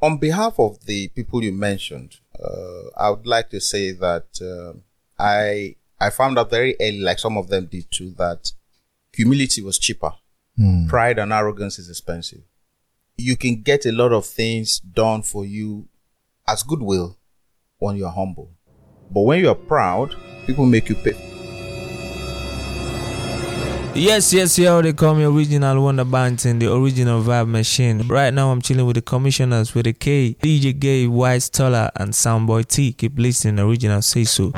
On 0.00 0.16
behalf 0.18 0.58
of 0.60 0.84
the 0.86 1.08
people 1.08 1.42
you 1.42 1.52
mentioned, 1.52 2.16
uh, 2.42 2.88
I 2.96 3.10
would 3.10 3.26
like 3.26 3.50
to 3.50 3.60
say 3.60 3.90
that 3.92 4.26
uh, 4.40 4.78
I 5.18 5.74
I 6.00 6.10
found 6.10 6.38
out 6.38 6.50
very 6.50 6.76
early, 6.80 7.00
like 7.00 7.18
some 7.18 7.36
of 7.36 7.48
them 7.48 7.66
did 7.66 7.90
too, 7.90 8.10
that 8.18 8.52
humility 9.12 9.60
was 9.62 9.78
cheaper. 9.78 10.12
Pride 10.88 11.18
and 11.18 11.32
arrogance 11.32 11.78
is 11.78 11.88
expensive. 11.88 12.42
You 13.16 13.36
can 13.36 13.62
get 13.62 13.86
a 13.86 13.92
lot 13.92 14.12
of 14.12 14.24
things 14.26 14.78
done 14.78 15.22
for 15.22 15.44
you 15.44 15.88
as 16.46 16.62
goodwill 16.62 17.16
when 17.78 17.96
you're 17.96 18.10
humble. 18.10 18.52
But 19.10 19.22
when 19.22 19.40
you're 19.40 19.54
proud, 19.54 20.14
people 20.46 20.66
make 20.66 20.88
you 20.88 20.94
pay. 20.94 21.27
Yes, 23.98 24.32
yes, 24.32 24.56
yo, 24.56 24.80
they 24.80 24.92
call 24.92 25.16
me 25.16 25.24
original 25.24 25.82
Wonder 25.82 26.04
Banton, 26.04 26.60
the 26.60 26.72
original 26.72 27.20
vibe 27.20 27.48
machine. 27.48 28.06
Right 28.06 28.32
now, 28.32 28.52
I'm 28.52 28.62
chilling 28.62 28.86
with 28.86 28.94
the 28.94 29.02
Kommissioners 29.02 29.74
with 29.74 29.88
a 29.88 29.92
K, 29.92 30.36
DJ 30.40 30.78
Gabe, 30.78 31.10
Wise 31.10 31.50
Toller, 31.50 31.90
and 31.96 32.12
Soundboy 32.12 32.68
T. 32.68 32.92
Keep 32.92 33.18
listening, 33.18 33.58
original 33.58 34.00
say 34.00 34.22
so. 34.22 34.52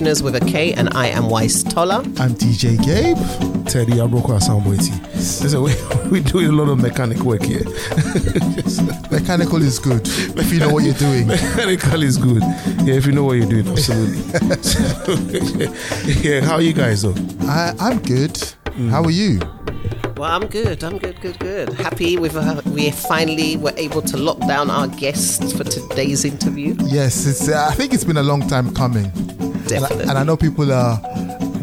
We're 0.00 0.04
Kommissioners 0.04 0.22
with 0.22 0.36
a 0.36 0.40
K, 0.40 0.74
and 0.74 0.88
I 0.94 1.08
am 1.08 1.28
Weiss 1.28 1.62
Toller. 1.62 1.96
I'm 1.96 2.34
DJ 2.34 2.76
Gabe. 2.84 3.16
Teddy 3.66 3.94
Abroko 3.94 4.38
Soundboy 4.38 4.78
T. 4.78 4.92
Listen, 5.14 5.62
we, 5.62 5.74
we 6.10 6.20
doing 6.20 6.46
a 6.48 6.52
lot 6.52 6.68
of 6.68 6.80
mechanic 6.80 7.18
work 7.20 7.42
here. 7.42 7.64
Mechanical 9.10 9.60
is 9.62 9.78
good 9.78 10.02
if 10.38 10.52
you 10.52 10.60
know 10.60 10.70
what 10.72 10.84
you're 10.84 10.94
doing. 10.94 11.26
Mechanical 11.26 12.02
is 12.02 12.16
good. 12.16 12.42
Yeah, 12.84 12.94
if 12.94 13.06
you 13.06 13.12
know 13.12 13.24
what 13.24 13.38
you're 13.38 13.48
doing, 13.48 13.66
absolutely. 13.68 14.22
yeah, 16.22 16.40
how 16.42 16.54
are 16.54 16.62
you 16.62 16.72
guys 16.72 17.02
though? 17.02 17.14
I, 17.40 17.74
I'm 17.80 17.98
good. 18.00 18.40
How 18.90 19.02
are 19.02 19.10
you? 19.10 19.40
Well, 20.16 20.30
I'm 20.30 20.46
good. 20.46 20.84
I'm 20.84 20.98
good, 20.98 21.20
good, 21.20 21.38
good. 21.40 21.72
Happy 21.74 22.18
with 22.18 22.36
uh, 22.36 22.60
we 22.66 22.90
finally 22.90 23.56
were 23.56 23.74
able 23.76 24.02
to 24.02 24.16
lock 24.16 24.38
down 24.40 24.70
our 24.70 24.86
guests 24.86 25.52
for 25.52 25.64
today's 25.64 26.24
interview. 26.24 26.76
Yes, 26.84 27.26
it's. 27.26 27.48
Uh, 27.48 27.68
I 27.68 27.74
think 27.74 27.94
it's 27.94 28.04
been 28.04 28.18
a 28.18 28.22
long 28.22 28.46
time 28.46 28.72
coming. 28.74 29.10
And 29.72 29.84
I, 29.84 29.88
and 30.10 30.10
I 30.12 30.24
know 30.24 30.36
people 30.36 30.72
are 30.72 31.00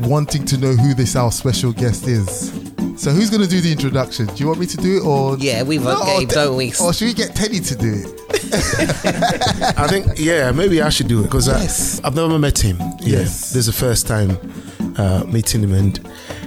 wanting 0.02 0.46
to 0.46 0.58
know 0.58 0.74
who 0.74 0.94
this 0.94 1.16
our 1.16 1.32
special 1.32 1.72
guest 1.74 2.08
is. 2.08 2.52
So 2.98 3.12
who's 3.12 3.30
going 3.30 3.42
to 3.42 3.48
do 3.50 3.60
the 3.60 3.72
introduction? 3.72 4.26
Do 4.28 4.36
you 4.36 4.48
want 4.48 4.60
me 4.60 4.66
to 4.68 4.78
do 4.78 4.98
it 4.98 5.06
or? 5.06 5.38
Yeah, 5.38 5.64
we've 5.64 5.84
got 5.84 6.02
or 6.08 6.20
Gabe, 6.20 6.30
don't 6.30 6.56
we? 6.56 6.70
Or 6.82 6.94
should 6.94 7.06
we 7.08 7.14
get 7.14 7.36
Teddy 7.36 7.60
to 7.60 7.76
do 7.76 7.94
it? 7.94 8.22
I 9.78 9.88
think, 9.88 10.08
yeah, 10.18 10.52
maybe 10.52 10.82
I 10.82 10.90
should 10.90 11.08
do 11.08 11.20
it 11.20 11.24
because 11.24 11.48
Yes. 11.48 12.00
I've 12.04 12.16
never 12.16 12.40
met 12.40 12.58
him. 12.58 12.78
Yeah, 13.02 13.20
Yes. 13.20 13.52
This 13.54 13.58
is 13.58 13.66
the 13.68 13.74
first 13.74 14.08
time 14.08 14.38
uh, 14.98 15.24
meeting 15.26 15.62
him. 15.64 15.74
And 15.74 16.00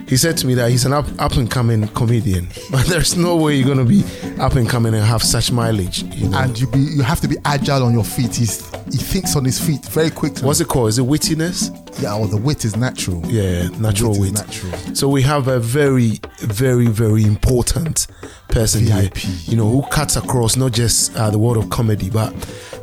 he 0.09 0.17
said 0.17 0.37
to 0.39 0.47
me 0.47 0.55
that 0.55 0.71
he's 0.71 0.85
an 0.87 0.93
up, 0.95 1.07
up 1.19 1.33
and 1.33 1.51
coming 1.51 1.87
comedian. 1.89 2.49
But 2.71 2.87
there's 2.87 3.17
no 3.17 3.37
way 3.37 3.57
you're 3.57 3.67
going 3.75 3.79
to 3.79 3.85
be 3.85 4.05
up 4.41 4.55
and 4.55 4.69
coming 4.69 4.95
and 4.95 5.05
have 5.05 5.23
such 5.23 5.53
mileage. 5.53 6.03
You 6.15 6.29
know? 6.31 6.39
And 6.39 6.59
you 6.59 6.67
be 6.69 6.79
you 6.79 7.03
have 7.03 7.21
to 7.21 7.29
be 7.29 7.37
agile 7.45 7.83
on 7.85 7.93
your 7.93 8.05
feet. 8.05 8.35
He's 8.37 8.68
he 8.91 8.99
thinks 8.99 9.37
on 9.37 9.45
his 9.45 9.61
feet 9.61 9.85
very 9.87 10.11
quickly. 10.11 10.45
What's 10.45 10.61
it 10.61 10.69
called? 10.69 10.89
Is 10.89 10.99
it 10.99 11.05
wittiness? 11.05 11.71
Yeah, 12.03 12.17
well, 12.17 12.27
the 12.27 12.37
wit 12.37 12.65
is 12.65 12.77
natural. 12.77 13.25
Yeah, 13.27 13.69
natural 13.79 14.13
wit 14.13 14.21
wit. 14.21 14.33
natural. 14.35 14.73
So 14.95 15.09
we 15.09 15.23
have 15.23 15.49
a 15.49 15.59
very, 15.61 16.21
very, 16.41 16.87
very 16.87 17.25
important 17.25 18.07
person 18.49 18.85
VIP. 18.85 19.17
here, 19.17 19.35
you 19.47 19.57
know, 19.57 19.69
who 19.69 19.83
cuts 19.91 20.17
across 20.17 20.57
not 20.57 20.73
just 20.73 21.15
uh, 21.17 21.31
the 21.31 21.39
world 21.39 21.57
of 21.57 21.71
comedy, 21.71 22.11
but 22.11 22.33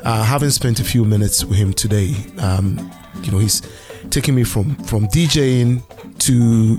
uh, 0.03 0.23
having 0.23 0.49
spent 0.49 0.79
a 0.79 0.83
few 0.83 1.05
minutes 1.05 1.43
with 1.43 1.57
him 1.57 1.73
today, 1.73 2.13
um, 2.39 2.91
you 3.23 3.31
know, 3.31 3.39
he's 3.39 3.61
taking 4.09 4.35
me 4.35 4.43
from 4.43 4.75
from 4.83 5.07
DJing 5.07 5.81
to 6.19 6.77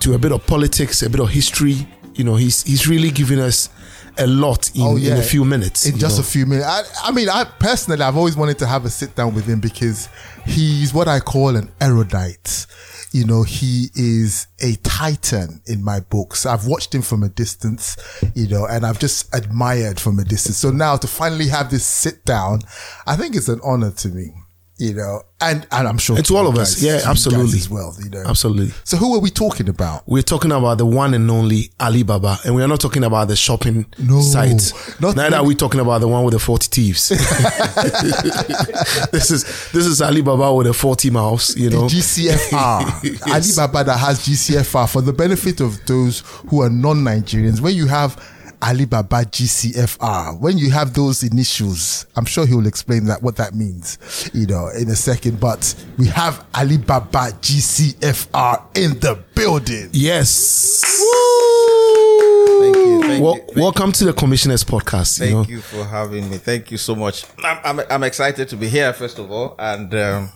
to 0.00 0.14
a 0.14 0.18
bit 0.18 0.32
of 0.32 0.46
politics, 0.46 1.02
a 1.02 1.10
bit 1.10 1.20
of 1.20 1.30
history. 1.30 1.86
You 2.14 2.24
know, 2.24 2.36
he's 2.36 2.62
he's 2.64 2.86
really 2.88 3.10
giving 3.10 3.38
us 3.40 3.70
a 4.18 4.26
lot 4.26 4.74
in, 4.74 4.82
Oh, 4.82 4.96
yeah. 4.96 5.12
in 5.12 5.18
a 5.18 5.22
few 5.22 5.44
minutes. 5.44 5.86
in 5.86 5.98
just 5.98 6.16
know. 6.18 6.22
a 6.22 6.26
few 6.26 6.46
minutes. 6.46 6.66
I, 6.66 6.82
I 7.08 7.12
mean, 7.12 7.28
I 7.28 7.44
personally, 7.44 8.02
I've 8.02 8.16
always 8.16 8.36
wanted 8.36 8.58
to 8.60 8.66
have 8.66 8.84
a 8.84 8.90
sit 8.90 9.14
down 9.14 9.34
with 9.34 9.46
him 9.46 9.60
because 9.60 10.08
he's 10.46 10.92
what 10.92 11.08
I 11.08 11.20
call 11.20 11.56
an 11.56 11.70
erudite. 11.80 12.66
You 13.12 13.24
know, 13.24 13.42
he 13.42 13.88
is 13.94 14.48
a 14.60 14.74
titan 14.82 15.62
in 15.66 15.82
my 15.82 16.00
books. 16.00 16.44
I've 16.44 16.66
watched 16.66 16.94
him 16.94 17.00
from 17.00 17.22
a 17.22 17.28
distance, 17.30 17.96
you 18.34 18.48
know, 18.48 18.66
and 18.66 18.84
I've 18.84 18.98
just 18.98 19.34
admired 19.34 19.98
from 19.98 20.18
a 20.18 20.24
distance. 20.24 20.58
So 20.58 20.70
now 20.70 20.96
to 20.96 21.06
finally 21.06 21.48
have 21.48 21.70
this 21.70 21.86
sit 21.86 22.24
down, 22.26 22.60
I 23.06 23.16
think 23.16 23.34
it's 23.34 23.48
an 23.48 23.60
honor 23.64 23.92
to 23.92 24.08
me, 24.08 24.34
you 24.78 24.94
know, 24.94 25.22
and, 25.40 25.66
and 25.72 25.88
I'm 25.88 25.98
sure 25.98 26.16
And 26.16 26.24
to 26.26 26.36
all 26.36 26.46
of 26.46 26.56
us. 26.56 26.80
Yeah, 26.80 26.92
to 26.92 26.96
you 26.98 27.02
guys 27.02 27.10
absolutely. 27.10 27.58
as 27.58 27.68
well, 27.70 27.94
you 28.02 28.10
know. 28.10 28.22
Absolutely. 28.26 28.72
So 28.84 28.96
who 28.96 29.14
are 29.14 29.20
we 29.20 29.30
talking 29.30 29.68
about? 29.68 30.02
We're 30.06 30.22
talking 30.22 30.52
about 30.52 30.78
the 30.78 30.86
one 30.86 31.14
and 31.14 31.30
only 31.30 31.70
Alibaba, 31.80 32.38
and 32.44 32.54
we 32.54 32.62
are 32.62 32.68
not 32.68 32.80
talking 32.80 33.04
about 33.04 33.28
the 33.28 33.36
shopping 33.36 33.86
No, 33.98 34.20
site. 34.20 34.72
not 35.00 35.16
Neither 35.16 35.36
are 35.36 35.44
we 35.44 35.54
talking 35.54 35.80
about 35.80 36.00
the 36.00 36.08
one 36.08 36.24
with 36.24 36.34
the 36.34 36.38
forty 36.40 36.68
thieves. 36.70 37.08
this 39.12 39.30
is 39.30 39.44
this 39.72 39.86
is 39.86 40.02
Alibaba 40.02 40.52
with 40.54 40.66
a 40.66 40.74
forty 40.74 41.10
mouse. 41.10 41.56
You 41.56 41.70
know, 41.70 41.88
the 41.88 41.96
GCFR. 41.96 42.98
Yes. 43.28 43.58
Alibaba 43.58 43.84
that 43.84 43.98
has 43.98 44.20
GCFR 44.26 44.90
for 44.90 45.02
the 45.02 45.12
benefit 45.12 45.60
of 45.60 45.84
those 45.86 46.20
who 46.48 46.62
are 46.62 46.70
non-Nigerians. 46.70 47.60
When 47.60 47.74
you 47.74 47.86
have 47.86 48.16
Alibaba 48.62 49.24
GCFR, 49.24 50.38
when 50.40 50.58
you 50.58 50.70
have 50.70 50.92
those 50.94 51.22
initials, 51.22 52.06
I'm 52.16 52.24
sure 52.24 52.46
he 52.46 52.54
will 52.54 52.66
explain 52.66 53.04
that 53.06 53.22
what 53.22 53.36
that 53.36 53.54
means, 53.54 54.30
you 54.34 54.46
know, 54.46 54.68
in 54.68 54.88
a 54.88 54.96
second. 54.96 55.38
But 55.40 55.74
we 55.96 56.06
have 56.08 56.44
Alibaba 56.54 57.30
GCFR 57.40 58.76
in 58.76 58.98
the 59.00 59.18
building. 59.34 59.90
Yes. 59.92 60.82
Thank 62.60 62.76
you. 62.76 63.02
Thank 63.02 63.22
Wel- 63.22 63.34
you. 63.36 63.40
Thank 63.42 63.56
welcome 63.56 63.92
to 63.92 64.04
the 64.04 64.12
Kommissioners 64.12 64.64
Podcast. 64.64 65.18
Thank 65.18 65.30
you 65.30 65.36
know, 65.36 65.44
you 65.44 65.60
for 65.60 65.84
having 65.84 66.28
me. 66.28 66.38
Thank 66.38 66.70
you 66.72 66.78
so 66.78 66.96
much. 66.96 67.24
I'm, 67.44 67.58
I'm, 67.80 67.86
I'm 67.90 68.02
excited 68.02 68.48
to 68.48 68.56
be 68.56 68.68
here, 68.68 68.92
first 68.92 69.18
of 69.18 69.30
all. 69.30 69.54
And, 69.58 69.94
um, 69.94 70.30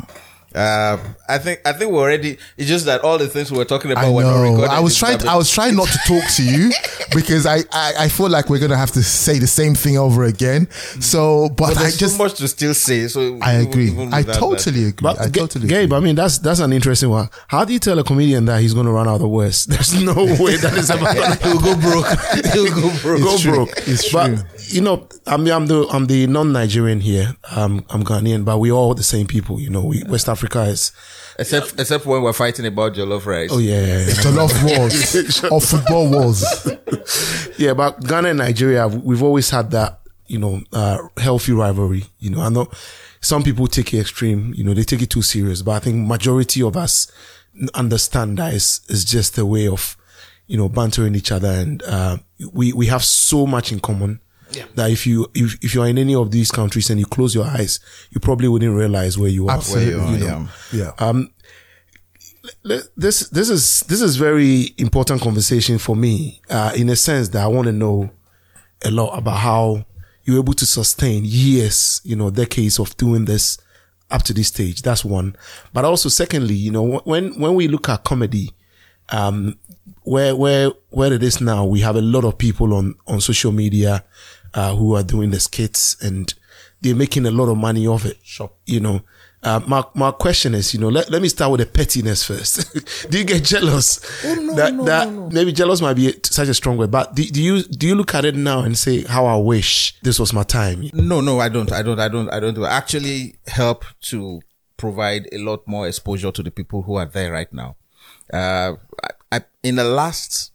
uh, 0.55 0.99
I 1.29 1.39
think, 1.39 1.61
I 1.65 1.73
think 1.73 1.93
we're 1.93 2.01
already, 2.01 2.39
it's 2.57 2.69
just 2.69 2.85
that 2.87 3.03
all 3.03 3.19
the 3.19 3.29
things 3.29 3.51
we 3.51 3.59
were 3.59 3.65
talking 3.65 3.91
about 3.91 4.05
I 4.05 4.11
were 4.11 4.23
not 4.23 4.37
know. 4.37 4.43
recorded. 4.43 4.71
I 4.71 4.81
was 4.81 4.97
trying. 4.99 5.23
a 5.23 5.31
I 5.31 5.37
was 5.37 5.51
trying 5.51 5.77
not 5.77 5.89
to 5.89 5.99
talk 6.07 6.25
to 6.37 6.43
you 6.45 6.71
because 7.15 7.47
I, 7.47 7.59
I, 7.73 7.93
I 8.01 8.09
feel 8.09 8.29
like 8.29 8.49
we're 8.51 8.59
gonna 8.61 8.77
have 8.77 8.91
to 8.93 9.03
say 9.03 9.39
the 9.39 9.47
same 9.47 9.75
thing 9.75 9.97
over 9.99 10.25
again. 10.25 10.69
So, 11.01 11.49
but, 11.49 11.57
but 11.69 11.77
I 11.79 11.83
there's 11.83 11.97
just 11.99 12.17
so 12.17 12.23
much 12.25 12.35
to 12.35 12.49
still 12.49 12.75
say. 12.75 13.09
So 13.09 13.39
I 13.43 13.55
agree. 13.55 13.91
I 13.91 14.05
without 14.05 14.27
that- 14.27 14.35
totally 14.37 14.85
agree. 14.85 14.99
but 15.03 15.21
I 15.21 15.29
totally 15.29 15.69
Gabe, 15.69 15.85
agree. 15.85 15.97
I 15.97 16.01
mean, 16.01 16.15
that's 16.17 16.39
that's 16.39 16.61
an 16.61 16.73
interesting 16.73 17.11
one. 17.11 17.29
How 17.49 17.65
do 17.65 17.73
you 17.73 17.79
tell 17.79 17.99
a 17.99 18.05
comedian 18.05 18.45
that 18.47 18.61
he's 18.61 18.75
going 18.75 18.87
to 18.87 18.93
run 18.93 19.09
out 19.09 19.21
of 19.21 19.29
words? 19.31 19.67
There's 19.73 19.95
no 20.03 20.15
way 20.15 20.57
that 20.57 20.75
is 20.77 20.91
ever 20.91 21.05
going 21.15 21.33
to 21.39 21.43
He'll 21.49 21.61
go 21.61 21.75
broke. 21.81 22.07
He'll 22.53 22.75
go 22.75 22.99
broke. 23.03 23.21
go 23.23 23.39
true. 23.39 23.53
broke. 23.53 23.71
It's 23.89 24.13
but 24.13 24.27
true. 24.29 24.39
You 24.73 24.81
know, 24.81 25.09
I 25.27 25.37
mean, 25.37 25.53
I'm 25.53 25.67
the 25.67 25.87
I'm 25.91 26.07
the 26.07 26.27
non-Nigerian 26.27 27.01
here. 27.01 27.37
Um, 27.55 27.85
I'm 27.91 28.03
Ghanaian, 28.03 28.45
but 28.45 28.59
we're 28.59 28.73
all 28.73 28.95
the 28.95 29.03
same 29.03 29.27
people. 29.27 29.61
You 29.61 29.71
know, 29.71 29.85
we, 29.85 30.03
West 30.05 30.29
Africa 30.29 30.63
is. 30.63 30.93
Except, 31.39 31.81
except 31.81 32.05
when 32.05 32.23
we're 32.23 32.33
fighting 32.33 32.67
about 32.67 32.95
jollof 32.95 33.27
rice. 33.27 33.51
Oh 33.53 33.59
yeah, 33.59 33.81
yeah, 33.81 33.99
yeah. 33.99 34.15
Jollof 34.15 34.53
wars 34.79 35.45
or 35.45 35.61
football 35.61 36.11
wars. 36.11 36.45
yeah. 37.59 37.75
But 37.75 38.07
Ghana 38.07 38.31
and 38.31 38.39
Nigeria, 38.39 38.89
we've 38.89 39.23
always 39.23 39.51
had 39.51 39.71
that. 39.73 40.01
You 40.27 40.39
know, 40.39 40.63
uh, 40.73 40.99
healthy 41.19 41.53
rivalry. 41.53 42.05
You 42.19 42.31
know, 42.31 42.41
I 42.41 42.49
know 42.49 42.71
some 43.21 43.43
people 43.43 43.67
take 43.67 43.93
it 43.93 44.01
extreme. 44.01 44.55
You 44.55 44.65
know, 44.65 44.73
they 44.73 44.83
take 44.85 45.03
it 45.03 45.11
too 45.11 45.21
serious. 45.21 45.61
But 45.63 45.73
I 45.73 45.79
think 45.81 46.07
majority 46.07 46.63
of 46.63 46.77
us 46.77 47.11
understand 47.75 48.39
that 48.39 48.55
it's, 48.55 48.81
it's 48.89 49.05
just 49.05 49.37
a 49.37 49.45
way 49.45 49.69
of, 49.69 49.97
you 50.47 50.57
know, 50.57 50.69
bantering 50.71 51.15
each 51.15 51.33
other, 51.33 51.49
and 51.51 51.83
uh, 51.83 52.17
we 52.53 52.73
we 52.73 52.87
have 52.87 53.05
so 53.05 53.47
much 53.47 53.73
in 53.73 53.81
common. 53.81 54.21
That 54.75 54.91
if 54.91 55.07
you 55.07 55.27
if, 55.35 55.59
if 55.63 55.75
you're 55.75 55.87
in 55.87 55.99
any 55.99 56.15
of 56.15 56.31
these 56.31 56.51
countries 56.51 56.91
and 56.91 56.99
you 57.01 57.07
close 57.07 57.35
your 57.35 57.45
eyes, 57.45 57.81
you 58.11 58.21
probably 58.21 58.49
wouldn't 58.49 58.75
realize 58.77 59.19
where 59.19 59.31
you 59.31 59.49
are. 59.49 59.57
Absolutely. 59.57 59.97
Where 59.97 60.07
you 60.09 60.15
You 60.19 60.19
know. 60.29 60.49
yeah. 60.73 60.93
Yeah. 60.99 61.23
Le- 62.65 62.83
this 62.97 63.29
this 63.29 63.49
is 63.49 63.81
this 63.89 64.01
is 64.01 64.17
very 64.17 64.75
important 64.79 65.21
conversation 65.23 65.79
for 65.79 65.95
me 65.95 66.41
uh, 66.51 66.73
in 66.77 66.89
a 66.89 66.97
sense 66.97 67.29
that 67.29 67.43
I 67.43 67.47
want 67.47 67.67
to 67.67 67.73
know 67.73 68.11
a 68.85 68.91
lot 68.91 69.17
about 69.17 69.37
how 69.39 69.85
you're 70.25 70.39
able 70.39 70.55
to 70.55 70.67
sustain 70.67 71.23
years, 71.25 72.01
you 72.05 72.17
know, 72.17 72.31
decades 72.31 72.79
of 72.81 72.97
doing 72.97 73.25
this 73.27 73.59
up 74.11 74.23
to 74.25 74.33
this 74.33 74.49
stage. 74.49 74.83
That's 74.83 75.05
one. 75.05 75.37
But 75.73 75.85
also, 75.85 76.09
secondly, 76.09 76.55
you 76.55 76.71
know, 76.73 76.99
when 77.05 77.39
when 77.41 77.55
we 77.55 77.69
look 77.69 77.89
at 77.89 78.03
comedy, 78.05 78.51
um, 79.11 79.57
where 80.03 80.35
where 80.35 80.73
where 80.91 81.13
it 81.13 81.23
is 81.23 81.41
now, 81.41 81.65
we 81.65 81.81
have 81.81 81.95
a 81.97 82.03
lot 82.03 82.25
of 82.25 82.39
people 82.39 82.75
on 82.75 82.97
on 83.07 83.21
social 83.21 83.53
media 83.53 84.05
uh, 84.55 84.75
who 84.75 84.95
are 84.97 85.03
doing 85.03 85.31
the 85.31 85.41
skits 85.41 85.97
and 86.03 86.35
they're 86.81 86.97
making 86.97 87.27
a 87.27 87.31
lot 87.31 87.49
of 87.49 87.57
money 87.57 87.87
off 87.87 88.05
it. 88.05 88.19
Sure. 88.25 88.51
You 88.67 88.81
know, 88.81 89.01
Uh, 89.45 89.59
my 89.67 89.83
my 89.95 90.13
question 90.13 90.55
is, 90.55 90.73
you 90.73 90.79
know, 90.79 90.89
let, 90.89 91.11
let 91.11 91.21
me 91.21 91.29
start 91.29 91.51
with 91.51 91.59
the 91.61 91.67
pettiness 91.67 92.23
first. 92.25 92.63
do 93.11 93.19
you 93.19 93.25
get 93.25 93.43
jealous? 93.43 93.99
Oh, 94.25 94.35
no, 94.37 94.55
that 94.55 94.73
no, 94.75 94.85
that 94.85 95.09
no, 95.11 95.21
no. 95.27 95.31
maybe 95.31 95.51
jealous 95.53 95.81
might 95.81 95.95
be 95.95 96.15
such 96.23 96.47
a 96.49 96.55
strong 96.55 96.77
word, 96.79 96.93
but 96.93 97.17
do, 97.17 97.25
do 97.25 97.43
you 97.43 97.63
do 97.65 97.89
you 97.89 97.97
look 97.97 98.15
at 98.15 98.25
it 98.25 98.37
now 98.37 98.61
and 98.63 98.79
say 98.79 99.03
how 99.03 99.27
I 99.27 99.35
wish 99.37 99.99
this 100.03 100.21
was 100.21 100.33
my 100.33 100.45
time? 100.45 100.89
No, 100.95 101.21
no, 101.21 101.41
I 101.41 101.49
don't. 101.49 101.73
I 101.73 101.83
don't. 101.83 101.99
I 101.99 102.07
don't. 102.09 102.29
I 102.33 102.39
don't. 102.39 102.55
do- 102.55 102.65
Actually, 102.67 103.35
help 103.49 103.85
to 104.11 104.41
provide 104.77 105.27
a 105.33 105.39
lot 105.39 105.67
more 105.67 105.89
exposure 105.89 106.31
to 106.31 106.43
the 106.43 106.51
people 106.53 106.83
who 106.83 106.95
are 106.95 107.07
there 107.11 107.33
right 107.33 107.53
now. 107.53 107.75
Uh, 108.33 108.77
I, 109.03 109.11
I, 109.33 109.41
in 109.65 109.75
the 109.75 109.85
last 109.85 110.53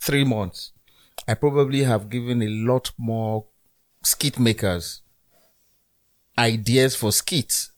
three 0.00 0.24
months, 0.24 0.72
I 1.26 1.34
probably 1.34 1.84
have 1.84 2.10
given 2.10 2.42
a 2.42 2.48
lot 2.48 2.92
more 2.98 3.46
skit 4.02 4.38
makers 4.38 5.02
ideas 6.36 6.96
for 6.96 7.12
skits 7.12 7.72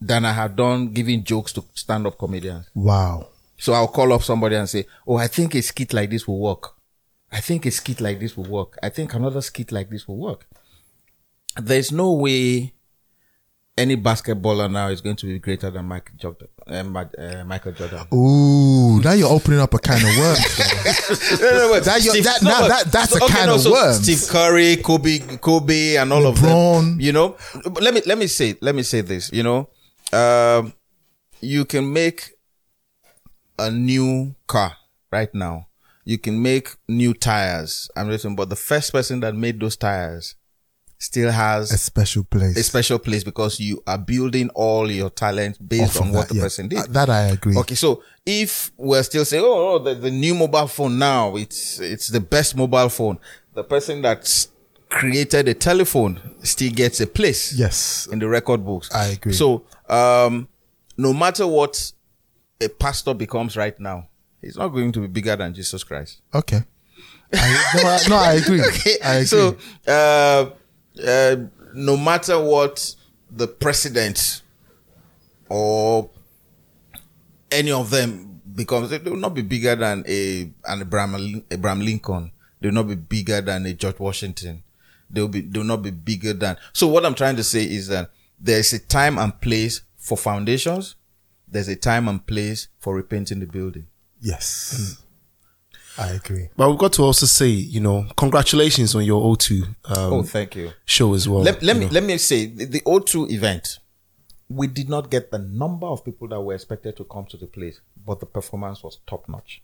than 0.00 0.24
I 0.24 0.32
have 0.32 0.56
done 0.56 0.92
giving 0.92 1.24
jokes 1.24 1.52
to 1.54 1.64
stand-up 1.74 2.18
comedians. 2.18 2.68
Wow. 2.74 3.28
So 3.56 3.72
I'll 3.72 3.88
call 3.88 4.12
up 4.12 4.22
somebody 4.22 4.56
and 4.56 4.68
say, 4.68 4.86
"Oh, 5.06 5.16
I 5.16 5.28
think 5.28 5.54
a 5.54 5.62
skit 5.62 5.92
like 5.92 6.10
this 6.10 6.26
will 6.26 6.40
work. 6.40 6.74
I 7.30 7.40
think 7.40 7.64
a 7.66 7.70
skit 7.70 8.00
like 8.00 8.18
this 8.18 8.36
will 8.36 8.44
work. 8.44 8.78
I 8.82 8.88
think 8.88 9.14
another 9.14 9.40
skit 9.40 9.72
like 9.72 9.90
this 9.90 10.06
will 10.08 10.18
work." 10.18 10.48
There's 11.56 11.92
no 11.92 12.12
way 12.12 12.74
any 13.78 13.96
basketballer 13.96 14.70
now 14.70 14.88
is 14.88 15.00
going 15.00 15.16
to 15.16 15.26
be 15.26 15.38
greater 15.38 15.70
than 15.70 15.86
Michael 15.86 16.14
Jordan. 16.18 16.48
Uh, 16.66 17.04
uh, 17.18 17.44
Michael 17.44 17.72
Jordan. 17.72 18.06
Ooh, 18.12 19.00
now 19.00 19.12
you're 19.12 19.30
opening 19.30 19.60
up 19.60 19.72
a 19.72 19.78
can 19.78 19.96
of 19.96 20.16
worms. 20.18 20.38
That 22.42 22.42
that- 22.68 22.92
that's 22.92 23.16
a 23.16 23.20
can 23.20 23.48
of 23.48 23.64
worms. 23.64 24.02
Steve 24.02 24.28
Curry, 24.30 24.76
Kobe, 24.76 25.18
Kobe, 25.38 25.96
and 25.96 26.12
all 26.12 26.26
of 26.26 26.40
them. 26.40 27.00
You 27.00 27.12
know, 27.12 27.36
But 27.64 27.82
let 27.82 27.94
me 27.94 28.02
let 28.06 28.18
me 28.18 28.26
say 28.26 28.56
let 28.60 28.74
me 28.74 28.82
say 28.82 29.00
this. 29.00 29.32
You 29.32 29.42
know, 29.42 29.68
um, 30.12 30.74
you 31.40 31.64
can 31.64 31.92
make 31.92 32.32
a 33.58 33.70
new 33.70 34.34
car 34.46 34.76
right 35.10 35.32
now. 35.34 35.68
You 36.04 36.18
can 36.18 36.42
make 36.42 36.68
new 36.88 37.14
tires. 37.14 37.88
I'm 37.96 38.08
listening, 38.08 38.36
but 38.36 38.50
the 38.50 38.56
first 38.56 38.92
person 38.92 39.20
that 39.20 39.34
made 39.34 39.60
those 39.60 39.76
tires 39.76 40.34
still 41.02 41.32
has 41.32 41.72
a 41.72 41.78
special 41.78 42.22
place. 42.22 42.56
a 42.56 42.62
special 42.62 42.96
place 42.96 43.24
because 43.24 43.58
you 43.58 43.82
are 43.88 43.98
building 43.98 44.48
all 44.50 44.88
your 44.88 45.10
talent 45.10 45.58
based 45.68 45.96
Off 45.96 46.02
on 46.02 46.12
what 46.12 46.28
that, 46.28 46.34
the 46.34 46.34
yeah. 46.36 46.42
person 46.42 46.68
did. 46.68 46.78
Uh, 46.78 46.86
That 46.90 47.10
I 47.10 47.22
agree. 47.22 47.56
Okay, 47.56 47.74
so 47.74 48.04
if 48.24 48.70
we're 48.76 49.02
still 49.02 49.24
saying, 49.24 49.42
oh, 49.44 49.74
oh 49.74 49.78
the, 49.80 49.94
the 49.96 50.12
new 50.12 50.32
mobile 50.32 50.68
phone 50.68 50.98
now, 51.00 51.34
it's 51.34 51.80
it's 51.80 52.06
the 52.06 52.20
best 52.20 52.56
mobile 52.56 52.88
phone. 52.88 53.18
The 53.54 53.64
person 53.64 54.00
that's 54.00 54.48
created 54.90 55.48
a 55.48 55.54
telephone 55.54 56.20
still 56.44 56.70
gets 56.70 57.00
a 57.00 57.06
place. 57.08 57.52
Yes. 57.52 58.06
In 58.12 58.20
the 58.20 58.28
record 58.28 58.64
books. 58.64 58.88
I 58.94 59.06
agree. 59.06 59.32
So 59.32 59.64
um 59.88 60.46
no 60.96 61.12
matter 61.12 61.48
what 61.48 61.92
a 62.60 62.68
pastor 62.68 63.12
becomes 63.12 63.56
right 63.56 63.78
now, 63.80 64.08
he's 64.40 64.56
not 64.56 64.68
going 64.68 64.92
to 64.92 65.00
be 65.00 65.08
bigger 65.08 65.34
than 65.34 65.52
Jesus 65.52 65.82
Christ. 65.82 66.20
Okay. 66.32 66.62
I, 67.34 67.72
no, 67.76 67.88
I, 67.88 68.08
no, 68.08 68.16
I 68.16 68.32
agree. 68.34 68.60
I 69.04 69.14
agree. 69.14 69.24
So, 69.24 69.56
uh, 69.88 70.50
uh, 71.06 71.36
no 71.74 71.96
matter 71.96 72.40
what 72.40 72.94
the 73.30 73.46
president 73.46 74.42
or 75.48 76.10
any 77.50 77.70
of 77.72 77.90
them 77.90 78.40
becomes, 78.54 78.90
they 78.90 78.98
will 78.98 79.16
not 79.16 79.34
be 79.34 79.42
bigger 79.42 79.74
than 79.76 80.04
a 80.06 80.50
an 80.66 80.80
Abraham, 80.82 81.44
Abraham 81.50 81.80
Lincoln. 81.80 82.30
They 82.60 82.68
will 82.68 82.74
not 82.74 82.88
be 82.88 82.94
bigger 82.94 83.40
than 83.40 83.66
a 83.66 83.72
George 83.74 83.98
Washington. 83.98 84.62
They 85.10 85.20
will 85.20 85.28
be, 85.28 85.40
they 85.40 85.58
will 85.58 85.66
not 85.66 85.82
be 85.82 85.90
bigger 85.90 86.32
than. 86.32 86.56
So 86.72 86.86
what 86.88 87.04
I'm 87.04 87.14
trying 87.14 87.36
to 87.36 87.44
say 87.44 87.64
is 87.64 87.88
that 87.88 88.10
there 88.40 88.58
is 88.58 88.72
a 88.72 88.78
time 88.78 89.18
and 89.18 89.38
place 89.40 89.82
for 89.96 90.16
foundations. 90.16 90.96
There's 91.48 91.68
a 91.68 91.76
time 91.76 92.08
and 92.08 92.24
place 92.26 92.68
for 92.78 92.94
repainting 92.94 93.40
the 93.40 93.46
building. 93.46 93.86
yes. 94.20 95.02
I 95.98 96.10
agree. 96.10 96.48
But 96.56 96.70
we've 96.70 96.78
got 96.78 96.92
to 96.94 97.02
also 97.02 97.26
say, 97.26 97.48
you 97.48 97.80
know, 97.80 98.06
congratulations 98.16 98.94
on 98.94 99.04
your 99.04 99.20
O2 99.22 99.62
um, 99.62 99.74
Oh, 99.86 100.22
thank 100.22 100.56
you. 100.56 100.72
show 100.84 101.14
as 101.14 101.28
well. 101.28 101.42
let, 101.42 101.62
let 101.62 101.76
me 101.76 101.86
know. 101.86 101.92
let 101.92 102.02
me 102.02 102.16
say 102.18 102.46
the, 102.46 102.64
the 102.64 102.80
O2 102.80 103.30
event. 103.30 103.78
We 104.48 104.66
did 104.66 104.88
not 104.88 105.10
get 105.10 105.30
the 105.30 105.38
number 105.38 105.86
of 105.86 106.04
people 106.04 106.28
that 106.28 106.40
were 106.40 106.54
expected 106.54 106.96
to 106.98 107.04
come 107.04 107.24
to 107.26 107.36
the 107.36 107.46
place, 107.46 107.80
but 108.06 108.20
the 108.20 108.26
performance 108.26 108.82
was 108.82 108.98
top 109.06 109.28
notch. 109.28 109.62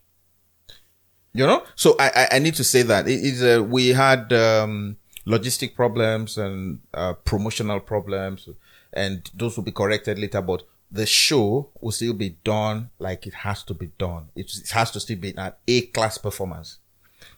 You 1.31 1.45
know, 1.45 1.63
so 1.75 1.95
I 1.99 2.07
I, 2.15 2.27
I 2.33 2.39
need 2.39 2.55
to 2.55 2.63
say 2.63 2.81
that 2.83 3.07
it 3.07 3.19
is 3.23 3.43
uh, 3.43 3.63
we 3.63 3.89
had 3.89 4.33
um, 4.33 4.97
logistic 5.27 5.75
problems 5.75 6.39
and 6.39 6.79
uh, 6.91 7.13
promotional 7.13 7.79
problems, 7.79 8.49
and 8.93 9.29
those 9.35 9.55
will 9.55 9.63
be 9.63 9.71
corrected 9.71 10.17
later. 10.17 10.41
But 10.41 10.63
the 10.91 11.05
show 11.05 11.69
will 11.81 11.91
still 11.91 12.13
be 12.13 12.29
done 12.43 12.89
like 12.99 13.27
it 13.27 13.33
has 13.35 13.63
to 13.63 13.73
be 13.73 13.91
done. 13.97 14.29
It, 14.35 14.51
it 14.55 14.69
has 14.71 14.91
to 14.91 14.99
still 14.99 15.17
be 15.17 15.33
an 15.35 15.53
A 15.67 15.81
class 15.81 16.17
performance. 16.17 16.79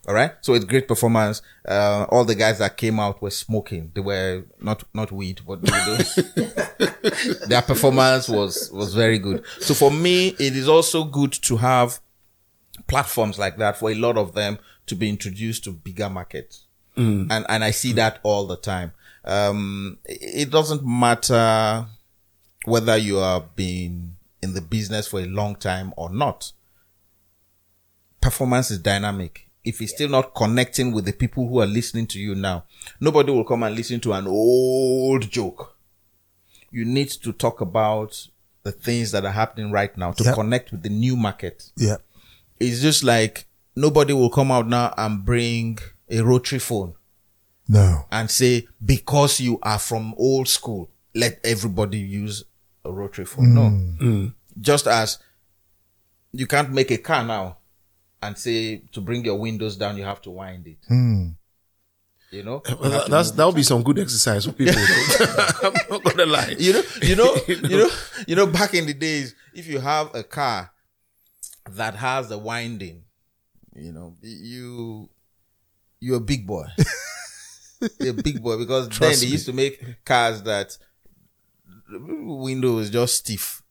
All 0.07 0.13
right. 0.13 0.31
So 0.41 0.53
it's 0.53 0.65
great 0.65 0.87
performance. 0.87 1.41
Uh, 1.67 2.05
all 2.09 2.23
the 2.25 2.35
guys 2.35 2.59
that 2.59 2.77
came 2.77 2.99
out 2.99 3.21
were 3.21 3.29
smoking. 3.29 3.91
They 3.93 4.01
were 4.01 4.43
not, 4.59 4.83
not 4.93 5.11
weed, 5.11 5.41
but 5.45 5.61
their 7.47 7.61
performance 7.61 8.29
was, 8.29 8.71
was 8.71 8.93
very 8.95 9.19
good. 9.19 9.43
So 9.59 9.73
for 9.73 9.91
me, 9.91 10.29
it 10.39 10.55
is 10.55 10.67
also 10.67 11.03
good 11.03 11.33
to 11.33 11.57
have 11.57 11.99
platforms 12.87 13.37
like 13.37 13.57
that 13.57 13.77
for 13.77 13.91
a 13.91 13.95
lot 13.95 14.17
of 14.17 14.33
them 14.33 14.59
to 14.87 14.95
be 14.95 15.09
introduced 15.09 15.63
to 15.65 15.71
bigger 15.71 16.09
markets. 16.09 16.65
And, 17.31 17.45
and 17.47 17.63
I 17.63 17.71
see 17.71 17.93
that 17.93 18.19
all 18.23 18.47
the 18.47 18.57
time. 18.57 18.93
Um, 19.23 19.99
it 20.05 20.49
doesn't 20.49 20.83
matter 20.83 21.85
whether 22.65 22.95
you 22.97 23.19
are 23.19 23.41
being 23.55 24.15
in 24.41 24.53
the 24.53 24.61
business 24.61 25.07
for 25.07 25.19
a 25.19 25.25
long 25.25 25.55
time 25.55 25.93
or 25.97 26.09
not 26.09 26.51
performance 28.19 28.71
is 28.71 28.79
dynamic. 28.79 29.47
If 29.63 29.81
it's 29.81 29.93
still 29.93 30.09
not 30.09 30.33
connecting 30.33 30.91
with 30.91 31.05
the 31.05 31.11
people 31.11 31.47
who 31.47 31.59
are 31.61 31.65
listening 31.67 32.07
to 32.07 32.19
you 32.19 32.33
now, 32.35 32.65
nobody 32.99 33.31
will 33.31 33.43
come 33.43 33.63
and 33.63 33.75
listen 33.75 33.99
to 34.01 34.13
an 34.13 34.27
old 34.27 35.29
joke. 35.29 35.75
You 36.71 36.85
need 36.85 37.09
to 37.23 37.31
talk 37.33 37.61
about 37.61 38.27
the 38.63 38.71
things 38.71 39.11
that 39.11 39.25
are 39.25 39.31
happening 39.31 39.71
right 39.71 39.95
now 39.97 40.11
to 40.13 40.23
Yep. 40.23 40.35
connect 40.35 40.71
with 40.71 40.83
the 40.83 40.89
new 40.89 41.15
market. 41.15 41.71
Yeah. 41.75 41.97
It's 42.59 42.81
just 42.81 43.03
like 43.03 43.45
nobody 43.75 44.13
will 44.13 44.29
come 44.29 44.51
out 44.51 44.67
now 44.67 44.93
and 44.97 45.23
bring 45.25 45.79
a 46.09 46.21
rotary 46.21 46.59
phone 46.59 46.93
No. 47.67 48.05
and 48.11 48.29
say, 48.31 48.67
because 48.83 49.39
you 49.39 49.59
are 49.63 49.79
from 49.79 50.13
old 50.17 50.47
school, 50.47 50.89
let 51.13 51.39
everybody 51.43 51.99
use 51.99 52.43
a 52.83 52.91
rotary 52.91 53.25
phone. 53.25 53.53
No. 53.53 53.69
Hmm. 53.69 53.95
Hmm. 53.97 54.25
Just 54.59 54.87
as 54.87 55.19
you 56.33 56.47
can't 56.47 56.71
make 56.71 56.91
a 56.91 56.97
car 56.97 57.23
now 57.23 57.57
and 58.21 58.37
say 58.37 58.83
to 58.91 59.01
bring 59.01 59.25
your 59.25 59.39
windows 59.39 59.75
down, 59.77 59.97
you 59.97 60.03
have 60.03 60.21
to 60.23 60.29
wind 60.29 60.67
it. 60.67 60.77
Hmm. 60.87 61.29
You 62.31 62.43
know? 62.43 62.61
Eh, 62.65 62.75
well, 62.79 62.91
have 62.91 63.01
that, 63.01 63.09
that's 63.09 63.31
that 63.31 63.45
would 63.45 63.55
be 63.55 63.63
some 63.63 63.83
good 63.83 63.99
exercise 63.99 64.45
for 64.45 64.53
people. 64.53 64.75
I'm 65.63 65.73
not 65.89 66.03
gonna 66.03 66.25
lie. 66.25 66.55
you 66.57 66.73
know, 66.73 66.81
you 67.01 67.15
know, 67.15 67.35
you 67.47 67.77
know, 67.77 67.89
you 68.27 68.35
know, 68.35 68.47
back 68.47 68.73
in 68.73 68.85
the 68.85 68.93
days, 68.93 69.35
if 69.53 69.67
you 69.67 69.79
have 69.79 70.13
a 70.15 70.23
car 70.23 70.71
that 71.71 71.95
has 71.95 72.29
the 72.29 72.37
winding, 72.37 73.03
you 73.75 73.91
know, 73.91 74.15
you 74.21 75.09
you're 75.99 76.17
a 76.17 76.21
big 76.21 76.47
boy. 76.47 76.65
you're 77.99 78.11
a 78.11 78.23
big 78.23 78.41
boy 78.41 78.57
because 78.57 78.87
then 78.89 79.13
they 79.19 79.25
me. 79.25 79.31
used 79.31 79.45
to 79.47 79.53
make 79.53 80.03
cars 80.05 80.43
that 80.43 80.77
window 81.99 82.79
is 82.79 82.89
just 82.89 83.15
stiff. 83.15 83.61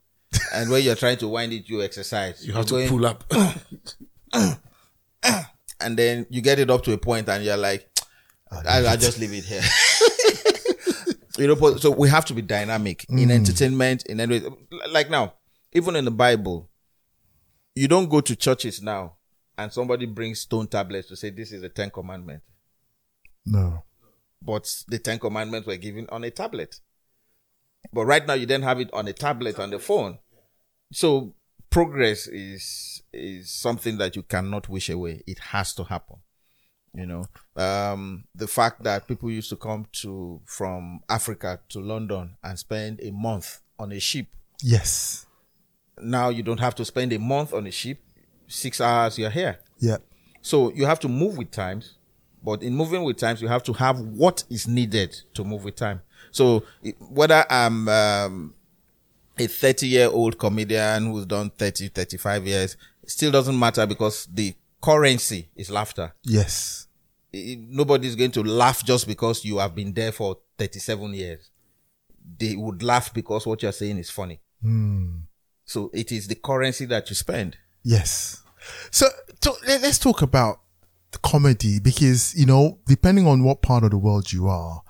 And 0.54 0.70
when 0.70 0.82
you're 0.84 0.94
trying 0.94 1.18
to 1.18 1.28
wind 1.28 1.52
it, 1.52 1.68
you 1.68 1.82
exercise. 1.82 2.46
You 2.46 2.52
have 2.52 2.66
to 2.66 2.74
going- 2.74 2.88
pull 2.88 3.06
up. 3.06 3.24
and 5.80 5.96
then 5.96 6.26
you 6.30 6.40
get 6.40 6.58
it 6.58 6.70
up 6.70 6.82
to 6.84 6.92
a 6.92 6.98
point 6.98 7.28
and 7.28 7.44
you're 7.44 7.56
like, 7.56 7.88
I, 8.50 8.86
I 8.86 8.96
just 8.96 9.18
leave 9.18 9.32
it 9.32 9.44
here. 9.44 9.62
you 11.38 11.46
know, 11.46 11.76
so 11.76 11.90
we 11.90 12.08
have 12.08 12.24
to 12.26 12.34
be 12.34 12.42
dynamic 12.42 13.06
in 13.08 13.16
mm. 13.28 13.30
entertainment, 13.30 14.06
in 14.06 14.18
anyway. 14.20 14.48
Like 14.90 15.08
now, 15.08 15.34
even 15.72 15.94
in 15.96 16.04
the 16.04 16.10
Bible, 16.10 16.68
you 17.74 17.86
don't 17.88 18.08
go 18.08 18.20
to 18.20 18.34
churches 18.34 18.82
now 18.82 19.14
and 19.56 19.72
somebody 19.72 20.06
brings 20.06 20.40
stone 20.40 20.66
tablets 20.66 21.08
to 21.08 21.16
say 21.16 21.30
this 21.30 21.52
is 21.52 21.62
the 21.62 21.68
Ten 21.68 21.90
Commandments. 21.90 22.44
No. 23.46 23.84
But 24.42 24.72
the 24.88 24.98
Ten 24.98 25.18
Commandments 25.18 25.66
were 25.66 25.76
given 25.76 26.06
on 26.10 26.24
a 26.24 26.30
tablet. 26.30 26.80
But 27.92 28.06
right 28.06 28.26
now 28.26 28.34
you 28.34 28.46
then 28.46 28.62
have 28.62 28.80
it 28.80 28.90
on 28.92 29.08
a 29.08 29.12
tablet 29.12 29.58
on 29.58 29.70
the 29.70 29.78
phone. 29.78 30.18
So 30.92 31.34
progress 31.70 32.26
is 32.26 33.02
is 33.12 33.50
something 33.50 33.98
that 33.98 34.16
you 34.16 34.22
cannot 34.22 34.68
wish 34.68 34.88
away. 34.88 35.22
It 35.26 35.38
has 35.38 35.72
to 35.74 35.84
happen. 35.84 36.16
You 36.92 37.06
know, 37.06 37.24
um, 37.54 38.24
the 38.34 38.48
fact 38.48 38.82
that 38.82 39.06
people 39.06 39.30
used 39.30 39.48
to 39.50 39.56
come 39.56 39.86
to 40.02 40.40
from 40.44 41.00
Africa 41.08 41.60
to 41.68 41.80
London 41.80 42.36
and 42.42 42.58
spend 42.58 43.00
a 43.00 43.12
month 43.12 43.60
on 43.78 43.92
a 43.92 44.00
ship. 44.00 44.26
Yes. 44.60 45.26
Now 46.00 46.30
you 46.30 46.42
don't 46.42 46.58
have 46.58 46.74
to 46.76 46.84
spend 46.84 47.12
a 47.12 47.18
month 47.18 47.54
on 47.54 47.66
a 47.66 47.70
ship. 47.70 47.98
Six 48.48 48.80
hours, 48.80 49.18
you're 49.18 49.30
here. 49.30 49.60
Yeah. 49.78 49.98
So 50.42 50.72
you 50.72 50.84
have 50.86 50.98
to 51.00 51.08
move 51.08 51.38
with 51.38 51.52
times, 51.52 51.94
but 52.42 52.62
in 52.64 52.74
moving 52.74 53.04
with 53.04 53.18
times, 53.18 53.40
you 53.40 53.46
have 53.46 53.62
to 53.64 53.72
have 53.74 54.00
what 54.00 54.42
is 54.50 54.66
needed 54.66 55.14
to 55.34 55.44
move 55.44 55.64
with 55.64 55.76
time. 55.76 56.02
So 56.30 56.64
whether 56.98 57.44
I'm 57.50 57.88
um, 57.88 58.54
a 59.38 59.46
30 59.46 59.86
year 59.88 60.08
old 60.08 60.38
comedian 60.38 61.06
who's 61.06 61.26
done 61.26 61.50
30, 61.50 61.88
35 61.88 62.46
years. 62.46 62.76
It 63.02 63.10
still 63.10 63.30
doesn't 63.32 63.58
matter 63.58 63.86
because 63.86 64.26
the 64.32 64.54
currency 64.82 65.48
is 65.56 65.70
laughter. 65.70 66.12
Yes. 66.24 66.86
Nobody's 67.32 68.16
going 68.16 68.32
to 68.32 68.42
laugh 68.42 68.84
just 68.84 69.06
because 69.06 69.44
you 69.44 69.58
have 69.58 69.74
been 69.74 69.92
there 69.92 70.12
for 70.12 70.38
37 70.58 71.14
years. 71.14 71.50
They 72.38 72.54
would 72.56 72.82
laugh 72.82 73.12
because 73.14 73.46
what 73.46 73.62
you're 73.62 73.72
saying 73.72 73.98
is 73.98 74.10
funny. 74.10 74.40
So 75.64 75.90
it 75.94 76.12
is 76.12 76.26
the 76.28 76.34
currency 76.34 76.84
that 76.86 77.08
you 77.08 77.16
spend. 77.16 77.56
Yes. 77.82 78.42
So, 78.90 79.06
let- 79.66 79.80
let's 79.82 79.98
talk 79.98 80.20
about 80.22 80.60
the 81.12 81.18
comedy 81.18 81.80
because, 81.80 82.34
you 82.34 82.44
know, 82.46 82.78
depending 82.86 83.26
on 83.26 83.42
what 83.42 83.62
part 83.62 83.84
of 83.84 83.90
the 83.90 83.98
world 83.98 84.32
you 84.32 84.48
are, 84.48 84.82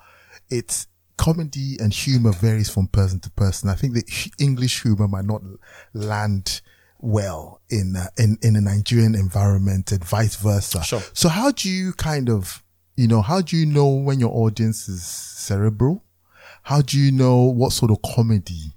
it's 0.49 0.87
comedy 1.21 1.77
and 1.79 1.93
humor 1.93 2.31
varies 2.31 2.67
from 2.67 2.87
person 2.87 3.19
to 3.19 3.29
person. 3.31 3.69
I 3.69 3.75
think 3.75 3.93
the 3.93 4.31
English 4.39 4.81
humor 4.81 5.07
might 5.07 5.25
not 5.25 5.43
land 5.93 6.61
well 6.99 7.61
in, 7.69 7.95
uh, 7.95 8.07
in, 8.17 8.39
in 8.41 8.55
a 8.55 8.61
Nigerian 8.61 9.13
environment 9.13 9.91
and 9.91 10.03
vice 10.03 10.35
versa. 10.35 10.83
Sure. 10.83 11.01
So 11.13 11.29
how 11.29 11.51
do 11.51 11.69
you 11.69 11.93
kind 11.93 12.27
of, 12.27 12.63
you 12.95 13.07
know, 13.07 13.21
how 13.21 13.39
do 13.39 13.55
you 13.55 13.67
know 13.67 13.87
when 13.87 14.19
your 14.19 14.31
audience 14.35 14.89
is 14.89 15.03
cerebral? 15.03 16.03
How 16.63 16.81
do 16.81 16.97
you 16.97 17.11
know 17.11 17.43
what 17.43 17.71
sort 17.71 17.91
of 17.91 18.01
comedy 18.01 18.73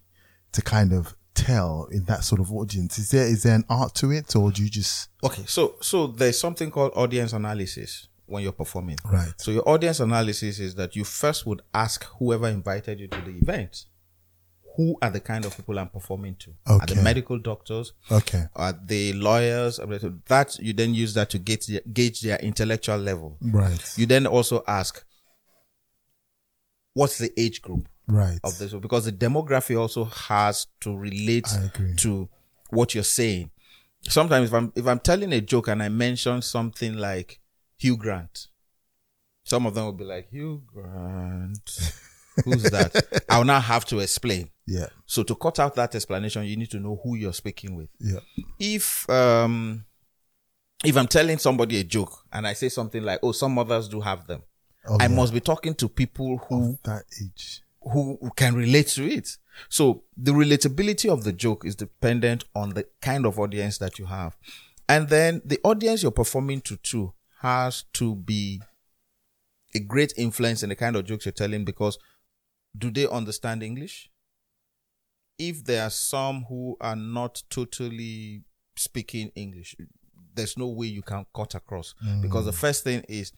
to 0.52 0.60
kind 0.60 0.92
of 0.92 1.16
tell 1.34 1.88
in 1.90 2.04
that 2.04 2.24
sort 2.24 2.42
of 2.42 2.52
audience? 2.52 2.98
Is 2.98 3.10
there 3.10 3.26
is 3.26 3.44
there 3.44 3.54
an 3.54 3.64
art 3.70 3.94
to 3.96 4.10
it, 4.10 4.36
or 4.36 4.50
do 4.50 4.62
you 4.62 4.68
just 4.68 5.08
Okay, 5.22 5.44
so 5.46 5.76
so 5.80 6.06
there's 6.06 6.38
something 6.38 6.70
called 6.70 6.92
audience 6.94 7.32
analysis 7.32 8.08
when 8.26 8.42
you're 8.42 8.52
performing. 8.52 8.96
Right. 9.04 9.32
So 9.36 9.50
your 9.50 9.68
audience 9.68 10.00
analysis 10.00 10.58
is 10.58 10.74
that 10.76 10.96
you 10.96 11.04
first 11.04 11.46
would 11.46 11.62
ask 11.72 12.04
whoever 12.18 12.48
invited 12.48 13.00
you 13.00 13.08
to 13.08 13.20
the 13.20 13.32
event, 13.36 13.84
who 14.76 14.96
are 15.02 15.10
the 15.10 15.20
kind 15.20 15.44
of 15.44 15.56
people 15.56 15.78
I'm 15.78 15.88
performing 15.88 16.34
to? 16.40 16.50
Are 16.66 16.84
the 16.86 16.96
medical 16.96 17.38
doctors? 17.38 17.92
okay? 18.10 18.46
Are 18.56 18.72
the 18.72 19.12
lawyers? 19.12 19.78
That 20.26 20.58
you 20.58 20.72
then 20.72 20.94
use 20.94 21.14
that 21.14 21.30
to 21.30 21.38
gauge 21.38 21.66
their, 21.66 21.80
gauge 21.92 22.20
their 22.22 22.38
intellectual 22.38 22.98
level. 22.98 23.36
Right, 23.40 23.92
You 23.96 24.06
then 24.06 24.26
also 24.26 24.64
ask, 24.66 25.04
what's 26.94 27.18
the 27.18 27.32
age 27.40 27.62
group? 27.62 27.88
right. 28.06 28.38
of 28.44 28.58
this 28.58 28.74
because 28.74 29.06
the 29.06 29.12
demography 29.12 29.78
also 29.80 30.04
has 30.04 30.66
to 30.80 30.94
relate 30.96 31.48
to 31.96 32.28
what 32.70 32.94
you're 32.94 33.04
saying. 33.04 33.50
Sometimes 34.08 34.48
if 34.48 34.54
I'm 34.54 34.72
if 34.76 34.86
I'm 34.86 34.98
telling 34.98 35.32
a 35.32 35.40
joke 35.40 35.68
and 35.68 35.82
I 35.82 35.88
mention 35.88 36.42
something 36.42 36.94
like 36.98 37.40
Hugh 37.84 37.96
Grant, 37.98 38.46
some 39.44 39.66
of 39.66 39.74
them 39.74 39.84
will 39.84 39.92
be 39.92 40.04
like 40.04 40.30
Hugh 40.30 40.62
Grant. 40.66 41.92
Who's 42.44 42.62
that? 42.70 42.94
I'll 43.28 43.44
now 43.44 43.60
have 43.60 43.84
to 43.86 43.98
explain. 44.00 44.50
Yeah, 44.66 44.86
So 45.06 45.22
to 45.22 45.34
cut 45.36 45.58
out 45.58 45.74
that 45.74 45.94
explanation, 45.94 46.44
you 46.46 46.56
need 46.56 46.70
to 46.70 46.80
know 46.80 46.98
who 47.04 47.14
you're 47.16 47.34
speaking 47.34 47.76
with. 47.76 47.90
yeah, 48.00 48.20
If 48.58 49.08
um 49.10 49.84
if 50.82 50.96
I'm 50.96 51.06
telling 51.08 51.38
somebody 51.38 51.78
a 51.78 51.84
joke 51.84 52.12
and 52.32 52.46
I 52.46 52.54
say 52.54 52.68
something 52.70 53.02
like, 53.02 53.20
"Oh, 53.22 53.32
some 53.32 53.52
mothers 53.54 53.88
do 53.88 54.00
have 54.00 54.26
them," 54.26 54.42
Oh, 54.88 54.96
I 54.98 55.02
yeah. 55.08 55.14
must 55.14 55.32
be 55.34 55.40
talking 55.40 55.74
to 55.76 55.88
people 55.88 56.38
who 56.48 56.78
that 56.84 57.04
age. 57.22 57.62
who 57.82 58.18
can 58.36 58.54
relate 58.54 58.88
to 58.88 59.06
it. 59.06 59.36
So 59.68 60.04
the 60.16 60.32
relatability 60.32 61.10
of 61.12 61.22
the 61.24 61.32
joke 61.32 61.64
is 61.66 61.76
dependent 61.76 62.44
on 62.54 62.70
the 62.70 62.86
kind 63.02 63.26
of 63.26 63.38
audience 63.38 63.76
that 63.78 63.98
you 63.98 64.06
have. 64.06 64.36
And 64.88 65.08
then 65.08 65.40
the 65.44 65.60
audience 65.62 66.02
you're 66.02 66.10
performing 66.22 66.62
to 66.62 66.76
too 66.78 67.12
has 67.44 67.84
to 67.92 68.14
be 68.14 68.58
a 69.74 69.78
great 69.78 70.14
influence 70.16 70.62
in 70.62 70.70
the 70.70 70.74
kind 70.74 70.96
of 70.96 71.04
jokes 71.04 71.26
you're 71.26 71.32
telling 71.32 71.62
because 71.62 71.98
do 72.76 72.90
they 72.90 73.06
understand 73.06 73.62
English? 73.62 74.10
If 75.38 75.62
there 75.62 75.82
are 75.82 75.90
some 75.90 76.46
who 76.48 76.78
are 76.80 76.96
not 76.96 77.42
totally 77.50 78.44
speaking 78.76 79.30
English, 79.34 79.76
there's 80.34 80.56
no 80.56 80.68
way 80.68 80.86
you 80.86 81.02
can 81.02 81.26
cut 81.36 81.54
across. 81.54 81.94
Mm. 82.04 82.22
Because 82.22 82.46
the 82.46 82.52
first 82.52 82.82
thing 82.82 83.04
is 83.10 83.30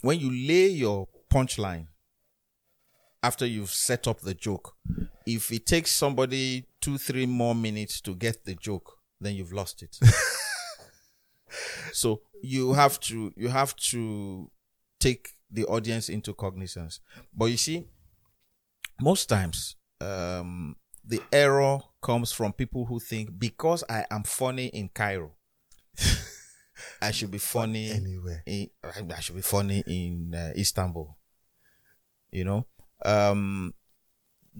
when 0.00 0.18
you 0.18 0.30
lay 0.30 0.66
your 0.66 1.06
punchline 1.32 1.86
after 3.22 3.46
you've 3.46 3.70
set 3.70 4.08
up 4.08 4.20
the 4.20 4.34
joke, 4.34 4.74
if 5.26 5.52
it 5.52 5.64
takes 5.64 5.92
somebody 5.92 6.66
two, 6.80 6.98
three 6.98 7.26
more 7.26 7.54
minutes 7.54 8.00
to 8.00 8.16
get 8.16 8.44
the 8.44 8.56
joke, 8.56 8.98
then 9.20 9.36
you've 9.36 9.52
lost 9.52 9.82
it. 9.84 9.96
so 11.92 12.22
you 12.42 12.72
have 12.72 13.00
to 13.00 13.32
you 13.36 13.48
have 13.48 13.74
to 13.76 14.50
take 15.00 15.30
the 15.50 15.64
audience 15.66 16.08
into 16.08 16.34
cognizance. 16.34 17.00
But 17.32 17.46
you 17.46 17.56
see, 17.56 17.86
most 19.00 19.28
times 19.28 19.76
um, 20.00 20.76
the 21.04 21.20
error 21.32 21.78
comes 22.02 22.32
from 22.32 22.52
people 22.52 22.86
who 22.86 23.00
think 23.00 23.38
because 23.38 23.84
I 23.88 24.04
am 24.10 24.24
funny 24.24 24.66
in 24.66 24.88
Cairo, 24.88 25.32
I 27.00 27.10
should 27.10 27.30
be 27.30 27.38
funny 27.38 27.90
Anywhere. 27.90 28.42
in, 28.46 28.68
I 28.82 29.20
should 29.20 29.36
be 29.36 29.42
funny 29.42 29.82
in 29.86 30.34
uh, 30.34 30.52
Istanbul. 30.56 31.16
You 32.32 32.44
know, 32.44 32.66
um, 33.04 33.74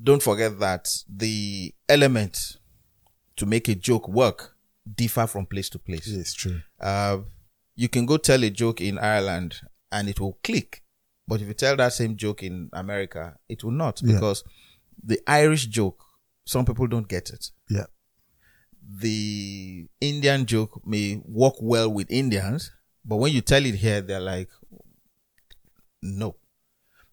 don't 0.00 0.22
forget 0.22 0.58
that 0.60 0.88
the 1.08 1.74
element 1.88 2.58
to 3.36 3.46
make 3.46 3.68
a 3.68 3.74
joke 3.74 4.08
work 4.08 4.53
differ 4.92 5.26
from 5.26 5.46
place 5.46 5.68
to 5.70 5.78
place. 5.78 6.06
It's 6.08 6.34
true. 6.34 6.60
Uh, 6.80 7.18
you 7.76 7.88
can 7.88 8.06
go 8.06 8.16
tell 8.16 8.42
a 8.44 8.50
joke 8.50 8.80
in 8.80 8.98
Ireland 8.98 9.56
and 9.90 10.08
it 10.08 10.20
will 10.20 10.38
click. 10.44 10.82
But 11.26 11.40
if 11.40 11.48
you 11.48 11.54
tell 11.54 11.76
that 11.76 11.92
same 11.94 12.16
joke 12.16 12.42
in 12.42 12.68
America, 12.72 13.36
it 13.48 13.64
will 13.64 13.70
not 13.72 14.00
Yeah. 14.02 14.14
because 14.14 14.44
the 15.02 15.20
Irish 15.26 15.66
joke, 15.66 16.02
some 16.44 16.64
people 16.66 16.86
don't 16.86 17.08
get 17.08 17.30
it. 17.30 17.50
Yeah, 17.70 17.86
The 18.98 19.86
Indian 20.00 20.44
joke 20.44 20.86
may 20.86 21.20
work 21.24 21.54
well 21.60 21.90
with 21.90 22.10
Indians, 22.10 22.70
but 23.04 23.16
when 23.16 23.32
you 23.32 23.40
tell 23.40 23.64
it 23.64 23.74
here, 23.76 24.02
they're 24.02 24.20
like, 24.20 24.50
no, 26.02 26.36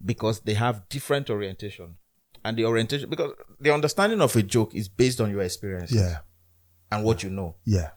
because 0.03 0.41
they 0.41 0.53
have 0.53 0.87
different 0.89 1.29
orientation. 1.29 1.95
And 2.43 2.57
the 2.57 2.65
orientation, 2.65 3.09
because 3.09 3.31
the 3.59 3.71
understanding 3.73 4.19
of 4.21 4.35
a 4.35 4.41
joke 4.43 4.73
is 4.75 4.89
based 4.89 5.21
on 5.21 5.29
your 5.31 5.41
experience 5.41 5.91
yeah, 5.91 6.19
and 6.91 7.03
what 7.03 7.23
you 7.23 7.29
know 7.29 7.55
yeah, 7.65 7.91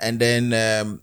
and 0.00 0.18
then 0.18 0.52
um, 0.52 1.02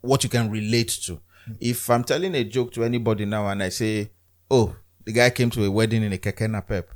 what 0.00 0.22
you 0.24 0.30
can 0.30 0.50
relate 0.50 0.90
to. 1.06 1.20
If 1.60 1.90
I'm 1.90 2.04
telling 2.04 2.34
a 2.34 2.44
joke 2.44 2.72
to 2.72 2.84
anybody 2.84 3.24
now 3.24 3.48
and 3.48 3.62
I 3.62 3.70
say, 3.70 4.10
"Oh, 4.50 4.76
the 5.04 5.12
guy 5.12 5.30
came 5.30 5.50
to 5.50 5.64
a 5.64 5.70
wedding 5.70 6.02
in 6.02 6.12
a 6.12 6.18
keke 6.18 6.66
pep, 6.66 6.90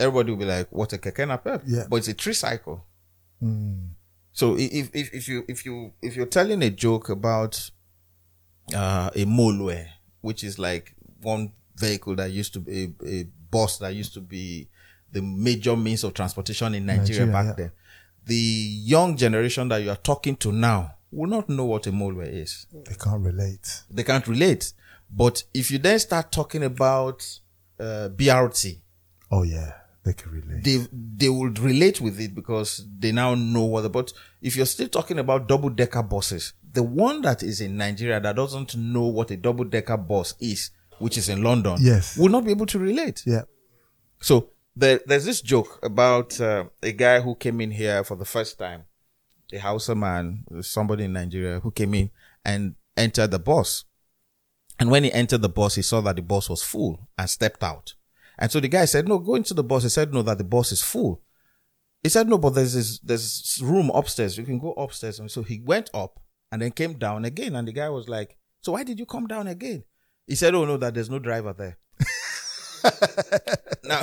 everybody 0.00 0.30
will 0.30 0.38
be 0.38 0.44
like, 0.44 0.68
"What 0.70 0.92
a 0.92 0.98
keke 0.98 1.44
pep? 1.44 1.62
Yeah. 1.66 1.86
but 1.88 1.96
it's 1.96 2.08
a 2.08 2.14
tricycle. 2.14 2.84
So 4.32 4.56
if 4.58 4.90
if 4.94 5.12
if 5.14 5.28
you 5.28 5.44
if 5.48 5.64
you 5.64 5.92
if 6.02 6.16
you're 6.16 6.26
telling 6.26 6.62
a 6.62 6.70
joke 6.70 7.08
about 7.08 7.70
uh, 8.74 9.10
a 9.14 9.24
molue, 9.24 9.86
which 10.20 10.44
is 10.44 10.58
like 10.58 10.94
one 11.22 11.52
vehicle 11.76 12.16
that 12.16 12.30
used 12.30 12.52
to 12.54 12.60
be 12.60 12.94
a, 13.02 13.06
a 13.06 13.24
bus 13.50 13.78
that 13.78 13.94
used 13.94 14.14
to 14.14 14.20
be 14.20 14.68
the 15.12 15.22
major 15.22 15.76
means 15.76 16.04
of 16.04 16.14
transportation 16.14 16.74
in 16.74 16.86
Nigeria, 16.86 17.26
Nigeria, 17.26 17.32
back 17.32 17.46
yeah. 17.46 17.52
then. 17.64 17.72
The 18.26 18.34
young 18.34 19.16
generation 19.16 19.68
that 19.68 19.78
you 19.82 19.90
are 19.90 19.96
talking 19.96 20.36
to 20.36 20.52
now 20.52 20.94
will 21.12 21.28
not 21.30 21.48
know 21.48 21.64
what 21.64 21.86
a 21.86 21.92
molue 21.92 22.26
is. 22.26 22.66
they 22.72 22.94
can't 22.94 23.22
relate. 23.22 23.82
They 23.90 24.02
can't 24.02 24.26
relate. 24.26 24.72
But 25.10 25.44
if 25.54 25.70
you 25.70 25.78
then 25.78 25.98
start 26.00 26.32
talking 26.32 26.64
about 26.64 27.24
uh, 27.78 28.08
BRT, 28.14 28.80
Oh 29.30 29.42
yeah, 29.44 29.72
they 30.02 30.12
can 30.12 30.32
relate. 30.32 30.64
they 30.64 30.86
they 30.92 31.28
would 31.28 31.58
relate 31.60 32.00
with 32.00 32.18
it 32.20 32.34
because 32.34 32.84
they 32.98 33.12
now 33.12 33.34
know 33.36 33.64
what. 33.64 33.82
The, 33.82 33.90
but 33.90 34.12
if 34.42 34.56
you're 34.56 34.66
still 34.66 34.88
talking 34.88 35.18
about 35.20 35.46
double 35.48 35.70
decker 35.70 36.02
buses, 36.02 36.52
the 36.72 36.82
one 36.82 37.22
that 37.22 37.42
is 37.44 37.60
in 37.60 37.76
Nigeria 37.76 38.20
that 38.20 38.34
doesn't 38.36 38.76
know 38.76 39.04
what 39.06 39.30
a 39.30 39.36
double 39.36 39.64
decker 39.64 39.96
bus 39.96 40.34
is, 40.40 40.70
which 40.98 41.16
is 41.16 41.28
in 41.28 41.42
London, 41.42 41.76
Yes. 41.80 42.16
will 42.18 42.28
not 42.28 42.44
be 42.44 42.50
able 42.50 42.66
to 42.66 42.78
relate. 42.78 43.22
yeah, 43.26 43.42
So 44.20 44.50
there, 44.76 45.00
there's 45.06 45.24
this 45.24 45.40
joke 45.40 45.78
about 45.82 46.38
uh, 46.40 46.66
a 46.82 46.92
guy 46.92 47.20
who 47.20 47.34
came 47.34 47.60
in 47.60 47.70
here 47.70 48.04
for 48.04 48.14
the 48.14 48.26
first 48.26 48.58
time, 48.58 48.84
a 49.52 49.58
Hausa 49.58 49.94
man, 49.94 50.44
somebody 50.60 51.04
in 51.04 51.14
Nigeria 51.14 51.60
who 51.60 51.70
came 51.70 51.94
in 51.94 52.10
and 52.44 52.74
entered 52.96 53.30
the 53.30 53.38
bus. 53.38 53.84
And 54.78 54.90
when 54.90 55.04
he 55.04 55.12
entered 55.12 55.40
the 55.40 55.48
bus, 55.48 55.76
he 55.76 55.82
saw 55.82 56.02
that 56.02 56.16
the 56.16 56.22
bus 56.22 56.50
was 56.50 56.62
full 56.62 57.08
and 57.16 57.28
stepped 57.30 57.64
out. 57.64 57.94
And 58.38 58.52
so 58.52 58.60
the 58.60 58.68
guy 58.68 58.84
said, 58.84 59.08
no, 59.08 59.18
go 59.18 59.34
into 59.34 59.54
the 59.54 59.64
bus. 59.64 59.84
He 59.84 59.88
said, 59.88 60.12
no, 60.12 60.20
that 60.20 60.36
the 60.36 60.44
bus 60.44 60.70
is 60.72 60.82
full. 60.82 61.22
He 62.02 62.10
said, 62.10 62.28
no, 62.28 62.36
but 62.36 62.50
there's 62.50 62.74
this, 62.74 62.98
there's 62.98 63.58
room 63.62 63.90
upstairs. 63.94 64.36
You 64.36 64.44
can 64.44 64.58
go 64.58 64.72
upstairs. 64.72 65.18
And 65.18 65.30
so 65.30 65.42
he 65.42 65.60
went 65.60 65.88
up 65.94 66.20
and 66.52 66.60
then 66.60 66.72
came 66.72 66.98
down 66.98 67.24
again. 67.24 67.56
And 67.56 67.66
the 67.66 67.72
guy 67.72 67.88
was 67.88 68.08
like, 68.08 68.36
so 68.60 68.72
why 68.72 68.82
did 68.82 68.98
you 68.98 69.06
come 69.06 69.26
down 69.26 69.48
again? 69.48 69.84
He 70.26 70.34
said, 70.34 70.54
oh 70.54 70.66
no, 70.66 70.76
that 70.76 70.92
there's 70.92 71.08
no 71.08 71.18
driver 71.18 71.54
there. 71.54 71.78
now, 73.84 74.02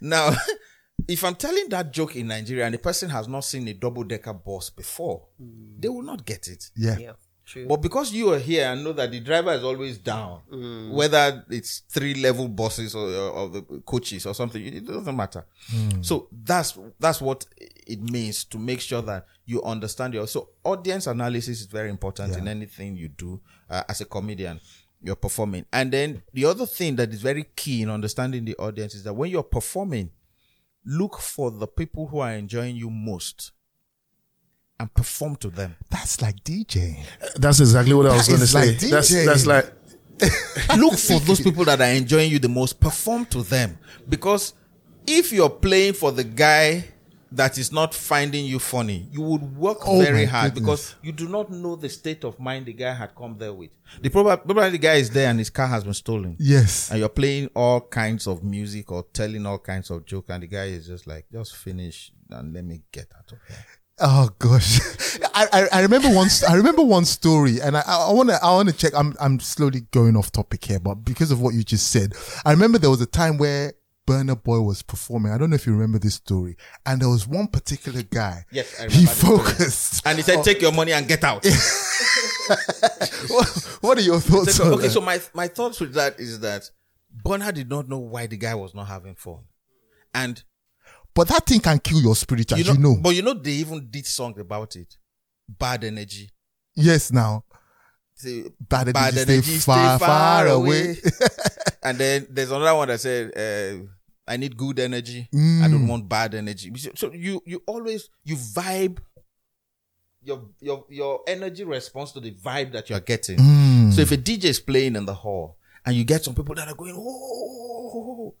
now, 0.00 0.30
if 1.08 1.24
I'm 1.24 1.34
telling 1.34 1.68
that 1.70 1.92
joke 1.92 2.16
in 2.16 2.28
Nigeria 2.28 2.64
and 2.64 2.74
the 2.74 2.78
person 2.78 3.10
has 3.10 3.28
not 3.28 3.40
seen 3.40 3.66
a 3.68 3.74
double 3.74 4.04
decker 4.04 4.32
bus 4.32 4.70
before, 4.70 5.26
mm. 5.40 5.80
they 5.80 5.88
will 5.88 6.02
not 6.02 6.24
get 6.24 6.48
it. 6.48 6.70
yeah, 6.76 6.96
Yeah. 6.98 7.12
True. 7.46 7.66
But 7.66 7.82
because 7.82 8.10
you 8.12 8.32
are 8.32 8.38
here 8.38 8.66
and 8.72 8.82
know 8.82 8.92
that 8.94 9.10
the 9.10 9.20
driver 9.20 9.52
is 9.52 9.62
always 9.62 9.98
down, 9.98 10.40
mm. 10.50 10.90
whether 10.92 11.44
it's 11.50 11.80
three 11.90 12.14
level 12.14 12.48
bosses 12.48 12.94
or, 12.94 13.06
or 13.06 13.48
the 13.50 13.62
coaches 13.84 14.24
or 14.24 14.34
something, 14.34 14.64
it 14.64 14.86
doesn't 14.86 15.14
matter. 15.14 15.44
Mm. 15.70 16.02
So 16.04 16.28
that's 16.32 16.78
that's 16.98 17.20
what 17.20 17.44
it 17.86 18.00
means 18.10 18.44
to 18.44 18.58
make 18.58 18.80
sure 18.80 19.02
that 19.02 19.26
you 19.44 19.62
understand 19.62 20.14
your. 20.14 20.26
So 20.26 20.50
audience 20.64 21.06
analysis 21.06 21.60
is 21.60 21.66
very 21.66 21.90
important 21.90 22.34
in 22.34 22.48
anything 22.48 22.96
you 22.96 23.08
do 23.08 23.40
uh, 23.68 23.82
as 23.90 24.00
a 24.00 24.06
comedian. 24.06 24.58
You're 25.04 25.16
performing, 25.16 25.66
and 25.70 25.92
then 25.92 26.22
the 26.32 26.46
other 26.46 26.64
thing 26.64 26.96
that 26.96 27.12
is 27.12 27.20
very 27.20 27.44
key 27.54 27.82
in 27.82 27.90
understanding 27.90 28.46
the 28.46 28.56
audience 28.56 28.94
is 28.94 29.04
that 29.04 29.12
when 29.12 29.30
you're 29.30 29.42
performing, 29.42 30.10
look 30.86 31.18
for 31.18 31.50
the 31.50 31.66
people 31.66 32.06
who 32.06 32.20
are 32.20 32.32
enjoying 32.32 32.74
you 32.74 32.88
most 32.88 33.52
and 34.80 34.92
perform 34.94 35.36
to 35.36 35.50
them. 35.50 35.76
That's 35.90 36.22
like 36.22 36.42
DJing. 36.42 37.00
Uh, 37.22 37.26
that's 37.36 37.60
exactly 37.60 37.94
what 37.94 38.06
I 38.06 38.16
was 38.16 38.28
going 38.28 38.40
to 38.40 38.46
say. 38.46 38.70
like 38.70 38.78
that's 38.78 39.10
DJing. 39.12 39.26
that's 39.26 39.46
like 39.46 39.72
look 40.78 40.94
for 40.94 41.20
those 41.20 41.40
people 41.40 41.64
that 41.64 41.80
are 41.80 41.92
enjoying 41.92 42.30
you 42.30 42.38
the 42.38 42.48
most 42.48 42.80
perform 42.80 43.26
to 43.26 43.42
them 43.42 43.76
because 44.08 44.54
if 45.06 45.32
you're 45.32 45.50
playing 45.50 45.92
for 45.92 46.12
the 46.12 46.24
guy 46.24 46.84
that 47.32 47.58
is 47.58 47.72
not 47.72 47.94
finding 47.94 48.44
you 48.44 48.58
funny 48.58 49.08
you 49.10 49.20
would 49.20 49.56
work 49.56 49.78
Oh 49.86 50.00
very 50.00 50.24
hard 50.24 50.54
goodness. 50.54 50.92
because 50.92 50.94
you 51.02 51.12
do 51.12 51.28
not 51.28 51.50
know 51.50 51.76
the 51.76 51.88
state 51.88 52.24
of 52.24 52.38
mind 52.38 52.66
the 52.66 52.72
guy 52.72 52.92
had 52.94 53.14
come 53.14 53.36
there 53.38 53.52
with 53.52 53.70
the 54.00 54.08
probably, 54.08 54.36
probably 54.36 54.70
the 54.70 54.78
guy 54.78 54.94
is 54.94 55.10
there 55.10 55.28
and 55.30 55.38
his 55.38 55.50
car 55.50 55.66
has 55.66 55.84
been 55.84 55.94
stolen 55.94 56.36
Yes. 56.38 56.90
and 56.90 57.00
you're 57.00 57.08
playing 57.08 57.50
all 57.54 57.80
kinds 57.80 58.26
of 58.26 58.42
music 58.44 58.90
or 58.92 59.04
telling 59.12 59.44
all 59.46 59.58
kinds 59.58 59.90
of 59.90 60.04
joke 60.04 60.26
and 60.28 60.42
the 60.42 60.46
guy 60.46 60.64
is 60.66 60.86
just 60.86 61.06
like 61.06 61.26
just 61.32 61.56
finish 61.56 62.12
and 62.30 62.52
let 62.54 62.64
me 62.64 62.82
get 62.92 63.06
out 63.16 63.30
of 63.32 63.38
here 63.48 63.64
Oh 64.00 64.28
gosh, 64.40 64.80
I, 65.34 65.46
I 65.52 65.68
I 65.78 65.80
remember 65.82 66.08
one 66.08 66.26
I 66.48 66.54
remember 66.56 66.82
one 66.82 67.04
story, 67.04 67.60
and 67.60 67.76
I 67.76 67.82
I 67.86 68.12
want 68.12 68.28
to 68.28 68.44
I 68.44 68.50
want 68.50 68.68
to 68.68 68.74
check. 68.74 68.92
I'm 68.92 69.14
I'm 69.20 69.38
slowly 69.38 69.82
going 69.92 70.16
off 70.16 70.32
topic 70.32 70.64
here, 70.64 70.80
but 70.80 70.96
because 71.04 71.30
of 71.30 71.40
what 71.40 71.54
you 71.54 71.62
just 71.62 71.92
said, 71.92 72.12
I 72.44 72.50
remember 72.50 72.78
there 72.78 72.90
was 72.90 73.00
a 73.00 73.06
time 73.06 73.38
where 73.38 73.72
Burna 74.06 74.40
Boy 74.40 74.60
was 74.60 74.82
performing. 74.82 75.32
I 75.32 75.38
don't 75.38 75.50
know 75.50 75.56
if 75.56 75.66
you 75.66 75.72
remember 75.72 75.98
this 75.98 76.14
story, 76.16 76.56
and 76.84 77.00
there 77.00 77.08
was 77.08 77.26
one 77.26 77.46
particular 77.46 78.02
guy. 78.02 78.44
Yes, 78.52 78.78
I 78.78 78.84
he 78.84 78.88
remember 79.00 79.12
story. 79.12 79.38
focused. 79.38 80.06
and 80.06 80.16
he 80.18 80.22
said 80.22 80.44
take 80.44 80.60
your 80.60 80.72
money 80.72 80.92
and 80.92 81.08
get 81.08 81.24
out 81.24 81.44
what, 83.28 83.78
what 83.80 83.98
are 83.98 84.02
your 84.02 84.20
thoughts 84.20 84.60
on 84.60 84.74
okay, 84.74 84.82
that? 84.82 84.90
so 84.90 85.00
my 85.00 85.20
my 85.32 85.48
thoughts 85.48 85.80
with 85.80 85.94
that 85.94 86.20
is 86.20 86.40
that 86.40 86.70
Burna 87.24 87.52
did 87.54 87.70
not 87.70 87.88
know 87.88 87.98
why 87.98 88.26
the 88.26 88.36
guy 88.36 88.54
was 88.54 88.74
not 88.74 88.86
having 88.88 89.14
fun, 89.14 89.44
and 90.12 90.42
but 91.14 91.28
that 91.28 91.46
thing 91.46 91.60
can 91.60 91.78
kill 91.78 92.00
your 92.00 92.16
spirit, 92.16 92.52
as 92.52 92.58
you 92.58 92.64
you 92.74 92.78
know, 92.78 92.90
know. 92.94 93.00
but 93.00 93.14
you 93.14 93.22
know 93.22 93.34
they 93.34 93.52
even 93.52 93.88
did 93.90 94.06
song 94.06 94.38
about 94.38 94.76
it. 94.76 94.96
Bad 95.48 95.84
energy. 95.84 96.30
yes, 96.74 97.10
now 97.12 97.44
Say, 98.16 98.44
bad 98.60 98.88
energy, 98.96 99.42
stay, 99.42 99.60
far, 99.60 99.98
far 99.98 100.46
away. 100.46 100.96
and 101.84 101.98
then 101.98 102.26
there's 102.30 102.50
another 102.50 102.74
one 102.74 102.88
that 102.88 103.00
said, 103.00 103.30
uh, 103.36 103.84
"I 104.26 104.36
need 104.36 104.56
good 104.56 104.78
energy. 104.80 105.28
I 105.32 105.36
Mm. 105.36 105.70
don't 105.70 105.86
want 105.88 106.08
bad 106.08 106.34
energy." 106.34 106.72
So 106.96 107.12
you 107.12 107.42
you 107.46 107.62
always 107.66 108.08
you 108.24 108.36
vibe. 108.36 108.98
Your 110.22 110.40
your 110.60 110.84
your 110.88 111.20
energy 111.26 111.64
responds 111.64 112.12
to 112.12 112.20
the 112.20 112.32
vibe 112.32 112.72
that 112.72 112.88
you're 112.88 113.00
getting. 113.00 113.38
Mm. 113.38 113.92
So 113.92 114.00
if 114.00 114.10
a 114.12 114.16
DJ 114.16 114.44
is 114.46 114.60
playing 114.60 114.96
in 114.96 115.04
the 115.04 115.14
hall 115.14 115.56
and 115.84 115.94
you 115.94 116.04
get 116.04 116.24
some 116.24 116.34
people 116.34 116.54
that 116.54 116.66
are 116.66 116.74
going, 116.74 116.94
oh, 116.96 118.34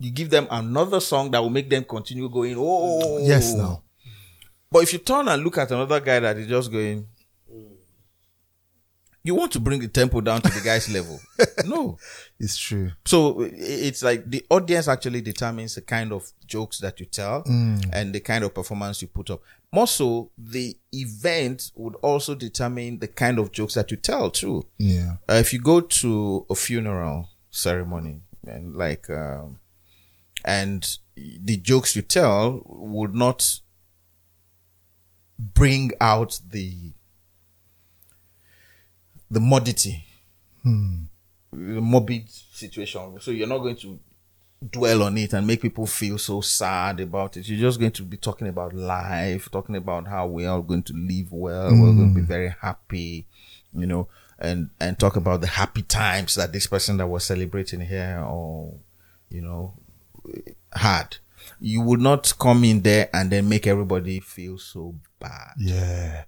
you 0.00 0.10
give 0.10 0.30
them 0.30 0.48
another 0.50 0.98
song 1.00 1.30
that 1.30 1.40
will 1.40 1.50
make 1.50 1.70
them 1.70 1.84
continue 1.84 2.28
going, 2.28 2.56
oh, 2.58 3.18
Yes, 3.24 3.54
now. 3.54 3.82
But 4.70 4.82
if 4.82 4.92
you 4.92 4.98
turn 4.98 5.28
and 5.28 5.42
look 5.44 5.58
at 5.58 5.70
another 5.70 6.00
guy 6.00 6.18
that 6.18 6.36
is 6.38 6.48
just 6.48 6.72
going, 6.72 7.06
you 9.26 9.34
want 9.34 9.52
to 9.52 9.60
bring 9.60 9.80
the 9.80 9.88
tempo 9.88 10.20
down 10.20 10.40
to 10.40 10.48
the 10.48 10.60
guy's 10.64 10.88
level. 10.88 11.20
No. 11.66 11.98
It's 12.38 12.56
true. 12.56 12.92
So 13.04 13.40
it's 13.40 14.02
like 14.02 14.30
the 14.30 14.44
audience 14.50 14.86
actually 14.88 15.20
determines 15.20 15.74
the 15.74 15.80
kind 15.82 16.12
of 16.12 16.30
jokes 16.46 16.78
that 16.78 17.00
you 17.00 17.06
tell 17.06 17.42
and 17.92 18.14
the 18.14 18.20
kind 18.20 18.44
of 18.44 18.54
performance 18.54 19.02
you 19.02 19.08
put 19.08 19.30
up. 19.30 19.42
More 19.72 19.86
so, 19.88 20.30
the 20.38 20.76
event 20.92 21.72
would 21.74 21.96
also 21.96 22.34
determine 22.36 23.00
the 23.00 23.08
kind 23.08 23.38
of 23.38 23.50
jokes 23.52 23.74
that 23.74 23.90
you 23.90 23.96
tell 23.96 24.30
too. 24.30 24.64
Yeah. 24.78 25.16
Uh, 25.28 25.34
if 25.34 25.52
you 25.52 25.58
go 25.60 25.80
to 25.80 26.46
a 26.48 26.54
funeral 26.54 27.30
ceremony 27.50 28.20
and 28.46 28.76
like, 28.76 29.10
um, 29.10 29.58
and 30.44 30.98
the 31.16 31.56
jokes 31.56 31.96
you 31.96 32.02
tell 32.02 32.62
would 32.66 33.14
not 33.14 33.60
bring 35.38 35.92
out 36.00 36.40
the 36.48 36.92
the 39.30 39.40
morbidity, 39.40 40.04
hmm. 40.62 41.04
the 41.52 41.80
morbid 41.80 42.30
situation. 42.30 43.18
So 43.20 43.30
you're 43.30 43.48
not 43.48 43.58
going 43.58 43.76
to 43.76 43.98
dwell 44.70 45.02
on 45.02 45.18
it 45.18 45.32
and 45.32 45.46
make 45.46 45.62
people 45.62 45.86
feel 45.86 46.18
so 46.18 46.40
sad 46.40 47.00
about 47.00 47.36
it. 47.36 47.48
You're 47.48 47.60
just 47.60 47.78
going 47.78 47.92
to 47.92 48.02
be 48.02 48.16
talking 48.16 48.48
about 48.48 48.72
life, 48.72 49.50
talking 49.50 49.76
about 49.76 50.06
how 50.06 50.26
we 50.26 50.46
are 50.46 50.60
going 50.62 50.82
to 50.84 50.92
live 50.94 51.32
well. 51.32 51.70
We're 51.70 51.92
going 51.92 52.08
to 52.08 52.14
be 52.14 52.20
hmm. 52.20 52.26
very 52.26 52.54
happy, 52.60 53.26
you 53.74 53.86
know, 53.86 54.08
and 54.38 54.70
and 54.80 54.98
talk 54.98 55.16
about 55.16 55.40
the 55.40 55.46
happy 55.46 55.82
times 55.82 56.34
that 56.34 56.52
this 56.52 56.66
person 56.66 56.96
that 56.98 57.06
was 57.06 57.24
celebrating 57.24 57.80
here 57.80 58.22
or 58.26 58.74
you 59.30 59.40
know 59.40 59.74
had. 60.72 61.16
You 61.60 61.80
would 61.82 62.00
not 62.00 62.34
come 62.38 62.64
in 62.64 62.82
there 62.82 63.08
and 63.14 63.30
then 63.30 63.48
make 63.48 63.66
everybody 63.66 64.20
feel 64.20 64.58
so 64.58 64.96
bad. 65.20 65.54
Yeah. 65.58 66.24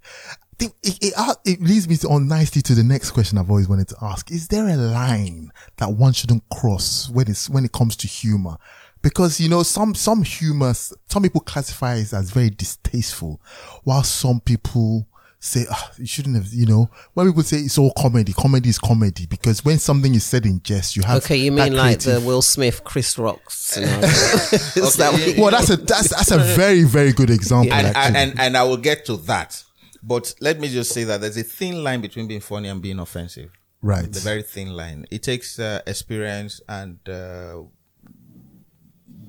I 0.60 0.64
think 0.64 0.74
it, 0.82 0.98
it, 1.00 1.14
uh, 1.16 1.34
it 1.44 1.60
leads 1.60 1.88
me 1.88 1.96
to, 1.98 2.08
on 2.08 2.26
nicely 2.26 2.62
to 2.62 2.74
the 2.74 2.82
next 2.82 3.12
question 3.12 3.38
I've 3.38 3.48
always 3.48 3.68
wanted 3.68 3.86
to 3.88 3.96
ask. 4.02 4.30
Is 4.32 4.48
there 4.48 4.66
a 4.68 4.76
line 4.76 5.52
that 5.76 5.92
one 5.92 6.12
shouldn't 6.12 6.42
cross 6.48 7.08
when 7.10 7.28
it's, 7.30 7.48
when 7.48 7.64
it 7.64 7.70
comes 7.70 7.94
to 7.96 8.08
humor? 8.08 8.56
Because, 9.00 9.38
you 9.38 9.48
know, 9.48 9.62
some, 9.62 9.94
some 9.94 10.24
humor, 10.24 10.74
some 10.74 11.22
people 11.22 11.40
classify 11.42 11.94
it 11.94 12.12
as 12.12 12.32
very 12.32 12.50
distasteful, 12.50 13.40
while 13.84 14.02
some 14.02 14.40
people 14.40 15.06
say, 15.38 15.64
ah, 15.70 15.92
you 15.96 16.06
shouldn't 16.06 16.34
have, 16.34 16.52
you 16.52 16.66
know, 16.66 16.90
when 17.14 17.28
people 17.28 17.44
say 17.44 17.58
it's 17.58 17.78
all 17.78 17.92
comedy, 17.96 18.32
comedy 18.32 18.68
is 18.68 18.80
comedy, 18.80 19.26
because 19.26 19.64
when 19.64 19.78
something 19.78 20.12
is 20.16 20.24
said 20.24 20.44
in 20.44 20.60
jest, 20.64 20.96
you 20.96 21.04
have. 21.04 21.22
Okay, 21.22 21.36
you 21.36 21.54
that 21.54 21.68
mean 21.68 21.76
like 21.78 22.00
the 22.00 22.20
Will 22.20 22.42
Smith, 22.42 22.82
Chris 22.82 23.16
Rock 23.16 23.48
scenario? 23.48 24.00
Is 24.02 24.96
that 24.96 25.12
what 25.12 25.24
you- 25.36 25.40
Well, 25.40 25.52
that's 25.52 25.70
a, 25.70 25.76
that's, 25.76 26.08
that's 26.08 26.32
a 26.32 26.38
very, 26.38 26.82
very 26.82 27.12
good 27.12 27.30
example, 27.30 27.72
and, 27.72 27.86
actually. 27.86 28.16
and, 28.16 28.30
and 28.32 28.40
and 28.40 28.56
I 28.56 28.64
will 28.64 28.76
get 28.78 29.04
to 29.06 29.16
that. 29.18 29.62
But 30.02 30.34
let 30.40 30.60
me 30.60 30.68
just 30.68 30.92
say 30.92 31.04
that 31.04 31.20
there's 31.20 31.36
a 31.36 31.42
thin 31.42 31.82
line 31.82 32.00
between 32.00 32.28
being 32.28 32.40
funny 32.40 32.68
and 32.68 32.80
being 32.80 32.98
offensive. 32.98 33.50
right. 33.82 34.10
The 34.10 34.20
very 34.20 34.42
thin 34.42 34.74
line. 34.74 35.06
It 35.10 35.22
takes 35.22 35.58
uh, 35.58 35.82
experience 35.86 36.60
and 36.68 36.98
uh, 37.08 37.62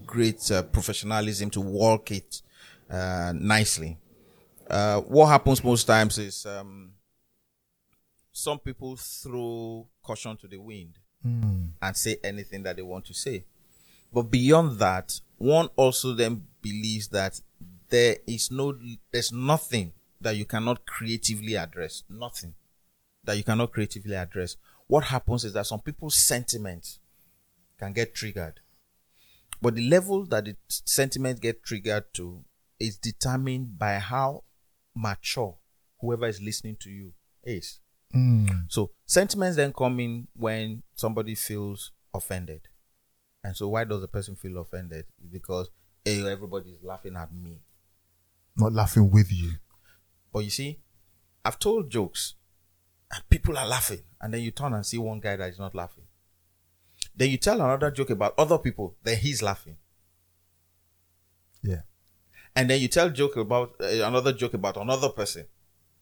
great 0.06 0.50
uh, 0.52 0.64
professionalism 0.64 1.50
to 1.52 1.62
walk 1.62 2.12
it 2.12 2.42
uh, 2.90 3.34
nicely. 3.36 3.98
Uh, 4.70 5.02
what 5.02 5.28
happens 5.28 5.64
most 5.64 5.86
times 5.86 6.18
is 6.18 6.46
um, 6.46 6.92
some 8.32 8.60
people 8.60 8.96
throw 8.96 9.88
caution 10.04 10.38
to 10.38 10.48
the 10.48 10.58
wind 10.58 10.98
and 11.24 11.98
say 11.98 12.18
anything 12.24 12.64
that 12.64 12.76
they 12.78 12.82
want 12.82 13.06
to 13.06 13.14
say. 13.14 13.44
But 14.14 14.24
beyond 14.24 14.80
that, 14.80 15.20
one 15.38 15.68
also 15.76 16.14
then 16.14 16.48
believes 16.62 17.10
that 17.10 17.42
there 17.90 18.18
is 18.26 18.50
no, 18.52 18.78
there's 19.12 19.32
nothing 19.32 19.94
that 20.22 20.36
you 20.36 20.46
cannot 20.46 20.86
creatively 20.86 21.56
address. 21.56 22.04
Nothing 22.10 22.54
that 23.24 23.38
you 23.38 23.44
cannot 23.44 23.72
creatively 23.72 24.16
address. 24.16 24.56
What 24.88 25.06
happens 25.06 25.46
is 25.46 25.54
that 25.54 25.68
some 25.68 25.80
people's 25.82 26.16
sentiments 26.16 27.00
can 27.78 27.94
get 27.94 28.16
triggered. 28.16 28.60
But 29.62 29.76
the 29.76 29.88
level 29.88 30.26
that 30.28 30.46
the 30.46 30.56
sentiments 30.68 31.40
get 31.40 31.64
triggered 31.64 32.06
to 32.14 32.44
is 32.80 32.98
determined 32.98 33.78
by 33.78 34.00
how 34.00 34.44
mature 34.96 35.58
whoever 36.00 36.28
is 36.28 36.42
listening 36.42 36.78
to 36.82 36.90
you 36.90 37.14
is. 37.44 37.80
Hmm. 38.12 38.48
So 38.68 38.92
sentiments 39.06 39.58
then 39.58 39.74
come 39.74 40.00
in 40.00 40.28
when 40.36 40.84
somebody 40.96 41.36
feels 41.36 41.92
offended. 42.14 42.62
And 43.44 43.56
so 43.56 43.70
why 43.70 43.84
does 43.84 44.02
the 44.02 44.08
person 44.08 44.36
feel 44.36 44.58
offended? 44.58 45.06
Because 45.32 45.70
hey, 46.04 46.30
everybody 46.30 46.72
is 46.72 46.84
laughing 46.84 47.16
at 47.16 47.34
me. 47.34 47.60
Not 48.58 48.74
laughing 48.74 49.10
with 49.12 49.32
you. 49.32 49.52
But 50.32 50.40
you 50.40 50.50
see, 50.50 50.80
I've 51.44 51.60
told 51.60 51.90
jokes 51.90 52.36
and 53.12 53.28
people 53.30 53.58
are 53.58 53.68
laughing. 53.68 54.02
And 54.22 54.34
then 54.34 54.42
you 54.42 54.52
turn 54.52 54.74
and 54.74 54.86
see 54.86 54.98
one 54.98 55.20
guy 55.20 55.36
that 55.36 55.50
is 55.50 55.60
not 55.60 55.74
laughing. 55.74 56.04
Then 57.16 57.30
you 57.30 57.38
tell 57.38 57.60
another 57.62 57.92
joke 57.92 58.10
about 58.10 58.34
other 58.38 58.58
people, 58.58 58.96
then 59.04 59.18
he's 59.18 59.42
laughing. 59.42 59.78
Yeah. 61.64 61.82
And 62.56 62.70
then 62.70 62.82
you 62.82 62.88
tell 62.88 63.10
joke 63.10 63.38
about 63.38 63.76
uh, 63.82 63.86
another 64.06 64.34
joke 64.34 64.54
about 64.54 64.78
another 64.78 65.10
person 65.10 65.46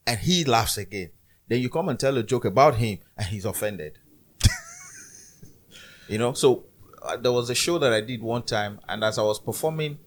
and 0.05 0.19
he 0.19 0.43
laughs 0.43 0.77
again. 0.77 1.11
Then 1.47 1.61
you 1.61 1.69
come 1.69 1.89
and 1.89 1.99
tell 1.99 2.17
a 2.17 2.23
joke 2.23 2.45
about 2.45 2.75
him 2.75 2.99
and 3.17 3.27
he's 3.27 3.45
offended. 3.45 3.99
you 6.07 6.17
know, 6.17 6.33
so 6.33 6.65
uh, 7.01 7.17
there 7.17 7.31
was 7.31 7.49
a 7.49 7.55
show 7.55 7.77
that 7.79 7.93
I 7.93 8.01
did 8.01 8.21
one 8.21 8.43
time 8.43 8.79
and 8.87 9.03
as 9.03 9.17
I 9.17 9.23
was 9.23 9.39
performing, 9.39 9.99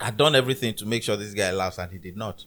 I'd 0.00 0.16
done 0.16 0.34
everything 0.34 0.74
to 0.74 0.86
make 0.86 1.02
sure 1.02 1.16
this 1.16 1.34
guy 1.34 1.50
laughs 1.50 1.78
and 1.78 1.92
he 1.92 1.98
did 1.98 2.16
not. 2.16 2.44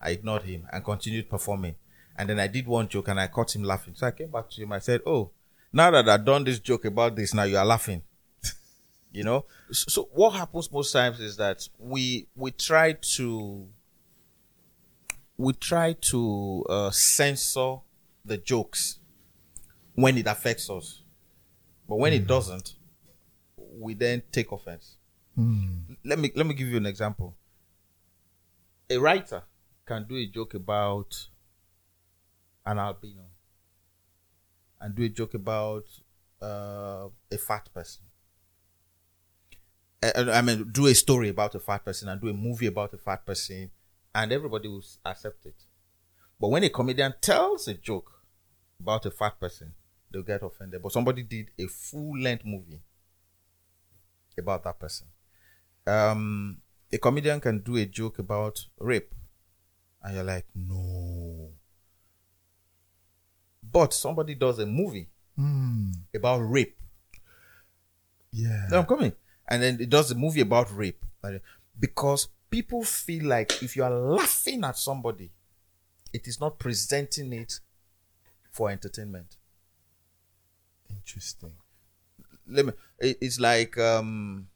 I 0.00 0.10
ignored 0.10 0.42
him 0.42 0.66
and 0.72 0.84
continued 0.84 1.28
performing. 1.28 1.74
And 2.16 2.28
then 2.28 2.40
I 2.40 2.46
did 2.46 2.66
one 2.66 2.88
joke 2.88 3.08
and 3.08 3.20
I 3.20 3.26
caught 3.28 3.54
him 3.54 3.64
laughing. 3.64 3.94
So 3.96 4.06
I 4.06 4.10
came 4.10 4.30
back 4.30 4.50
to 4.50 4.62
him. 4.62 4.72
I 4.72 4.78
said, 4.78 5.00
Oh, 5.06 5.30
now 5.72 5.90
that 5.90 6.08
I've 6.08 6.24
done 6.24 6.44
this 6.44 6.58
joke 6.58 6.84
about 6.84 7.16
this, 7.16 7.34
now 7.34 7.44
you 7.44 7.56
are 7.56 7.64
laughing. 7.64 8.02
you 9.12 9.24
know? 9.24 9.44
So, 9.70 9.84
so 9.88 10.08
what 10.12 10.30
happens 10.30 10.70
most 10.70 10.92
times 10.92 11.20
is 11.20 11.36
that 11.36 11.68
we 11.78 12.26
we 12.34 12.50
try 12.50 12.92
to 13.16 13.68
we 15.36 15.52
try 15.54 15.94
to 15.94 16.64
uh, 16.68 16.90
censor 16.90 17.76
the 18.24 18.36
jokes 18.36 18.98
when 19.94 20.18
it 20.18 20.26
affects 20.26 20.68
us. 20.68 21.02
But 21.88 21.96
when 21.96 22.12
it 22.12 22.26
doesn't, 22.26 22.74
we 23.56 23.94
then 23.94 24.22
take 24.30 24.52
offense. 24.52 24.96
Let 26.04 26.18
me 26.18 26.30
let 26.34 26.46
me 26.46 26.54
give 26.54 26.68
you 26.68 26.76
an 26.76 26.86
example. 26.86 27.34
A 28.90 28.98
writer 28.98 29.42
can 29.90 30.06
do 30.06 30.14
a 30.14 30.26
joke 30.26 30.54
about 30.54 31.26
an 32.64 32.78
albino 32.78 33.24
and 34.80 34.94
do 34.94 35.02
a 35.02 35.08
joke 35.08 35.34
about 35.34 35.84
uh, 36.40 37.08
a 37.32 37.38
fat 37.38 37.68
person. 37.74 38.04
Uh, 40.00 40.30
I 40.32 40.42
mean, 40.42 40.70
do 40.70 40.86
a 40.86 40.94
story 40.94 41.28
about 41.30 41.56
a 41.56 41.58
fat 41.58 41.84
person 41.84 42.08
and 42.08 42.20
do 42.20 42.28
a 42.28 42.32
movie 42.32 42.68
about 42.68 42.94
a 42.94 42.98
fat 42.98 43.26
person, 43.26 43.68
and 44.14 44.32
everybody 44.32 44.68
will 44.68 44.84
accept 45.04 45.44
it. 45.46 45.56
But 46.38 46.48
when 46.50 46.62
a 46.62 46.70
comedian 46.70 47.14
tells 47.20 47.66
a 47.66 47.74
joke 47.74 48.12
about 48.78 49.04
a 49.06 49.10
fat 49.10 49.40
person, 49.40 49.74
they'll 50.08 50.22
get 50.22 50.42
offended. 50.44 50.82
But 50.82 50.92
somebody 50.92 51.24
did 51.24 51.50
a 51.58 51.66
full 51.66 52.16
length 52.16 52.44
movie 52.44 52.80
about 54.38 54.62
that 54.62 54.78
person. 54.78 55.08
Um, 55.84 56.58
a 56.92 56.98
comedian 56.98 57.40
can 57.40 57.58
do 57.58 57.76
a 57.76 57.86
joke 57.86 58.20
about 58.20 58.64
rape, 58.78 59.12
and 60.02 60.14
you're 60.14 60.24
like, 60.24 60.46
no. 60.54 61.50
But 63.62 63.94
somebody 63.94 64.34
does 64.34 64.58
a 64.58 64.66
movie 64.66 65.08
about 66.14 66.38
rape. 66.38 66.76
Yeah. 68.32 68.66
No, 68.70 68.78
I'm 68.80 68.86
coming. 68.86 69.12
And 69.48 69.62
then 69.62 69.80
it 69.80 69.90
does 69.90 70.10
a 70.10 70.14
movie 70.14 70.40
about 70.40 70.74
rape. 70.76 71.04
Because 71.78 72.28
people 72.50 72.82
feel 72.82 73.26
like 73.26 73.62
if 73.62 73.76
you 73.76 73.84
are 73.84 73.90
laughing 73.90 74.64
at 74.64 74.76
somebody, 74.76 75.30
it 76.12 76.26
is 76.26 76.40
not 76.40 76.58
presenting 76.58 77.32
it 77.32 77.60
for 78.50 78.70
entertainment. 78.70 79.36
Interesting. 80.88 81.52
Let 82.48 82.66
me. 82.66 82.72
It's 82.98 83.38
like 83.38 83.78
um. 83.78 84.48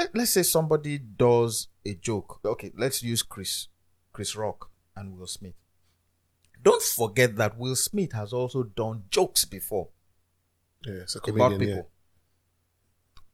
Let, 0.00 0.16
let's 0.16 0.30
say 0.30 0.44
somebody 0.44 0.96
does 0.96 1.68
a 1.84 1.92
joke. 1.92 2.40
Okay, 2.42 2.72
let's 2.74 3.02
use 3.02 3.22
Chris, 3.22 3.68
Chris 4.14 4.34
Rock 4.34 4.70
and 4.96 5.18
Will 5.18 5.26
Smith. 5.26 5.52
Don't 6.62 6.82
forget 6.82 7.36
that 7.36 7.58
Will 7.58 7.76
Smith 7.76 8.12
has 8.12 8.32
also 8.32 8.62
done 8.62 9.02
jokes 9.10 9.44
before. 9.44 9.88
Yeah, 10.86 11.02
a 11.02 11.30
about 11.30 11.52
comedian. 11.52 11.76
people. 11.76 11.90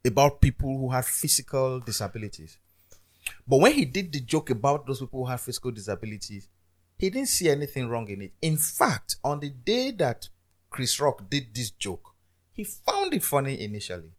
About 0.04 0.40
people 0.40 0.76
who 0.76 0.90
have 0.90 1.06
physical 1.06 1.78
disabilities. 1.78 2.58
But 3.46 3.60
when 3.60 3.72
he 3.72 3.84
did 3.84 4.12
the 4.12 4.20
joke 4.20 4.50
about 4.50 4.88
those 4.88 4.98
people 4.98 5.24
who 5.24 5.30
have 5.30 5.40
physical 5.40 5.70
disabilities, 5.70 6.48
he 6.98 7.10
didn't 7.10 7.28
see 7.28 7.48
anything 7.48 7.88
wrong 7.88 8.08
in 8.08 8.22
it. 8.22 8.32
In 8.42 8.56
fact, 8.56 9.18
on 9.22 9.38
the 9.38 9.50
day 9.50 9.92
that 9.92 10.28
Chris 10.68 10.98
Rock 10.98 11.30
did 11.30 11.54
this 11.54 11.70
joke, 11.70 12.12
he 12.52 12.64
found 12.64 13.14
it 13.14 13.22
funny 13.22 13.60
initially. 13.60 14.10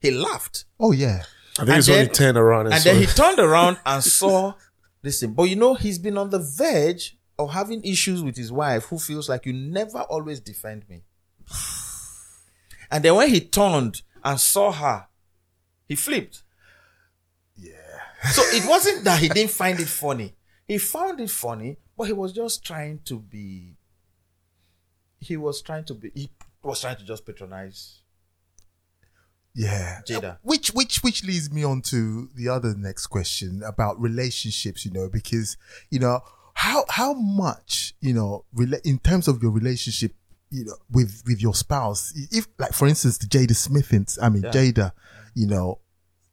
He 0.00 0.10
laughed. 0.10 0.64
Oh 0.80 0.90
yeah. 0.90 1.22
I 1.58 1.62
think 1.64 1.68
And 1.70 1.78
it's 1.78 1.88
only 1.88 2.04
then- 2.06 2.14
turned 2.14 2.38
around 2.38 2.66
and, 2.66 2.74
And 2.74 2.84
then 2.84 2.96
he 2.98 3.06
turned 3.06 3.38
around 3.38 3.78
and 3.86 4.02
saw 4.04 4.54
this 5.02 5.20
thing. 5.20 5.32
But 5.32 5.44
you 5.44 5.56
know, 5.56 5.74
he's 5.74 5.98
been 5.98 6.18
on 6.18 6.30
the 6.30 6.38
verge 6.38 7.16
of 7.38 7.50
having 7.52 7.82
issues 7.84 8.22
with 8.22 8.36
his 8.36 8.50
wife 8.52 8.84
who 8.86 8.98
feels 8.98 9.28
like 9.28 9.46
you 9.46 9.52
never 9.52 10.00
always 10.00 10.40
defend 10.40 10.88
me. 10.88 11.02
And 12.90 13.04
then 13.04 13.16
when 13.16 13.30
he 13.30 13.40
turned 13.40 14.02
and 14.22 14.38
saw 14.38 14.70
her, 14.70 15.06
he 15.88 15.96
flipped. 15.96 16.44
Yeah. 17.56 17.72
So 18.30 18.42
it 18.42 18.64
wasn't 18.68 19.02
that 19.04 19.20
he 19.20 19.28
didn't 19.28 19.50
find 19.50 19.80
it 19.80 19.88
funny. 19.88 20.36
He 20.68 20.78
found 20.78 21.20
it 21.20 21.30
funny, 21.30 21.78
but 21.96 22.04
he 22.04 22.12
was 22.12 22.32
just 22.32 22.64
trying 22.64 23.00
to 23.06 23.18
be 23.18 23.74
he 25.18 25.36
was 25.36 25.62
trying 25.62 25.84
to 25.86 25.94
be 25.94 26.10
he 26.14 26.30
was 26.62 26.80
trying 26.80 26.96
to 26.96 27.04
just 27.04 27.24
patronize 27.26 28.02
Yeah. 29.56 30.00
Jada. 30.06 30.38
Which 30.42 30.68
which 30.74 31.02
which 31.02 31.24
leads 31.24 31.50
me 31.50 31.64
on 31.64 31.80
to 31.82 32.28
the 32.34 32.48
other 32.48 32.74
next 32.76 33.06
question 33.06 33.62
about 33.66 33.98
relationships, 34.00 34.84
you 34.84 34.92
know, 34.92 35.08
because 35.08 35.56
you 35.90 35.98
know, 35.98 36.20
how 36.54 36.84
how 36.90 37.14
much, 37.14 37.94
you 38.00 38.12
know, 38.12 38.44
rela- 38.54 38.84
in 38.84 38.98
terms 38.98 39.28
of 39.28 39.42
your 39.42 39.50
relationship, 39.50 40.12
you 40.50 40.66
know, 40.66 40.76
with 40.90 41.22
with 41.26 41.40
your 41.40 41.54
spouse, 41.54 42.12
if 42.30 42.46
like 42.58 42.74
for 42.74 42.86
instance 42.86 43.16
the 43.18 43.26
Jada 43.26 43.56
Smith 43.56 43.92
I 44.22 44.28
mean 44.28 44.42
Jada, 44.42 44.92
you 45.34 45.46
know, 45.46 45.80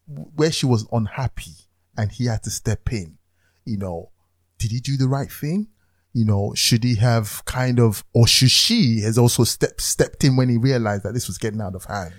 where 0.05 0.51
she 0.51 0.65
was 0.65 0.85
unhappy 0.91 1.53
and 1.97 2.11
he 2.11 2.25
had 2.25 2.43
to 2.43 2.49
step 2.49 2.91
in, 2.91 3.17
you 3.65 3.77
know, 3.77 4.11
did 4.57 4.71
he 4.71 4.79
do 4.79 4.97
the 4.97 5.07
right 5.07 5.31
thing? 5.31 5.67
You 6.13 6.25
know, 6.25 6.53
should 6.55 6.83
he 6.83 6.95
have 6.95 7.43
kind 7.45 7.79
of, 7.79 8.03
or 8.13 8.27
should 8.27 8.51
she 8.51 9.01
has 9.01 9.17
also 9.17 9.43
stepped 9.45 9.81
stepped 9.81 10.23
in 10.23 10.35
when 10.35 10.47
he 10.47 10.57
realized 10.57 11.03
that 11.03 11.13
this 11.13 11.27
was 11.27 11.39
getting 11.39 11.59
out 11.61 11.73
of 11.73 11.85
hand? 11.85 12.13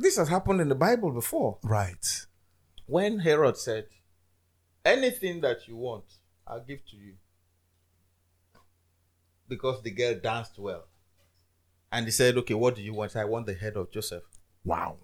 This 0.00 0.16
has 0.16 0.28
happened 0.28 0.60
in 0.60 0.68
the 0.68 0.74
Bible 0.74 1.10
before. 1.12 1.58
Right. 1.62 2.26
when 2.86 3.18
Herod 3.20 3.56
said, 3.56 3.86
Anything 4.84 5.40
that 5.42 5.66
you 5.68 5.76
want, 5.76 6.04
I'll 6.46 6.64
give 6.64 6.84
to 6.90 6.96
you. 6.96 7.14
Because 9.48 9.82
the 9.82 9.90
girl 9.90 10.14
danced 10.22 10.58
well. 10.58 10.84
And 11.90 12.06
he 12.06 12.10
said, 12.12 12.36
Okay, 12.38 12.54
what 12.54 12.76
do 12.76 12.82
you 12.82 12.94
want? 12.94 13.16
I 13.16 13.24
want 13.24 13.46
the 13.46 13.54
head 13.54 13.76
of 13.76 13.90
Joseph. 13.90 14.22
Wow. 14.64 14.96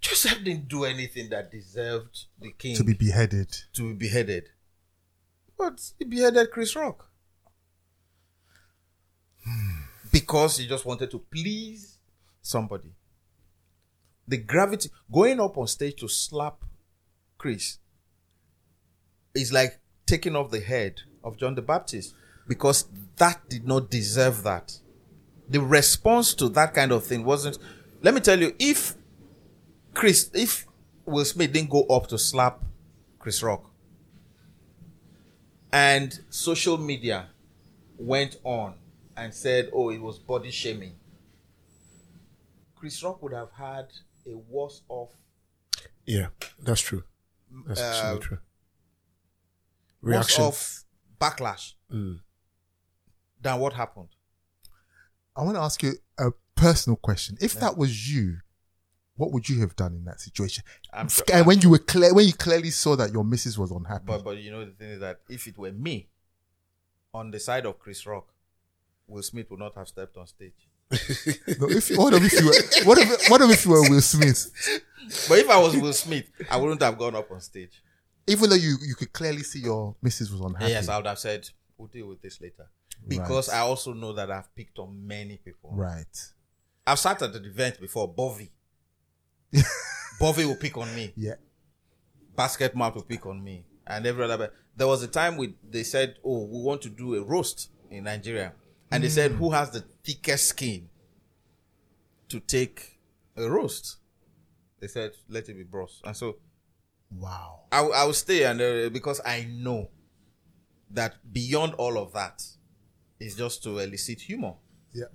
Joseph 0.00 0.42
didn't 0.44 0.68
do 0.68 0.84
anything 0.84 1.28
that 1.30 1.50
deserved 1.50 2.26
the 2.40 2.52
king 2.52 2.76
To 2.76 2.84
be 2.84 2.94
beheaded. 2.94 3.54
to 3.74 3.88
be 3.90 4.06
beheaded. 4.06 4.48
But 5.56 5.92
he 5.98 6.04
beheaded 6.04 6.50
Chris 6.50 6.74
Rock. 6.76 7.10
Hmm. 9.44 9.80
Because 10.12 10.56
he 10.58 10.66
just 10.66 10.84
wanted 10.86 11.10
to 11.10 11.18
please 11.18 11.98
somebody. 12.40 12.94
The 14.28 14.36
gravity, 14.36 14.90
going 15.10 15.40
up 15.40 15.56
on 15.56 15.66
stage 15.66 15.96
to 16.00 16.08
slap 16.08 16.62
Chris 17.38 17.78
is 19.34 19.52
like 19.52 19.80
taking 20.04 20.36
off 20.36 20.50
the 20.50 20.60
head 20.60 21.00
of 21.24 21.38
John 21.38 21.54
the 21.54 21.62
Baptist 21.62 22.14
because 22.46 22.86
that 23.16 23.48
did 23.48 23.66
not 23.66 23.90
deserve 23.90 24.42
that. 24.42 24.78
The 25.48 25.60
response 25.60 26.34
to 26.34 26.48
that 26.50 26.74
kind 26.74 26.92
of 26.92 27.04
thing 27.04 27.24
wasn't. 27.24 27.58
Let 28.02 28.12
me 28.12 28.20
tell 28.20 28.38
you, 28.38 28.54
if 28.58 28.94
Chris, 29.94 30.30
if 30.34 30.66
Will 31.06 31.24
Smith 31.24 31.52
didn't 31.52 31.70
go 31.70 31.84
up 31.84 32.08
to 32.08 32.18
slap 32.18 32.62
Chris 33.18 33.42
Rock, 33.42 33.64
and 35.72 36.20
social 36.28 36.76
media 36.76 37.28
went 37.98 38.36
on 38.44 38.74
and 39.16 39.32
said, 39.32 39.70
"Oh, 39.72 39.88
it 39.90 39.98
was 39.98 40.18
body 40.18 40.50
shaming," 40.50 40.96
Chris 42.76 43.02
Rock 43.02 43.22
would 43.22 43.32
have 43.32 43.52
had 43.52 43.88
a 44.30 44.36
worse 44.36 44.82
off 44.88 45.10
Yeah, 46.06 46.28
that's 46.58 46.80
true. 46.80 47.04
That's 47.66 47.80
Uh, 47.80 47.84
absolutely 47.84 48.26
true. 48.26 48.38
Reaction. 50.00 50.44
off 50.44 50.84
backlash 51.20 51.74
Mm. 51.92 52.20
than 53.40 53.58
what 53.60 53.72
happened. 53.74 54.08
I 55.36 55.42
want 55.42 55.56
to 55.56 55.60
ask 55.60 55.82
you 55.82 55.94
a 56.18 56.30
personal 56.54 56.96
question. 56.96 57.36
If 57.40 57.54
that 57.60 57.76
was 57.76 58.10
you, 58.12 58.38
what 59.16 59.32
would 59.32 59.48
you 59.48 59.60
have 59.60 59.74
done 59.76 59.94
in 59.94 60.04
that 60.04 60.20
situation? 60.20 60.64
I'm 60.92 61.08
sure- 61.08 61.24
and 61.32 61.46
when 61.46 61.60
you 61.60 61.70
were 61.70 61.78
clear, 61.78 62.14
when 62.14 62.26
you 62.26 62.32
clearly 62.32 62.70
saw 62.70 62.96
that 62.96 63.12
your 63.12 63.24
missus 63.24 63.58
was 63.58 63.70
unhappy. 63.70 64.04
But 64.06 64.24
but 64.24 64.38
you 64.38 64.50
know 64.50 64.64
the 64.64 64.72
thing 64.72 64.90
is 64.90 65.00
that 65.00 65.20
if 65.28 65.46
it 65.46 65.58
were 65.58 65.72
me 65.72 66.08
on 67.12 67.30
the 67.30 67.40
side 67.40 67.66
of 67.66 67.78
Chris 67.78 68.06
Rock, 68.06 68.32
Will 69.06 69.22
Smith 69.22 69.50
would 69.50 69.60
not 69.60 69.74
have 69.74 69.88
stepped 69.88 70.16
on 70.16 70.26
stage. 70.26 70.67
No, 70.90 71.68
if, 71.68 71.90
what 71.96 72.14
if 72.14 72.32
you 72.32 72.46
were, 72.46 72.84
what 72.84 72.98
if, 72.98 73.30
what 73.30 73.40
if 73.42 73.64
you 73.64 73.70
were 73.72 73.90
Will 73.90 74.00
Smith? 74.00 74.50
But 75.28 75.38
if 75.38 75.50
I 75.50 75.58
was 75.58 75.76
Will 75.76 75.92
Smith, 75.92 76.30
I 76.50 76.56
wouldn't 76.56 76.82
have 76.82 76.96
gone 76.96 77.14
up 77.14 77.30
on 77.30 77.40
stage. 77.40 77.82
Even 78.26 78.50
though 78.50 78.56
you, 78.56 78.76
you 78.86 78.94
could 78.94 79.12
clearly 79.12 79.42
see 79.42 79.60
your 79.60 79.96
missus 80.02 80.30
was 80.30 80.40
unhappy. 80.40 80.72
Yes, 80.72 80.88
I 80.88 80.96
would 80.96 81.06
have 81.06 81.18
said 81.18 81.48
we'll 81.76 81.88
deal 81.88 82.08
with 82.08 82.22
this 82.22 82.40
later 82.40 82.68
because 83.06 83.48
I 83.48 83.60
also 83.60 83.92
know 83.92 84.12
that 84.14 84.30
I've 84.30 84.54
picked 84.54 84.78
on 84.78 85.06
many 85.06 85.38
people. 85.38 85.70
Right. 85.72 86.06
I've 86.86 86.98
sat 86.98 87.20
at 87.22 87.32
the 87.32 87.44
event 87.44 87.80
before. 87.80 88.12
Bovi, 88.12 88.48
Bovi 90.20 90.44
will 90.46 90.56
pick 90.56 90.76
on 90.76 90.94
me. 90.94 91.12
Yeah. 91.16 91.34
Basketmouth 92.34 92.94
will 92.94 93.02
pick 93.02 93.26
on 93.26 93.42
me, 93.42 93.64
and 93.86 94.06
every 94.06 94.24
other. 94.24 94.52
There 94.76 94.86
was 94.86 95.02
a 95.02 95.08
time 95.08 95.36
we 95.36 95.54
they 95.68 95.82
said, 95.82 96.16
"Oh, 96.24 96.46
we 96.46 96.62
want 96.62 96.82
to 96.82 96.88
do 96.88 97.14
a 97.16 97.22
roast 97.22 97.70
in 97.90 98.04
Nigeria," 98.04 98.52
and 98.90 99.02
they 99.04 99.08
said, 99.08 99.32
"Who 99.32 99.50
has 99.50 99.70
the 99.70 99.80
thickest 100.04 100.48
skin 100.48 100.88
to 102.28 102.40
take 102.40 102.98
a 103.36 103.48
roast?" 103.48 103.96
They 104.80 104.86
said, 104.88 105.12
"Let 105.28 105.48
it 105.48 105.54
be 105.54 105.62
Bros." 105.64 106.00
And 106.04 106.16
so 106.16 106.36
Wow. 107.10 107.60
I, 107.72 107.80
will- 107.82 107.94
I 107.94 108.04
will 108.04 108.12
stay 108.12 108.44
and 108.44 108.60
uh, 108.60 108.90
because 108.90 109.20
I 109.24 109.44
know 109.50 109.88
that 110.90 111.14
beyond 111.32 111.74
all 111.74 111.96
of 111.98 112.12
that 112.12 112.42
is 113.18 113.34
just 113.36 113.62
to 113.62 113.78
elicit 113.78 114.20
humor. 114.20 114.54
Yeah. 114.92 115.06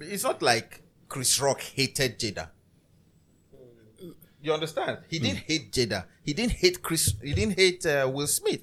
It's 0.00 0.24
not 0.24 0.42
like 0.42 0.82
Chris 1.08 1.40
Rock 1.40 1.60
hated 1.60 2.18
Jada. 2.18 2.50
You 4.42 4.52
understand? 4.54 4.98
He 5.08 5.18
didn't 5.18 5.40
hate 5.40 5.70
Jada. 5.72 6.06
He 6.24 6.32
didn't 6.32 6.52
hate 6.52 6.82
Chris. 6.82 7.14
He 7.22 7.34
didn't 7.34 7.56
hate 7.58 7.84
uh, 7.86 8.10
Will 8.12 8.26
Smith. 8.26 8.62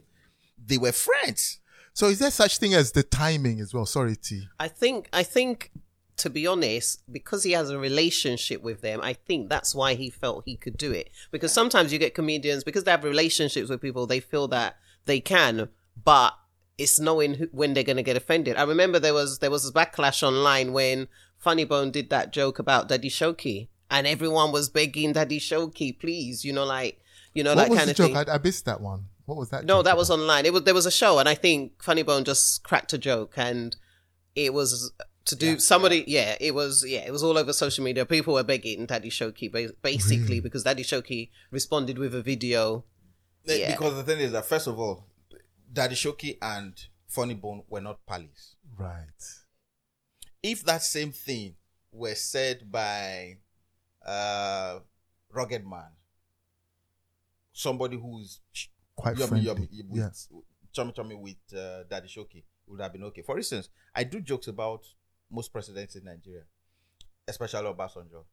They 0.66 0.78
were 0.78 0.92
friends. 0.92 1.60
So 1.98 2.10
is 2.10 2.20
there 2.20 2.30
such 2.30 2.60
thing 2.60 2.76
as 2.76 2.92
the 2.92 3.02
timing 3.02 3.60
as 3.60 3.74
well? 3.74 3.88
Sorry, 3.88 4.16
T. 4.16 4.48
I 4.60 4.68
think 4.68 5.10
I 5.12 5.24
think 5.24 5.72
to 6.18 6.30
be 6.30 6.46
honest, 6.46 7.02
because 7.12 7.42
he 7.42 7.54
has 7.54 7.72
a 7.72 7.80
relationship 7.80 8.62
with 8.62 8.82
them, 8.82 9.00
I 9.02 9.14
think 9.14 9.50
that's 9.50 9.74
why 9.74 9.96
he 9.96 10.12
felt 10.12 10.44
he 10.46 10.58
could 10.58 10.78
do 10.78 10.92
it. 10.92 11.10
Because 11.32 11.52
sometimes 11.52 11.92
you 11.92 11.98
get 11.98 12.14
comedians 12.14 12.64
because 12.64 12.84
they 12.84 12.92
have 12.92 13.04
relationships 13.04 13.68
with 13.72 13.82
people, 13.82 14.06
they 14.06 14.20
feel 14.20 14.48
that 14.50 14.78
they 15.06 15.20
can, 15.20 15.70
but 16.04 16.36
it's 16.78 17.00
knowing 17.00 17.34
who, 17.34 17.48
when 17.52 17.74
they're 17.74 17.84
going 17.84 17.98
to 17.98 18.04
get 18.04 18.16
offended. 18.16 18.58
I 18.58 18.64
remember 18.66 19.00
there 19.00 19.16
was 19.16 19.40
there 19.40 19.50
was 19.50 19.68
a 19.68 19.74
backlash 19.74 20.22
online 20.22 20.74
when 20.74 21.08
Funnybone 21.44 21.92
did 21.92 22.12
that 22.12 22.32
joke 22.32 22.60
about 22.60 22.90
Daddy 22.90 23.10
Showkey, 23.10 23.70
and 23.90 24.06
everyone 24.06 24.52
was 24.52 24.70
begging 24.70 25.14
Daddy 25.14 25.40
Showkey, 25.40 26.00
please, 26.00 26.46
you 26.46 26.54
know, 26.54 26.64
like 26.64 27.02
you 27.34 27.44
know 27.44 27.56
What 27.56 27.70
that 27.70 27.76
kind 27.76 27.90
of 27.90 27.96
joke? 27.96 28.14
thing. 28.14 28.30
I, 28.30 28.36
I 28.36 28.38
missed 28.38 28.66
that 28.66 28.82
one. 28.82 29.06
What 29.28 29.38
was 29.38 29.50
that? 29.50 29.64
No, 29.66 29.78
joke 29.78 29.86
that 29.86 29.98
was 29.98 30.10
online. 30.10 30.46
It 30.48 30.54
was 30.54 30.64
there 30.64 30.74
was 30.74 30.86
a 30.88 30.92
show, 30.92 31.20
and 31.20 31.30
I 31.30 31.36
think 31.36 31.78
Funnybone 31.84 32.24
just 32.26 32.64
cracked 32.64 32.94
a 32.94 32.98
joke, 32.98 33.34
and 33.38 33.76
it 34.36 34.54
was 34.54 34.92
to 35.26 35.36
do 35.36 35.60
somebody. 35.60 36.06
Yeah. 36.08 36.38
it 36.40 36.56
was. 36.56 36.84
Yeah, 36.88 37.00
it 37.06 37.12
was 37.12 37.24
all 37.24 37.38
over 37.38 37.52
social 37.54 37.84
media. 37.84 38.06
People 38.06 38.34
were 38.36 38.44
begging 38.44 38.86
Daddy 38.86 39.10
Showkey 39.10 39.52
ba- 39.52 39.74
basically 39.82 40.40
because 40.40 40.64
Daddy 40.64 40.84
Showkey 40.84 41.30
responded 41.52 41.98
with 42.00 42.16
a 42.16 42.22
video. 42.22 42.86
Eh, 43.48 43.58
Yeah. 43.58 43.72
Because 43.72 43.96
the 43.96 44.04
thing 44.04 44.20
is 44.22 44.32
that 44.32 44.46
first 44.46 44.66
of 44.68 44.80
all, 44.80 45.06
Daddy 45.72 45.96
Showkey 45.96 46.38
and 46.42 46.74
Funnybone 47.14 47.66
were 47.70 47.82
not 47.82 48.06
pals. 48.06 48.56
right. 48.78 49.22
If 50.44 50.64
that 50.64 50.84
same 50.84 51.12
thing 51.12 51.56
were 51.92 52.16
said 52.16 52.72
by 52.72 53.40
uh, 54.06 54.80
Ruggedman, 55.36 55.90
somebody 57.52 57.98
who's 57.98 58.40
ch- 58.54 58.70
Quite 58.98 59.18
yummy, 59.18 59.30
friendly. 59.30 59.46
yummy, 59.48 59.70
with, 59.90 60.00
chummy 60.74 60.92
chummy 60.92 61.16
with 61.16 61.38
uh, 61.58 61.84
Daddy 61.90 62.08
Showkey, 62.08 62.44
would 62.68 62.82
have 62.82 62.92
been 62.92 63.04
okay. 63.06 63.22
For 63.22 63.38
instance, 63.38 63.70
I 63.96 64.04
do 64.04 64.20
jokes 64.20 64.48
about 64.48 64.86
most 65.32 65.54
presidents 65.54 65.96
in 65.96 66.04
Nigeria, 66.04 66.44
especially 67.28 67.64
Obasanjo. 67.72 68.26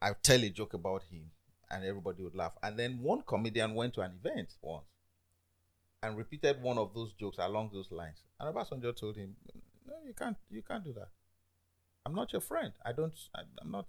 I 0.00 0.12
tell 0.22 0.42
a 0.42 0.48
joke 0.50 0.74
about 0.74 1.02
him, 1.10 1.30
and 1.70 1.84
everybody 1.84 2.22
would 2.22 2.34
laugh. 2.34 2.56
And 2.62 2.78
then 2.78 3.00
one 3.02 3.22
comedian 3.26 3.74
went 3.74 3.94
to 3.94 4.00
an 4.00 4.12
event 4.24 4.54
once 4.62 4.84
and 6.02 6.16
repeated 6.16 6.62
one 6.62 6.78
of 6.78 6.94
those 6.94 7.12
jokes 7.12 7.36
along 7.38 7.70
those 7.72 7.90
lines. 7.90 8.22
And 8.38 8.54
Obasanjo 8.54 8.96
told 8.96 9.16
him, 9.16 9.36
"No, 9.86 9.94
you 10.06 10.14
can't. 10.14 10.36
You 10.50 10.62
can't 10.62 10.84
do 10.84 10.92
that. 10.94 11.08
I'm 12.06 12.14
not 12.14 12.32
your 12.32 12.40
friend. 12.40 12.72
I 12.86 12.92
don't. 12.92 13.12
I, 13.34 13.40
I'm 13.60 13.70
not. 13.70 13.86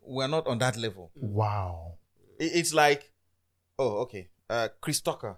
We're 0.00 0.28
not 0.28 0.46
on 0.46 0.58
that 0.58 0.76
level. 0.76 1.10
Wow. 1.14 1.94
It- 2.38 2.52
It's 2.54 2.74
like, 2.74 3.10
oh, 3.78 4.02
okay. 4.02 4.28
Uh, 4.48 4.68
Chris 4.80 5.00
Tucker 5.00 5.36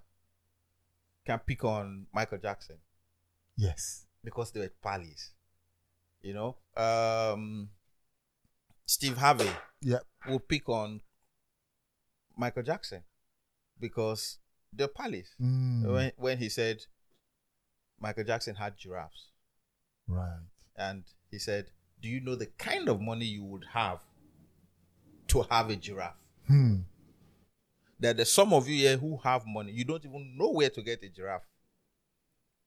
can 1.25 1.39
pick 1.41 1.65
on 1.65 2.07
Michael 2.13 2.39
Jackson 2.39 2.77
Yes. 3.57 4.07
because 4.25 4.51
they 4.53 4.61
were 4.61 4.73
pals. 4.83 5.31
You 6.23 6.35
know, 6.35 6.57
um, 6.77 7.71
Steve 8.85 9.17
Harvey 9.17 9.51
Yeah. 9.81 10.01
will 10.29 10.41
pick 10.41 10.69
on 10.69 11.03
Michael 12.37 12.63
Jackson 12.65 13.03
because 13.79 14.39
they're 14.73 14.89
pals. 14.89 15.29
Mm, 15.41 15.93
When 15.93 16.13
when 16.17 16.39
he 16.39 16.49
said 16.49 16.85
Michael 18.01 18.25
Jackson 18.25 18.57
had 18.57 18.77
giraffes, 18.77 19.31
right. 20.09 20.41
and 20.77 21.05
he 21.31 21.39
said, 21.39 21.71
"Do 22.03 22.09
you 22.09 22.21
know 22.21 22.35
the 22.35 22.47
kind 22.47 22.89
of 22.89 23.01
money 23.01 23.25
you 23.27 23.45
would 23.45 23.65
have 23.73 24.01
to 25.29 25.43
have 25.43 25.71
a 25.71 25.77
giraffe?" 25.77 26.17
Hmm. 26.47 26.83
That 28.01 28.17
there's 28.17 28.31
some 28.33 28.53
of 28.53 28.69
you 28.69 28.77
here 28.77 28.97
who 28.97 29.17
have 29.19 29.47
money, 29.47 29.73
you 29.73 29.85
don't 29.85 30.05
even 30.05 30.35
know 30.37 30.51
where 30.51 30.71
to 30.71 30.83
get 30.83 31.03
a 31.03 31.09
giraffe. 31.09 31.47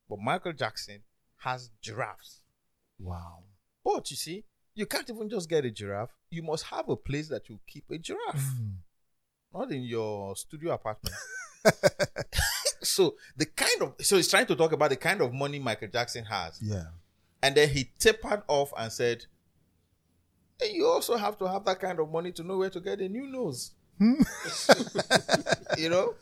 But 0.10 0.20
Michael 0.20 0.54
Jackson 0.54 1.02
has 1.38 1.70
giraffes. 1.82 2.40
Wow. 3.00 3.44
But 3.84 4.10
you 4.10 4.18
see, 4.18 4.46
you 4.76 4.86
can't 4.86 5.10
even 5.10 5.30
just 5.30 5.50
get 5.50 5.66
a 5.66 5.72
giraffe. 5.72 6.16
You 6.30 6.42
must 6.44 6.66
have 6.66 6.90
a 6.90 6.96
place 6.96 7.28
that 7.30 7.48
you 7.50 7.60
keep 7.68 7.86
a 7.92 7.98
giraffe, 7.98 8.42
hmm. 8.58 9.58
not 9.58 9.72
in 9.72 9.84
your 9.84 10.36
studio 10.36 10.74
apartment. 10.74 11.16
so 12.82 13.16
the 13.36 13.46
kind 13.46 13.82
of 13.82 13.94
so 14.00 14.16
he's 14.16 14.30
trying 14.30 14.46
to 14.46 14.56
talk 14.56 14.72
about 14.72 14.90
the 14.90 14.96
kind 14.96 15.22
of 15.22 15.34
money 15.34 15.60
Michael 15.60 15.90
Jackson 15.90 16.24
has, 16.26 16.60
Yeah. 16.62 16.86
and 17.44 17.56
then 17.56 17.70
he 17.70 17.92
tapered 18.00 18.44
off 18.48 18.72
and 18.78 18.92
said, 18.92 19.26
"Hey, 20.60 20.74
"You 20.74 20.88
also 20.88 21.18
have 21.18 21.38
to 21.40 21.46
have 21.50 21.66
that 21.66 21.80
kind 21.80 22.00
of 22.00 22.10
money 22.10 22.32
to 22.34 22.44
know 22.44 22.58
where 22.58 22.70
to 22.70 22.80
get 22.80 23.00
a 23.02 23.10
new 23.10 23.28
nose." 23.28 23.72
you 25.78 25.90
know, 25.90 26.16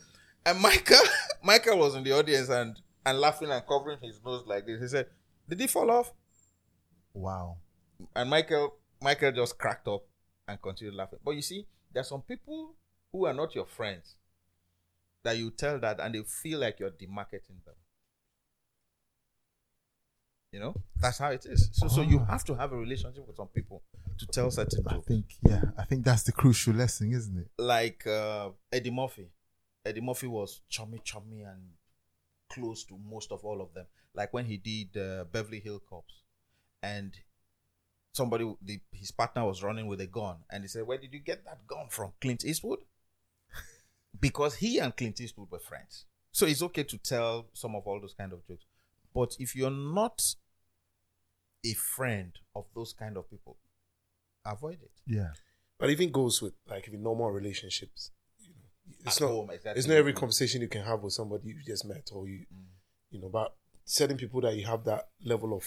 and 0.44 0.60
Michael, 0.60 0.96
Michael 1.42 1.78
was 1.78 1.94
in 1.94 2.02
the 2.04 2.12
audience 2.12 2.48
and 2.48 2.76
and 3.06 3.18
laughing 3.18 3.50
and 3.50 3.66
covering 3.66 3.98
his 4.02 4.20
nose 4.24 4.44
like 4.46 4.66
this. 4.66 4.80
He 4.80 4.88
said, 4.88 5.06
"Did 5.48 5.60
he 5.60 5.66
fall 5.66 5.90
off?" 5.90 6.12
Wow. 7.14 7.56
And 8.14 8.30
Michael, 8.30 8.74
Michael 9.00 9.32
just 9.32 9.58
cracked 9.58 9.88
up 9.88 10.04
and 10.46 10.60
continued 10.60 10.94
laughing. 10.94 11.18
But 11.24 11.32
you 11.32 11.42
see, 11.42 11.66
there 11.92 12.00
are 12.00 12.04
some 12.04 12.22
people 12.22 12.74
who 13.12 13.26
are 13.26 13.34
not 13.34 13.54
your 13.54 13.66
friends 13.66 14.14
that 15.24 15.36
you 15.36 15.50
tell 15.50 15.78
that 15.80 16.00
and 16.00 16.14
they 16.14 16.22
feel 16.22 16.60
like 16.60 16.78
you're 16.80 16.90
demarketing 16.90 17.64
them. 17.64 17.74
You 20.52 20.60
know, 20.60 20.74
that's 20.98 21.18
how 21.18 21.30
it 21.30 21.44
is. 21.44 21.68
So, 21.72 21.88
so 21.88 22.00
you 22.00 22.20
have 22.20 22.42
to 22.44 22.54
have 22.54 22.72
a 22.72 22.76
relationship 22.76 23.26
with 23.26 23.36
some 23.36 23.48
people 23.48 23.82
to 24.18 24.26
tell 24.26 24.50
certain 24.50 24.82
jokes. 24.82 24.94
I 24.94 25.00
think 25.00 25.24
yeah, 25.42 25.62
I 25.76 25.84
think 25.84 26.04
that's 26.04 26.22
the 26.22 26.32
crucial 26.32 26.72
lesson, 26.72 27.12
isn't 27.12 27.38
it? 27.38 27.48
Like 27.58 28.06
uh, 28.06 28.50
Eddie 28.72 28.90
Murphy. 28.90 29.28
Eddie 29.84 30.00
Murphy 30.00 30.26
was 30.26 30.62
chummy, 30.70 31.00
chummy, 31.04 31.42
and 31.42 31.60
close 32.50 32.84
to 32.84 32.98
most 33.10 33.30
of 33.30 33.44
all 33.44 33.60
of 33.60 33.74
them. 33.74 33.86
Like 34.14 34.32
when 34.32 34.46
he 34.46 34.56
did 34.56 34.96
uh, 34.96 35.24
Beverly 35.30 35.60
Hill 35.60 35.82
Cops, 35.88 36.22
and 36.82 37.14
somebody, 38.12 38.50
the, 38.62 38.80
his 38.90 39.10
partner 39.10 39.44
was 39.44 39.62
running 39.62 39.86
with 39.86 40.00
a 40.00 40.06
gun, 40.06 40.36
and 40.50 40.64
he 40.64 40.68
said, 40.68 40.86
"Where 40.86 40.98
did 40.98 41.12
you 41.12 41.20
get 41.20 41.44
that 41.44 41.66
gun 41.66 41.88
from, 41.90 42.12
Clint 42.22 42.44
Eastwood?" 42.44 42.80
because 44.20 44.56
he 44.56 44.78
and 44.78 44.96
Clint 44.96 45.20
Eastwood 45.20 45.50
were 45.50 45.58
friends, 45.58 46.06
so 46.32 46.46
it's 46.46 46.62
okay 46.62 46.84
to 46.84 46.96
tell 46.96 47.48
some 47.52 47.74
of 47.74 47.86
all 47.86 48.00
those 48.00 48.14
kind 48.14 48.32
of 48.32 48.46
jokes. 48.46 48.64
But 49.18 49.34
if 49.40 49.56
you're 49.56 49.70
not 49.70 50.22
a 51.64 51.72
friend 51.74 52.32
of 52.54 52.66
those 52.74 52.92
kind 52.92 53.16
of 53.16 53.28
people, 53.28 53.56
avoid 54.44 54.78
it. 54.82 54.92
Yeah. 55.06 55.30
But 55.78 55.90
even 55.90 56.10
goes 56.12 56.40
with 56.42 56.54
like 56.70 56.86
in 56.88 57.02
normal 57.02 57.30
relationships. 57.30 58.10
You 58.38 58.50
know, 58.50 58.94
it's 59.06 59.16
At 59.16 59.22
not 59.22 59.30
home, 59.30 59.50
exactly. 59.50 59.78
it's 59.78 59.88
not 59.88 59.96
every 59.96 60.12
conversation 60.12 60.60
you 60.60 60.68
can 60.68 60.82
have 60.84 61.02
with 61.02 61.12
somebody 61.14 61.48
you 61.48 61.56
just 61.66 61.84
met 61.84 62.10
or 62.12 62.28
you 62.28 62.46
Mm. 62.54 62.66
you 63.10 63.20
know, 63.20 63.28
but 63.28 63.56
certain 63.84 64.16
people 64.16 64.40
that 64.42 64.54
you 64.56 64.66
have 64.66 64.84
that 64.84 65.08
level 65.24 65.52
of 65.56 65.64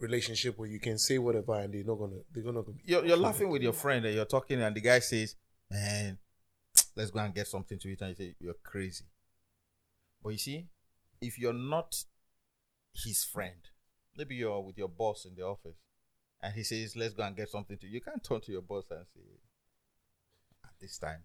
relationship 0.00 0.58
where 0.58 0.68
you 0.68 0.80
can 0.80 0.98
say 0.98 1.18
whatever 1.18 1.54
and 1.60 1.74
they're 1.74 1.84
not 1.84 1.96
gonna 1.96 2.20
they're 2.32 2.44
gonna 2.44 2.62
you're, 2.84 3.04
you're 3.04 3.16
laughing 3.16 3.50
with 3.50 3.62
your 3.62 3.72
friend 3.72 4.04
and 4.06 4.14
you're 4.14 4.24
talking 4.36 4.60
and 4.62 4.74
the 4.76 4.80
guy 4.80 4.98
says 5.00 5.34
man 5.70 6.18
let's 6.96 7.10
go 7.10 7.18
and 7.20 7.34
get 7.34 7.46
something 7.48 7.78
to 7.78 7.88
eat 7.88 8.00
and 8.00 8.10
you 8.10 8.14
say 8.16 8.34
you're 8.40 8.54
crazy 8.62 9.04
but 10.22 10.30
you 10.30 10.38
see 10.38 10.66
if 11.20 11.36
you're 11.38 11.52
not 11.74 12.04
his 13.04 13.24
friend 13.24 13.60
maybe 14.16 14.34
you're 14.34 14.60
with 14.60 14.76
your 14.78 14.88
boss 14.88 15.24
in 15.24 15.34
the 15.34 15.42
office 15.42 15.76
and 16.42 16.54
he 16.54 16.62
says 16.62 16.96
let's 16.96 17.14
go 17.14 17.22
and 17.22 17.36
get 17.36 17.48
something 17.48 17.76
to 17.78 17.86
you 17.86 18.00
can't 18.00 18.22
turn 18.24 18.40
to 18.40 18.52
your 18.52 18.62
boss 18.62 18.84
and 18.90 19.04
say 19.14 19.20
at 20.64 20.70
this 20.80 20.98
time 20.98 21.22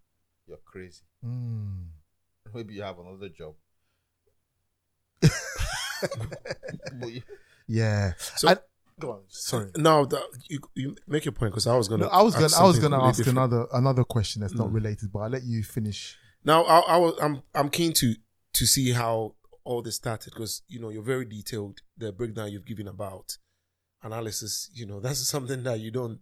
you're 0.48 0.58
crazy 0.66 1.04
Mm. 1.26 1.86
maybe 2.54 2.74
you 2.76 2.84
have 2.84 3.00
another 3.00 3.30
job 3.30 3.56
but 7.00 7.12
you, 7.12 7.22
Yeah. 7.68 8.14
So- 8.18 8.50
I- 8.50 8.58
go 9.00 9.12
on. 9.14 9.22
Sorry. 9.30 9.72
No, 9.78 10.06
that 10.06 10.22
you, 10.50 10.60
you 10.76 10.96
make 11.08 11.26
your 11.26 11.32
point 11.32 11.52
because 11.52 11.66
I 11.68 11.76
was 11.76 11.88
gonna. 11.88 12.04
No, 12.06 12.10
I 12.10 12.22
was 12.22 12.34
gonna 12.36 12.46
ask 12.46 12.60
I 12.60 12.64
was 12.64 12.78
gonna 12.78 12.96
completely 12.98 13.10
ask 13.10 13.18
different. 13.18 13.38
another 13.40 13.68
another 13.74 14.04
question 14.04 14.42
that's 14.42 14.54
not 14.54 14.72
related, 14.72 15.12
but 15.12 15.20
I'll 15.20 15.30
let 15.30 15.44
you 15.44 15.64
finish. 15.64 16.18
Now, 16.46 16.64
I, 16.66 16.80
I 16.80 16.98
was, 16.98 17.16
I'm, 17.22 17.42
I'm 17.56 17.70
keen 17.70 17.94
to 17.94 18.16
to 18.54 18.66
see 18.66 18.92
how 18.92 19.36
all 19.66 19.82
this 19.82 19.96
started 19.96 20.34
because 20.34 20.62
you 20.68 20.80
know 20.80 20.90
you're 20.90 21.04
very 21.04 21.26
detailed. 21.26 21.82
The 21.98 22.12
breakdown 22.12 22.52
you've 22.52 22.66
given 22.66 22.88
about 22.88 23.38
analysis, 24.04 24.70
you 24.74 24.86
know, 24.86 25.00
that's 25.02 25.28
something 25.28 25.64
that 25.64 25.80
you 25.80 25.92
don't, 25.92 26.20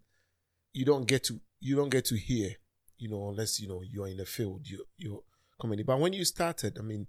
you 0.73 0.86
don't 0.86 1.06
get 1.08 1.23
to, 1.25 1.39
you 1.60 1.75
don't 1.75 1.89
get 1.89 2.06
to 2.06 2.15
hear, 2.17 2.51
you 2.97 3.10
know, 3.10 3.30
unless 3.30 3.60
you 3.60 3.67
know 3.67 3.82
you're 3.82 4.08
in 4.08 4.17
the 4.17 4.25
field, 4.25 4.62
you 4.63 4.86
you're 4.97 5.21
comedy. 5.60 5.84
But 5.84 5.99
when 5.99 6.13
you 6.13 6.25
started, 6.25 6.77
I 6.80 6.82
mean, 6.82 7.08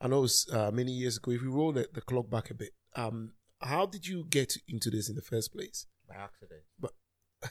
I 0.00 0.08
know 0.08 0.24
it's 0.24 0.50
uh, 0.52 0.70
many 0.70 0.92
years 0.92 1.16
ago. 1.16 1.30
If 1.32 1.42
we 1.42 1.48
roll 1.48 1.72
the, 1.72 1.88
the 1.92 2.00
clock 2.00 2.30
back 2.30 2.50
a 2.50 2.54
bit, 2.54 2.70
um, 2.94 3.32
how 3.60 3.86
did 3.86 4.06
you 4.06 4.24
get 4.28 4.54
into 4.68 4.90
this 4.90 5.08
in 5.08 5.16
the 5.16 5.22
first 5.22 5.52
place? 5.52 5.86
by 6.08 6.14
accident 6.14 6.62
but 6.78 6.92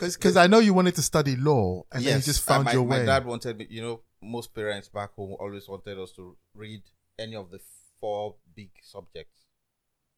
Because 0.00 0.36
I 0.36 0.48
know 0.48 0.58
you 0.58 0.74
wanted 0.74 0.96
to 0.96 1.02
study 1.02 1.36
law, 1.36 1.84
and 1.92 2.04
then 2.04 2.16
you 2.16 2.22
just 2.22 2.42
found 2.42 2.64
my, 2.64 2.72
your 2.72 2.84
my 2.84 2.98
way. 2.98 3.06
dad 3.06 3.24
wanted 3.24 3.58
me 3.58 3.66
you 3.70 3.80
know 3.80 4.02
most 4.20 4.54
parents 4.54 4.88
back 4.88 5.12
home 5.14 5.36
always 5.38 5.68
wanted 5.68 5.98
us 5.98 6.12
to 6.12 6.36
read 6.54 6.82
any 7.22 7.36
of 7.36 7.50
the 7.50 7.60
four 8.00 8.36
big 8.54 8.70
subjects. 8.82 9.46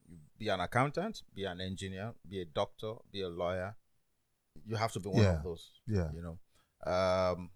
You 0.07 0.17
be 0.37 0.49
an 0.49 0.59
accountant, 0.59 1.21
be 1.33 1.45
an 1.45 1.61
engineer, 1.61 2.13
be 2.29 2.41
a 2.41 2.45
doctor, 2.45 2.93
be 3.11 3.21
a 3.21 3.29
lawyer. 3.29 3.75
You 4.65 4.75
have 4.75 4.91
to 4.93 4.99
be 4.99 5.09
one 5.09 5.23
Yeah. 5.23 5.37
of 5.37 5.43
those. 5.43 5.71
Yeah. 5.87 6.09
You 6.13 6.21
know. 6.21 6.37
Um, 6.91 7.49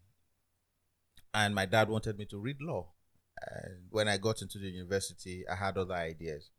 and 1.34 1.54
my 1.54 1.66
dad 1.66 1.90
wanted 1.90 2.18
me 2.18 2.26
to 2.26 2.38
read 2.40 2.58
law. 2.62 2.94
And 3.42 3.86
when 3.90 4.08
I 4.08 4.18
got 4.18 4.42
into 4.42 4.58
the 4.60 4.68
university, 4.70 5.48
I 5.48 5.56
had 5.56 5.78
other 5.78 5.94
ideas. 5.94 6.50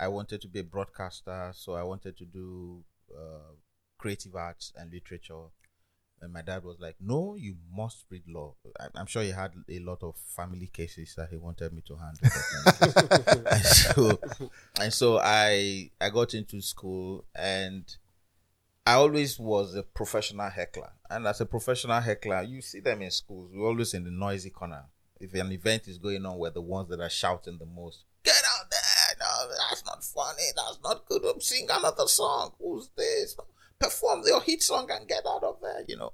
I 0.00 0.08
wanted 0.08 0.40
to 0.42 0.48
be 0.48 0.60
a 0.60 0.64
broadcaster, 0.64 1.52
so 1.54 1.74
I 1.74 1.82
wanted 1.84 2.16
to 2.18 2.24
do 2.24 2.82
uh, 3.16 3.52
creative 3.98 4.34
arts 4.34 4.72
and 4.76 4.90
literature. 4.92 5.44
And 6.24 6.32
my 6.32 6.42
dad 6.42 6.64
was 6.64 6.80
like, 6.80 6.96
"No, 7.00 7.34
you 7.34 7.56
must 7.70 8.04
read 8.10 8.22
law." 8.26 8.54
I'm 8.94 9.06
sure 9.06 9.22
he 9.22 9.30
had 9.30 9.52
a 9.68 9.78
lot 9.80 10.02
of 10.02 10.16
family 10.16 10.66
cases 10.66 11.14
that 11.16 11.28
he 11.28 11.36
wanted 11.36 11.72
me 11.72 11.82
to 11.86 11.96
handle. 11.96 13.46
and 13.50 13.64
so, 13.64 14.20
and 14.80 14.92
so 14.92 15.18
I 15.22 15.90
I 16.00 16.08
got 16.10 16.34
into 16.34 16.60
school, 16.62 17.26
and 17.34 17.84
I 18.86 18.94
always 18.94 19.38
was 19.38 19.74
a 19.74 19.82
professional 19.82 20.48
heckler. 20.48 20.92
And 21.10 21.26
as 21.26 21.40
a 21.40 21.46
professional 21.46 22.00
heckler, 22.00 22.42
you 22.42 22.62
see 22.62 22.80
them 22.80 23.02
in 23.02 23.10
schools. 23.10 23.50
We're 23.54 23.68
always 23.68 23.94
in 23.94 24.04
the 24.04 24.10
noisy 24.10 24.50
corner. 24.50 24.84
If 25.20 25.32
an 25.34 25.52
event 25.52 25.88
is 25.88 25.98
going 25.98 26.24
on, 26.26 26.38
we're 26.38 26.50
the 26.50 26.60
ones 26.60 26.88
that 26.88 27.00
are 27.00 27.10
shouting 27.10 27.58
the 27.58 27.66
most. 27.66 28.04
Get 28.24 28.34
out 28.34 28.70
there! 28.70 29.16
No, 29.20 29.54
that's 29.70 29.84
not 29.84 30.02
funny. 30.02 30.42
That's 30.56 30.78
not 30.82 31.06
good. 31.06 31.42
Sing 31.42 31.66
another 31.70 32.06
song. 32.06 32.52
Who's 32.58 32.88
this? 32.96 33.36
Perform 33.78 34.22
your 34.26 34.40
hit 34.40 34.62
song 34.62 34.88
and 34.90 35.06
get 35.08 35.24
out 35.26 35.42
of 35.42 35.58
there. 35.60 35.84
You 35.86 35.96
know. 35.96 36.12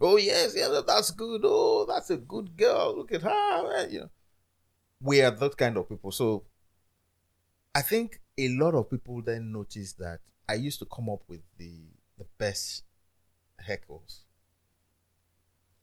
Oh 0.00 0.16
yes, 0.16 0.54
yeah, 0.56 0.80
that's 0.86 1.10
good. 1.10 1.42
Oh, 1.44 1.84
that's 1.86 2.10
a 2.10 2.16
good 2.16 2.56
girl. 2.56 2.96
Look 2.96 3.12
at 3.12 3.22
her. 3.22 3.68
man," 3.68 3.90
You 3.90 4.00
know. 4.00 4.10
We 5.02 5.22
are 5.22 5.30
that 5.30 5.56
kind 5.56 5.76
of 5.76 5.88
people. 5.88 6.12
So 6.12 6.44
I 7.74 7.82
think 7.82 8.20
a 8.36 8.48
lot 8.48 8.74
of 8.74 8.90
people 8.90 9.22
then 9.22 9.52
notice 9.52 9.92
that 9.94 10.20
I 10.48 10.54
used 10.54 10.78
to 10.80 10.86
come 10.86 11.08
up 11.10 11.22
with 11.28 11.42
the 11.58 11.72
the 12.18 12.26
best 12.38 12.84
heckles. 13.66 14.20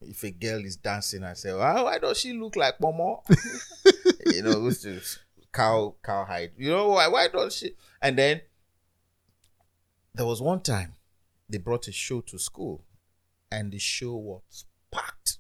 If 0.01 0.23
a 0.23 0.31
girl 0.31 0.63
is 0.63 0.77
dancing, 0.77 1.23
I 1.23 1.33
say, 1.33 1.53
"Why 1.53 1.81
why 1.81 1.99
does 1.99 2.19
she 2.19 2.33
look 2.33 2.55
like 2.55 2.77
Momo?" 2.79 3.21
you 4.25 4.43
know, 4.43 4.69
cow 5.53 5.95
cowhide. 6.03 6.51
You 6.57 6.71
know 6.71 6.89
why? 6.89 7.07
Why 7.07 7.27
does 7.27 7.55
she? 7.55 7.71
And 8.01 8.17
then 8.17 8.41
there 10.17 10.25
was 10.25 10.41
one 10.41 10.62
time 10.62 10.95
they 11.49 11.58
brought 11.58 11.88
a 11.88 11.91
show 11.91 12.21
to 12.21 12.38
school, 12.38 12.84
and 13.51 13.71
the 13.71 13.80
show 13.80 14.15
was 14.15 14.65
packed, 14.91 15.38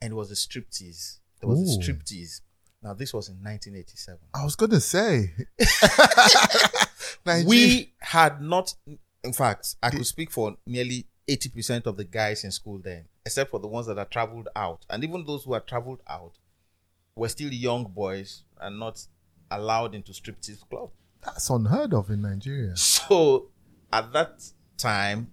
and 0.00 0.12
it 0.12 0.16
was 0.16 0.30
a 0.30 0.34
striptease. 0.34 1.18
There 1.40 1.48
was 1.48 1.76
a 1.76 1.80
striptease. 1.80 2.40
Now 2.82 2.94
this 2.94 3.12
was 3.12 3.28
in 3.28 3.34
1987 3.36 4.18
I 4.34 4.42
was 4.42 4.56
gonna 4.56 4.80
say. 4.80 5.34
We 7.46 7.92
had 7.98 8.40
not 8.40 8.74
in 9.22 9.32
fact 9.34 9.76
i 9.82 9.90
could 9.90 10.06
speak 10.06 10.30
for 10.30 10.56
nearly 10.66 11.06
80% 11.28 11.86
of 11.86 11.98
the 11.98 12.04
guys 12.04 12.44
in 12.44 12.50
school 12.50 12.78
then 12.78 13.04
except 13.26 13.50
for 13.50 13.60
the 13.60 13.68
ones 13.68 13.86
that 13.86 13.98
had 13.98 14.10
traveled 14.10 14.48
out 14.56 14.86
and 14.88 15.04
even 15.04 15.24
those 15.26 15.44
who 15.44 15.52
had 15.52 15.66
traveled 15.66 16.00
out 16.08 16.32
were 17.14 17.28
still 17.28 17.52
young 17.52 17.84
boys 17.84 18.44
and 18.58 18.80
not 18.80 19.04
allowed 19.50 19.94
into 19.94 20.12
striptease 20.12 20.66
club 20.68 20.90
that's 21.24 21.50
unheard 21.50 21.92
of 21.92 22.08
in 22.10 22.22
Nigeria. 22.22 22.74
so 22.76 23.49
at 23.92 24.12
that 24.12 24.42
time 24.76 25.30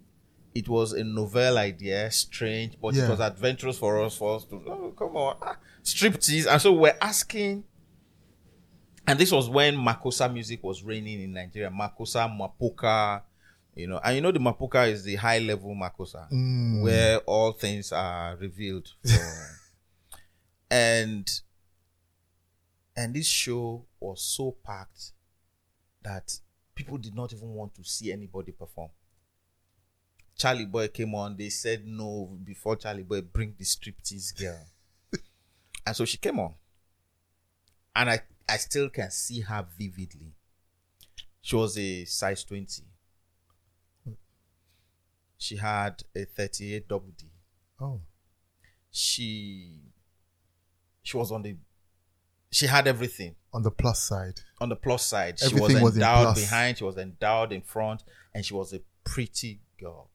it 0.55 0.67
was 0.67 0.93
a 0.93 1.03
novel 1.03 1.57
idea 1.57 2.09
strange 2.11 2.77
but 2.81 2.93
Yeah. 2.95 3.05
it 3.05 3.09
was 3.11 3.19
adventurous 3.19 3.77
for 3.77 4.01
us 4.03 4.15
for 4.17 4.35
us 4.37 4.45
to 4.45 4.55
oh, 4.67 4.93
come 4.97 5.15
on 5.15 5.37
ah, 5.41 5.57
striptease 5.83 6.47
and 6.51 6.61
so 6.61 6.73
we're 6.73 6.97
asking 7.01 7.63
and 9.09 9.17
this 9.17 9.31
was 9.31 9.49
when 9.49 9.75
Makossa 9.75 10.31
music 10.31 10.61
was 10.61 10.83
reigning 10.83 11.21
in 11.21 11.31
Nigeria. 11.31 11.69
Makossa, 11.69 12.27
Mapouka, 12.27 13.21
you 13.73 13.87
know, 13.87 14.01
and 14.03 14.15
you 14.17 14.21
know 14.21 14.33
the 14.33 14.39
Mapouka 14.39 14.85
is 14.91 15.05
the 15.05 15.15
high 15.15 15.39
level 15.39 15.73
Makossa 15.73 16.29
Mm. 16.29 16.81
where 16.83 17.19
all 17.19 17.53
things 17.53 17.93
are 17.93 18.35
revealed. 18.35 18.89
And 20.69 21.29
and 22.95 23.13
this 23.13 23.27
show 23.27 23.85
was 23.99 24.21
so 24.21 24.57
packed 24.65 25.11
that 26.03 26.39
people 26.77 26.97
did 26.97 27.15
not 27.15 27.33
even 27.33 27.49
want 27.49 27.73
to 27.75 27.83
see 27.83 28.11
anybody 28.13 28.51
perform. 28.51 28.89
Charly 30.37 30.65
Boy 30.65 30.87
came 30.87 31.15
on. 31.15 31.35
They 31.35 31.49
said 31.49 31.85
no 31.85 32.37
before 32.43 32.75
Charly 32.77 33.03
Boy 33.05 33.21
bring 33.21 33.55
the 33.57 33.65
striptease 33.65 34.37
girl, 34.39 34.63
and 35.85 35.95
so 35.95 36.05
she 36.05 36.17
came 36.17 36.39
on, 36.39 36.53
and 37.95 38.11
I 38.11 38.21
I 38.47 38.57
still 38.57 38.89
can 38.89 39.09
see 39.09 39.41
her 39.41 39.65
vividly. 39.77 40.33
She 41.41 41.55
was 41.55 41.77
a 41.77 42.05
size 42.05 42.43
twenty. 42.43 42.83
She 45.39 45.57
had 45.57 46.03
a 46.15 46.25
thirty-eight 46.25 46.87
double 46.87 47.11
D 47.17 47.27
Oh, 47.79 48.01
she 48.91 49.81
she 51.01 51.17
was 51.17 51.31
on 51.31 51.41
the 51.41 51.55
she 52.57 52.65
had 52.67 52.87
everything 52.87 53.35
on 53.53 53.61
the 53.63 53.71
plus 53.71 53.99
side. 54.03 54.39
on 54.59 54.69
the 54.69 54.75
plus 54.75 55.05
side 55.05 55.37
she 55.39 55.45
Everything 55.45 55.75
was 55.75 55.83
was 55.83 55.95
endowed 55.95 56.23
plus. 56.33 56.39
behind 56.43 56.77
she 56.77 56.83
was 56.83 56.97
endowed 56.97 57.51
in 57.51 57.61
front 57.61 58.03
and 58.33 58.43
she 58.45 58.53
was 58.53 58.73
a 58.73 58.81
pretty 59.03 59.61
girl 59.79 60.09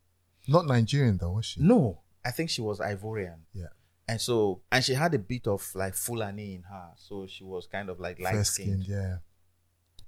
Not 0.49 0.67
Nigerian 0.67 1.17
though, 1.19 1.33
was 1.39 1.47
she? 1.47 1.61
no 1.63 2.01
i 2.25 2.31
think 2.31 2.51
she 2.51 2.61
was 2.61 2.79
ivorian 2.81 3.41
Yeah. 3.55 3.73
and 4.09 4.21
so 4.21 4.61
and 4.73 4.85
she 4.85 4.95
had 4.95 5.13
a 5.15 5.19
bit 5.33 5.47
of 5.47 5.61
like 5.75 5.95
fulani 5.95 6.55
in 6.57 6.63
her 6.63 6.89
so 6.97 7.27
she 7.29 7.45
was 7.45 7.67
kind 7.67 7.89
of 7.89 8.01
like 8.01 8.19
light 8.21 8.45
skinned 8.47 8.85
yeah. 8.87 9.17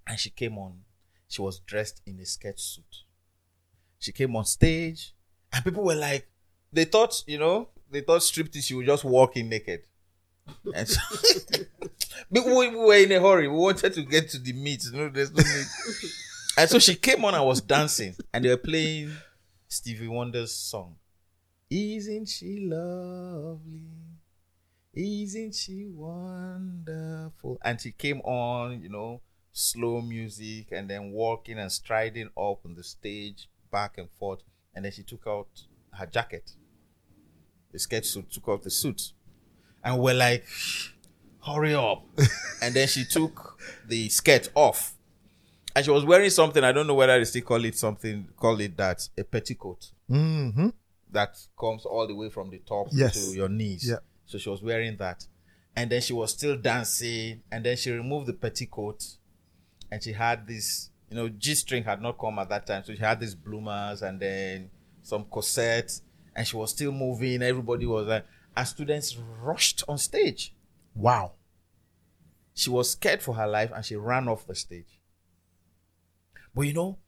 and 0.09 0.18
she 0.18 0.31
came 0.31 0.57
on 0.59 0.73
she 1.29 1.40
was 1.42 1.61
dressed 1.61 2.03
in 2.07 2.18
a 2.20 2.27
skirt 2.27 2.59
suit 2.61 2.94
she 3.99 4.12
came 4.12 4.35
on 4.37 4.44
stage 4.44 5.14
and 5.53 5.64
people 5.64 5.85
were 5.85 5.94
like 6.11 6.27
they 6.73 6.85
thought 6.85 7.23
you 7.27 7.38
know 7.38 7.68
they 7.90 8.01
thought 8.01 8.20
striptease 8.20 8.64
she 8.64 8.75
would 8.75 8.87
just 8.87 9.05
walk 9.05 9.37
in 9.37 9.49
naked 9.49 9.83
and 10.75 10.88
so 10.88 11.01
but 12.31 12.44
we, 12.44 12.68
we 12.68 12.77
were 12.77 12.94
in 12.94 13.12
a 13.12 13.20
hurry 13.20 13.48
we 13.48 13.57
wanted 13.57 13.92
to 13.92 14.03
get 14.03 14.29
to 14.29 14.38
the 14.38 14.53
meat 14.53 14.85
know 14.92 15.09
there's 15.09 15.33
no 15.33 15.42
need 15.42 15.66
and 16.59 16.70
so 16.70 16.79
she 16.79 16.94
came 16.94 17.24
on 17.24 17.35
and 17.35 17.44
was 17.44 17.61
dancing 17.61 18.14
and 18.33 18.44
they 18.44 18.48
were 18.48 18.57
playing 18.57 19.11
stevie 19.68 20.09
wonder's 20.09 20.53
song 20.53 20.96
isn't 21.70 22.29
she 22.29 22.61
lovely 22.61 23.83
isn't 24.94 25.57
she 25.57 25.87
wonderful? 25.92 27.59
And 27.64 27.81
she 27.81 27.90
came 27.90 28.20
on, 28.20 28.81
you 28.81 28.88
know, 28.88 29.20
slow 29.53 30.00
music 30.00 30.68
and 30.70 30.88
then 30.88 31.11
walking 31.11 31.59
and 31.59 31.70
striding 31.70 32.29
up 32.37 32.64
on 32.64 32.74
the 32.77 32.85
stage, 32.85 33.48
back 33.72 33.98
and 33.98 34.09
forth. 34.18 34.42
And 34.72 34.85
then 34.85 34.92
she 34.92 35.03
took 35.03 35.24
out 35.27 35.48
her 35.92 36.07
jacket. 36.07 36.53
The 37.72 37.79
sketch 37.81 38.07
suit 38.07 38.31
took 38.31 38.48
off 38.48 38.62
the 38.62 38.70
suit. 38.70 39.12
And 39.83 39.98
we're 39.98 40.14
like, 40.14 40.46
hurry 41.46 41.74
up. 41.74 42.04
and 42.62 42.74
then 42.74 42.88
she 42.88 43.04
took 43.04 43.59
the 43.87 44.09
skirt 44.09 44.48
off. 44.54 44.94
And 45.76 45.85
she 45.85 45.90
was 45.90 46.04
wearing 46.04 46.30
something, 46.30 46.62
I 46.62 46.70
don't 46.72 46.87
know 46.87 46.94
whether 46.94 47.18
they 47.18 47.24
still 47.24 47.42
call 47.42 47.64
it 47.64 47.76
something, 47.76 48.28
call 48.37 48.61
it 48.61 48.76
that, 48.76 49.09
a 49.18 49.24
petticoat 49.24 49.90
Mm-hmm. 50.11 50.68
that 51.11 51.37
comes 51.59 51.85
all 51.85 52.07
the 52.07 52.14
way 52.14 52.28
from 52.30 52.50
the 52.50 52.59
top 52.59 52.88
Yes. 52.92 53.26
to 53.30 53.35
your 53.35 53.48
knees. 53.48 53.88
Yeah. 53.88 53.96
So 54.26 54.38
she 54.38 54.48
was 54.50 54.62
wearing 54.62 54.96
that. 54.98 55.26
And 55.76 55.90
then 55.90 56.00
she 56.00 56.12
was 56.12 56.30
still 56.33 56.57
dancing. 56.57 57.42
And 57.50 57.64
then 57.64 57.76
she 57.76 57.90
removed 57.90 58.26
the 58.28 58.33
petticoat. 58.35 59.04
And 59.90 60.02
she 60.02 60.12
had 60.12 60.46
this, 60.46 60.90
you 61.11 61.16
know, 61.16 61.28
G 61.28 61.54
string 61.57 61.83
had 61.85 62.00
not 62.00 62.18
come 62.18 62.38
at 62.38 62.48
that 62.50 62.66
time. 62.66 62.85
So 62.85 62.94
she 62.94 63.00
had 63.00 63.18
these 63.18 63.35
bloomers 63.35 64.02
and 64.02 64.20
then 64.20 64.70
some 65.02 65.24
corsets. 65.24 66.02
And 66.37 66.46
she 66.46 66.57
was 66.57 66.70
still 66.70 66.92
moving. 66.92 67.42
Everybody 67.42 67.87
was 67.87 68.07
like, 68.07 68.24
and 68.57 68.68
students 68.68 69.16
rushed 69.42 69.83
on 69.88 69.98
stage. 69.98 70.54
Wow. 70.94 71.33
She 72.54 72.70
was 72.70 72.92
scared 72.92 73.22
for 73.22 73.35
her 73.35 73.46
life 73.46 73.72
and 73.74 73.85
she 73.85 73.96
ran 73.96 74.28
off 74.28 74.46
the 74.46 74.54
stage. 74.54 75.00
But 76.54 76.62
you 76.62 76.72
know, 76.72 76.98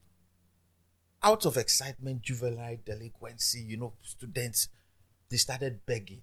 out 1.22 1.46
of 1.46 1.57
excitement, 1.57 2.22
juvenile 2.22 2.79
delinquency, 2.85 3.61
you 3.61 3.76
know, 3.76 3.95
students, 4.03 4.68
they 5.30 5.37
started 5.37 5.87
begging. 5.87 6.22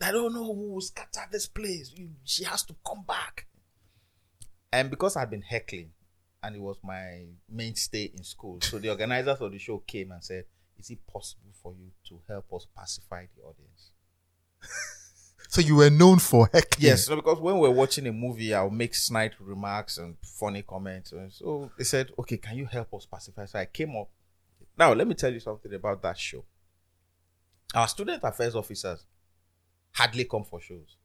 I 0.00 0.10
don't 0.10 0.34
know 0.34 0.44
who 0.44 0.72
will 0.72 0.80
scatter 0.80 1.28
this 1.30 1.46
place. 1.46 1.94
She 2.24 2.44
has 2.44 2.64
to 2.64 2.74
come 2.84 3.04
back. 3.06 3.46
And 4.72 4.90
because 4.90 5.16
I'd 5.16 5.30
been 5.30 5.42
heckling 5.42 5.90
and 6.42 6.56
it 6.56 6.60
was 6.60 6.78
my 6.82 7.26
mainstay 7.48 8.10
in 8.16 8.24
school, 8.24 8.58
so 8.62 8.78
the 8.78 8.88
organizers 8.88 9.40
of 9.40 9.52
the 9.52 9.58
show 9.58 9.78
came 9.86 10.10
and 10.10 10.24
said, 10.24 10.44
Is 10.78 10.90
it 10.90 11.06
possible 11.06 11.52
for 11.62 11.74
you 11.74 11.92
to 12.08 12.20
help 12.26 12.52
us 12.52 12.66
pacify 12.76 13.26
the 13.36 13.42
audience? 13.42 13.92
So 15.52 15.60
you 15.60 15.76
were 15.76 15.90
known 15.90 16.18
for 16.18 16.48
heckling. 16.50 16.86
Yes, 16.88 17.10
because 17.10 17.38
when 17.38 17.58
we're 17.58 17.68
watching 17.70 18.06
a 18.06 18.12
movie, 18.12 18.54
I'll 18.54 18.70
make 18.70 18.94
snide 18.94 19.34
remarks 19.38 19.98
and 19.98 20.16
funny 20.22 20.62
comments. 20.62 21.12
And 21.12 21.30
so 21.30 21.70
they 21.76 21.84
said, 21.84 22.10
okay, 22.20 22.38
can 22.38 22.56
you 22.56 22.64
help 22.64 22.94
us 22.94 23.04
pacify? 23.04 23.44
So 23.44 23.58
I 23.58 23.66
came 23.66 23.94
up. 23.94 24.08
Now, 24.78 24.94
let 24.94 25.06
me 25.06 25.12
tell 25.12 25.30
you 25.30 25.40
something 25.40 25.74
about 25.74 26.00
that 26.00 26.16
show. 26.16 26.42
Our 27.74 27.86
student 27.86 28.22
affairs 28.24 28.56
officers 28.56 29.04
hardly 29.90 30.24
come 30.24 30.44
for 30.44 30.58
shows. 30.58 30.96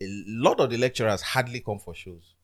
a 0.00 0.06
lot 0.26 0.60
of 0.60 0.70
the 0.70 0.78
lecturers 0.78 1.20
hardly 1.20 1.60
come 1.60 1.78
for 1.78 1.94
shows. 1.94 2.36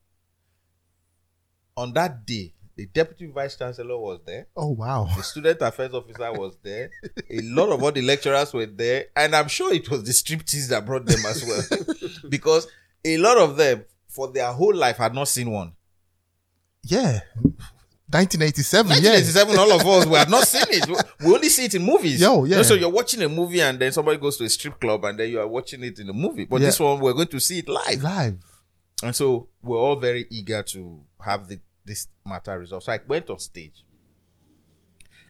On 1.75 1.91
that 1.95 2.27
day, 2.27 2.53
the 2.77 2.87
deputy 2.87 3.27
vice 3.27 3.57
chancellor 3.57 3.97
was 3.99 4.21
there. 4.27 4.47
Oh 4.57 4.71
wow. 4.71 5.09
The 5.17 5.23
student 5.23 5.61
affairs 5.63 5.93
officer 5.95 6.33
was 6.33 6.57
there. 6.63 6.91
A 7.31 7.41
lot 7.43 7.69
of 7.71 7.83
all 7.83 7.93
the 7.93 8.03
lecturers 8.03 8.53
were 8.53 8.67
there. 8.67 9.07
And 9.15 9.35
I'm 9.37 9.49
sure 9.49 9.73
it 9.73 9.89
was 9.91 10.03
the 10.03 10.11
striptease 10.13 10.69
that 10.71 10.85
brought 10.85 11.07
them 11.07 11.25
as 11.27 11.45
well. 11.45 11.85
because 12.29 12.67
a 13.05 13.17
lot 13.19 13.39
of 13.39 13.57
them, 13.57 13.85
for 14.09 14.33
their 14.33 14.53
whole 14.53 14.75
life, 14.75 14.97
had 14.97 15.15
not 15.15 15.29
seen 15.29 15.51
one. 15.51 15.73
Yeah. 16.83 17.21
1987, 18.11 18.91
yeah. 19.03 19.19
1987, 19.19 19.59
all 19.59 19.73
of 19.73 19.87
us, 19.87 20.07
we 20.07 20.17
had 20.17 20.31
not 20.31 20.47
seen 20.47 20.63
it. 20.69 21.05
We 21.21 21.35
only 21.35 21.49
see 21.49 21.65
it 21.65 21.75
in 21.75 21.83
movies. 21.83 22.21
Yo, 22.21 22.45
yeah. 22.45 22.63
So 22.63 22.75
you're 22.75 22.91
watching 22.91 23.23
a 23.23 23.29
movie 23.29 23.61
and 23.61 23.79
then 23.79 23.93
somebody 23.93 24.19
goes 24.19 24.37
to 24.37 24.45
a 24.45 24.49
strip 24.49 24.79
club 24.81 25.05
and 25.05 25.19
then 25.19 25.31
you 25.31 25.41
are 25.41 25.49
watching 25.49 25.83
it 25.83 25.99
in 25.99 26.07
the 26.07 26.13
movie. 26.13 26.45
But 26.45 26.61
Yeah. 26.61 26.67
this 26.67 26.79
one, 26.81 27.01
we're 27.01 27.13
going 27.13 27.29
to 27.29 27.41
see 27.41 27.59
it 27.61 27.69
live. 27.69 28.03
Live. 28.03 28.37
And 29.03 29.17
so 29.17 29.49
we're 29.63 29.79
all 29.79 29.97
very 29.97 30.27
eager 30.31 30.63
to 30.63 31.01
have 31.25 31.49
the, 31.49 31.59
this 31.85 32.09
matter 32.27 32.59
resolved. 32.59 32.85
So 32.87 32.93
I 32.93 33.01
went 33.07 33.31
on 33.31 33.39
stage 33.39 33.85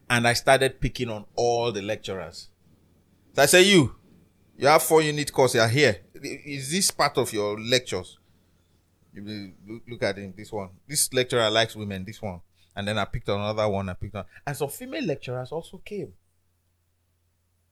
and 0.09 0.27
I 0.27 0.33
started 0.33 0.79
picking 0.79 1.09
on 1.09 1.25
all 1.35 1.71
the 1.71 1.81
lecturers. 1.81 2.49
So 3.33 3.41
I 3.41 3.45
say, 3.47 3.63
you, 3.63 3.95
you 4.57 4.67
have 4.67 4.83
four 4.83 5.01
unit 5.01 5.31
course, 5.31 5.55
you're 5.55 5.67
here. 5.67 5.97
Is 6.13 6.71
this 6.71 6.91
part 6.91 7.17
of 7.17 7.31
your 7.33 7.59
lectures? 7.59 8.17
You 9.13 9.53
look, 9.89 10.03
at 10.03 10.17
him, 10.17 10.33
this 10.35 10.51
one. 10.51 10.69
This 10.87 11.11
lecturer 11.13 11.49
likes 11.49 11.75
women, 11.75 12.03
this 12.05 12.21
one. 12.21 12.41
And 12.75 12.87
then 12.87 12.97
I 12.97 13.05
picked 13.05 13.29
on 13.29 13.39
another 13.39 13.67
one, 13.67 13.87
I 13.87 13.93
picked 13.93 14.15
on, 14.15 14.25
and 14.45 14.55
some 14.55 14.69
female 14.69 15.05
lecturers 15.05 15.51
also 15.51 15.77
came. 15.77 16.11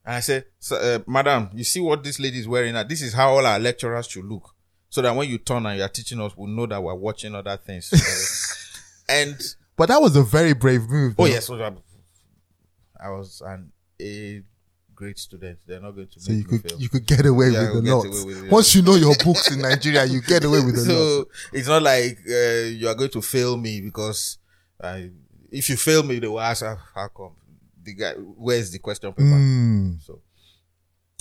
And 0.06 0.16
I 0.16 0.20
said, 0.22 0.46
"So, 0.60 0.78
uh, 0.78 1.00
Madam, 1.06 1.50
you 1.54 1.66
see 1.66 1.82
what 1.82 2.04
this 2.04 2.20
lady 2.20 2.40
is 2.40 2.48
wearing 2.48 2.74
now? 2.74 2.84
This 2.84 3.02
is 3.02 3.14
how 3.14 3.32
all 3.32 3.46
our 3.46 3.60
lecturers 3.60 4.08
should 4.08 4.26
look. 4.26 4.56
So 4.90 5.02
that 5.02 5.16
when 5.16 5.30
you 5.30 5.38
turn 5.40 5.66
and 5.66 5.78
you're 5.78 5.90
teaching 5.90 6.22
us, 6.22 6.34
we'll 6.38 6.48
know 6.48 6.66
that 6.68 6.82
we're 6.82 6.94
watching 6.94 7.36
other 7.36 7.58
things. 7.58 7.90
and, 9.14 9.36
But 9.78 9.88
that 9.90 10.02
was 10.02 10.16
a 10.16 10.24
very 10.24 10.54
brave 10.54 10.88
move. 10.90 11.16
oh, 11.18 11.26
yes, 11.26 11.48
so 11.48 11.56
I- 13.00 13.10
was 13.10 13.42
an 13.46 13.72
A 14.02 14.42
great 14.96 15.18
student. 15.20 15.60
They're 15.68 15.82
not 15.82 15.92
going 15.92 16.08
to 16.08 16.20
So 16.20 16.32
make 16.32 16.40
you 16.42 16.46
could 16.46 16.70
fail. 16.70 16.80
you 16.80 16.90
could 16.90 17.06
get 17.06 17.26
away 17.26 17.50
Yeah, 17.50 17.74
with 17.74 17.84
notes. 17.84 18.24
with. 18.24 18.50
Once 18.52 18.76
you 18.76 18.82
know 18.82 18.96
your 18.96 19.16
books 19.24 19.52
in 19.52 19.60
Nigeria, 19.62 20.06
you 20.06 20.22
get 20.22 20.44
away 20.46 20.64
with 20.64 20.76
the 20.76 20.86
notes. 20.86 20.88
so 20.88 21.28
it's 21.52 21.68
not 21.68 21.82
like 21.82 22.18
uh, 22.30 22.68
you 22.80 22.88
are 22.88 22.96
going 22.96 23.10
to 23.12 23.22
fail 23.22 23.58
me 23.58 23.82
because 23.82 24.38
I, 24.82 25.10
if 25.52 25.70
you 25.70 25.78
fail 25.78 26.04
me, 26.04 26.20
they 26.20 26.28
will 26.28 26.40
ask, 26.40 26.64
"Ah, 26.64 26.78
how 26.96 27.08
come? 27.10 27.36
The 27.84 27.94
guy, 27.94 28.14
where's 28.14 28.72
the 28.72 28.80
question 28.80 29.12
paper? 29.12 29.24
Mm. 29.30 30.02
So 30.02 30.22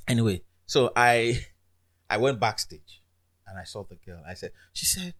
anyway, 0.06 0.42
so 0.66 0.92
I 0.94 1.40
I 2.08 2.16
went 2.18 2.38
backstage 2.38 3.02
and 3.46 3.58
I 3.58 3.64
saw 3.64 3.84
the 3.84 3.96
girl. 3.96 4.22
I 4.28 4.34
said, 4.34 4.52
she 4.72 4.86
said 4.86 5.14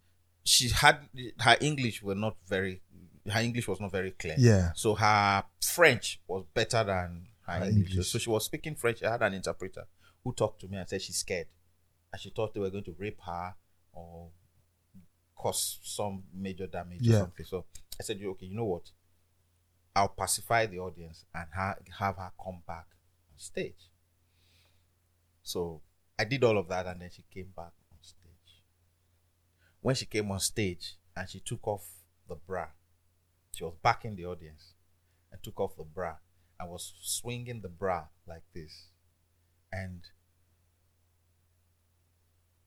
she 0.44 0.68
had 0.68 0.98
her 1.40 1.56
English 1.60 2.02
were 2.02 2.14
not 2.14 2.36
very 2.46 2.82
her 3.30 3.40
English 3.40 3.68
was 3.68 3.80
not 3.80 3.92
very 3.92 4.10
clear. 4.10 4.34
Yeah. 4.38 4.72
So 4.74 4.94
her 4.96 5.44
French 5.62 6.20
was 6.26 6.44
better 6.52 6.82
than 6.84 7.28
her, 7.46 7.52
Her 7.60 7.64
English. 7.66 7.90
English. 7.90 8.08
So 8.10 8.18
she 8.18 8.30
was 8.30 8.44
speaking 8.44 8.74
French. 8.74 9.02
I 9.02 9.12
had 9.12 9.22
an 9.22 9.34
interpreter 9.34 9.86
who 10.24 10.32
talked 10.32 10.60
to 10.62 10.68
me 10.68 10.76
and 10.76 10.88
said 10.88 11.00
she's 11.02 11.16
scared. 11.16 11.46
And 12.12 12.20
she 12.20 12.30
thought 12.30 12.52
they 12.52 12.60
were 12.60 12.70
going 12.70 12.84
to 12.84 12.94
rape 12.98 13.20
her 13.24 13.54
or 13.92 14.30
cause 15.36 15.78
some 15.82 16.24
major 16.34 16.66
damage 16.66 16.98
Yeah. 17.02 17.16
or 17.16 17.20
something. 17.20 17.46
So 17.46 17.64
I 17.98 18.02
said, 18.02 18.20
okay, 18.22 18.46
you 18.46 18.56
know 18.56 18.64
what? 18.64 18.90
I'll 19.94 20.08
pacify 20.08 20.66
the 20.66 20.78
audience 20.80 21.24
and 21.34 21.46
ha- 21.54 21.76
have 21.98 22.16
her 22.16 22.32
come 22.42 22.62
back 22.66 22.86
on 23.32 23.38
stage. 23.38 23.88
So 25.42 25.80
I 26.18 26.24
did 26.24 26.42
all 26.44 26.58
of 26.58 26.68
that 26.68 26.86
and 26.86 27.00
then 27.00 27.10
she 27.14 27.24
came 27.32 27.52
back. 27.56 27.72
When 29.82 29.94
she 29.94 30.06
came 30.06 30.30
on 30.30 30.40
stage 30.40 30.94
and 31.16 31.28
she 31.28 31.40
took 31.40 31.66
off 31.66 31.84
the 32.28 32.36
bra, 32.36 32.68
she 33.52 33.64
was 33.64 33.74
back 33.82 34.04
in 34.04 34.16
the 34.16 34.24
audience 34.24 34.72
and 35.30 35.42
took 35.42 35.60
off 35.60 35.76
the 35.76 35.84
bra 35.84 36.14
and 36.58 36.70
was 36.70 36.94
swinging 37.02 37.60
the 37.60 37.68
bra 37.68 38.04
like 38.26 38.44
this. 38.54 38.86
And 39.72 40.02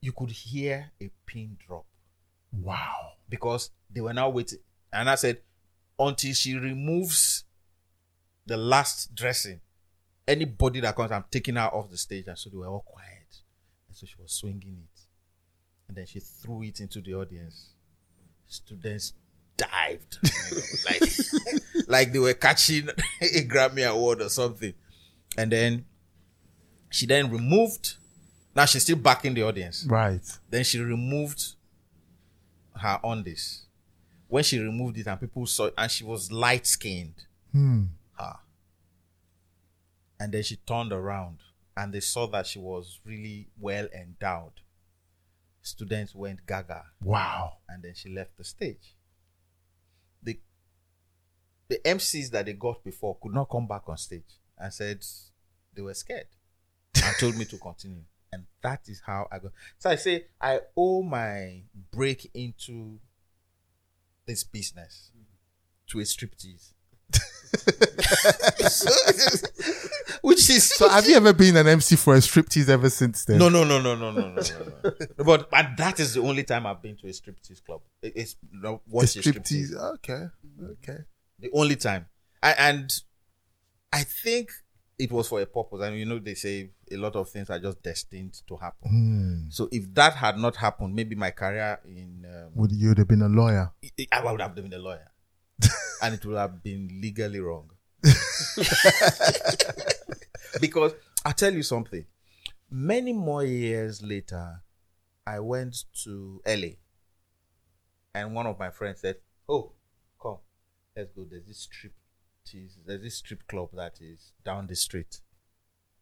you 0.00 0.12
could 0.12 0.30
hear 0.30 0.92
a 1.00 1.10
pin 1.26 1.56
drop 1.66 1.86
Wow. 2.52 3.12
because 3.28 3.70
they 3.90 4.00
were 4.00 4.12
now 4.12 4.28
waiting. 4.28 4.58
And 4.92 5.10
I 5.10 5.14
said, 5.14 5.40
until 5.98 6.34
she 6.34 6.54
removes 6.54 7.44
the 8.44 8.56
last 8.56 9.14
dressing, 9.14 9.60
anybody 10.28 10.80
that 10.80 10.94
comes, 10.94 11.10
I'm 11.12 11.24
taking 11.30 11.56
her 11.56 11.62
off 11.62 11.90
the 11.90 11.96
stage. 11.96 12.26
And 12.28 12.38
so 12.38 12.50
they 12.50 12.56
were 12.56 12.68
all 12.68 12.84
quiet. 12.86 13.42
And 13.88 13.96
so 13.96 14.06
she 14.06 14.14
was 14.20 14.32
swinging 14.32 14.84
it. 14.84 14.95
And 15.88 15.96
then 15.96 16.06
she 16.06 16.20
threw 16.20 16.62
it 16.62 16.80
into 16.80 17.00
the 17.00 17.14
audience. 17.14 17.70
Students 18.46 19.12
dived. 19.56 20.18
like, 20.90 21.02
like 21.88 22.12
they 22.12 22.18
were 22.18 22.34
catching 22.34 22.88
a 23.20 23.44
Grammy 23.46 23.88
Award 23.88 24.22
or 24.22 24.28
something. 24.28 24.74
And 25.36 25.52
then 25.52 25.84
she 26.90 27.06
then 27.06 27.30
removed. 27.30 27.94
Now 28.54 28.64
she's 28.64 28.82
still 28.82 28.96
back 28.96 29.24
in 29.24 29.34
the 29.34 29.42
audience. 29.42 29.84
Right. 29.88 30.22
Then 30.48 30.64
she 30.64 30.80
removed 30.80 31.54
her 32.74 33.00
undies. 33.04 33.64
When 34.28 34.42
she 34.42 34.58
removed 34.58 34.98
it 34.98 35.06
and 35.06 35.20
people 35.20 35.46
saw 35.46 35.66
it, 35.66 35.74
and 35.78 35.90
she 35.90 36.04
was 36.04 36.32
light 36.32 36.66
skinned. 36.66 37.24
Hmm. 37.52 37.84
Her. 38.18 38.36
And 40.18 40.32
then 40.32 40.42
she 40.42 40.56
turned 40.56 40.92
around 40.92 41.38
and 41.76 41.92
they 41.92 42.00
saw 42.00 42.26
that 42.28 42.46
she 42.46 42.58
was 42.58 43.00
really 43.04 43.48
well 43.58 43.86
endowed. 43.94 44.52
Students 45.66 46.14
went 46.14 46.46
gaga 46.46 46.84
Wow. 47.02 47.54
and 47.68 47.82
then 47.82 47.92
she 47.94 48.08
left 48.08 48.36
the 48.38 48.44
stage. 48.44 48.94
The 50.22 50.38
the 51.68 51.80
MCs 51.84 52.30
that 52.30 52.46
they 52.46 52.52
got 52.52 52.84
before 52.84 53.16
could 53.20 53.34
not 53.34 53.50
come 53.50 53.66
back 53.66 53.82
on 53.88 53.96
stage 53.98 54.38
and 54.56 54.72
said 54.72 55.04
they 55.74 55.82
were 55.82 55.94
scared 55.94 56.28
and 56.94 57.16
told 57.18 57.36
me 57.36 57.44
to 57.46 57.58
continue. 57.58 58.04
And 58.32 58.46
that 58.62 58.88
is 58.88 59.02
how 59.04 59.26
I 59.32 59.40
got. 59.40 59.50
So 59.78 59.90
I 59.90 59.96
say 59.96 60.26
I 60.40 60.60
owe 60.76 61.02
my 61.02 61.62
break 61.90 62.30
into 62.32 63.00
this 64.24 64.44
business 64.44 65.10
to 65.88 65.98
a 65.98 66.02
striptease. 66.02 66.74
Which 70.22 70.50
is 70.50 70.70
so. 70.70 70.88
Have 70.88 71.08
you 71.08 71.16
ever 71.16 71.32
been 71.32 71.56
an 71.56 71.66
MC 71.66 71.96
for 71.96 72.14
a 72.14 72.18
striptease 72.18 72.68
ever 72.68 72.90
since 72.90 73.24
then? 73.24 73.38
no, 73.38 73.48
no, 73.48 73.64
no, 73.64 73.80
no, 73.80 73.94
no, 73.94 74.10
no, 74.10 74.28
no, 74.28 74.32
no. 74.32 74.92
But 75.18 75.50
but 75.50 75.66
that 75.76 76.00
is 76.00 76.14
the 76.14 76.22
only 76.22 76.44
time 76.44 76.66
I've 76.66 76.82
been 76.82 76.96
to 76.96 77.06
a 77.06 77.10
striptease 77.10 77.64
club. 77.64 77.82
It's 78.02 78.36
no, 78.52 78.80
watch 78.88 79.16
a 79.16 79.20
striptease. 79.20 79.72
striptease. 79.72 79.94
Okay, 79.94 80.26
okay. 80.72 80.98
The 81.38 81.50
only 81.52 81.76
time. 81.76 82.06
I, 82.42 82.52
and 82.52 82.90
I 83.92 84.04
think 84.04 84.50
it 84.98 85.12
was 85.12 85.28
for 85.28 85.40
a 85.40 85.46
purpose. 85.46 85.80
And 85.82 85.98
you 85.98 86.06
know, 86.06 86.18
they 86.18 86.34
say 86.34 86.70
a 86.90 86.96
lot 86.96 87.16
of 87.16 87.28
things 87.28 87.50
are 87.50 87.58
just 87.58 87.82
destined 87.82 88.40
to 88.48 88.56
happen. 88.56 88.90
Hmm. 88.90 89.50
So 89.50 89.68
if 89.70 89.92
that 89.94 90.14
had 90.14 90.38
not 90.38 90.56
happened, 90.56 90.94
maybe 90.94 91.14
my 91.14 91.30
career 91.30 91.78
in 91.84 92.24
um, 92.26 92.52
Would 92.54 92.72
you 92.72 92.88
would 92.88 92.98
have 92.98 93.08
been 93.08 93.22
a 93.22 93.28
lawyer? 93.28 93.72
I 94.12 94.24
would 94.24 94.40
have 94.40 94.54
been 94.54 94.72
a 94.72 94.78
lawyer 94.78 95.10
and 96.02 96.14
it 96.14 96.24
would 96.24 96.36
have 96.36 96.62
been 96.62 97.00
legally 97.00 97.40
wrong. 97.40 97.70
because 100.60 100.94
I 101.24 101.32
tell 101.32 101.52
you 101.52 101.62
something. 101.62 102.04
Many 102.70 103.12
more 103.12 103.44
years 103.44 104.02
later, 104.02 104.62
I 105.26 105.40
went 105.40 105.84
to 106.04 106.40
LA, 106.46 106.76
and 108.14 108.34
one 108.34 108.46
of 108.46 108.58
my 108.58 108.70
friends 108.70 109.00
said, 109.00 109.16
"Oh, 109.48 109.72
come, 110.20 110.38
let's 110.96 111.10
go. 111.12 111.24
There's 111.28 111.46
this 111.46 111.58
strip, 111.58 111.94
tease- 112.44 112.78
there's 112.86 113.02
this 113.02 113.16
strip 113.16 113.46
club 113.48 113.70
that 113.74 114.00
is 114.00 114.32
down 114.44 114.66
the 114.66 114.76
street." 114.76 115.20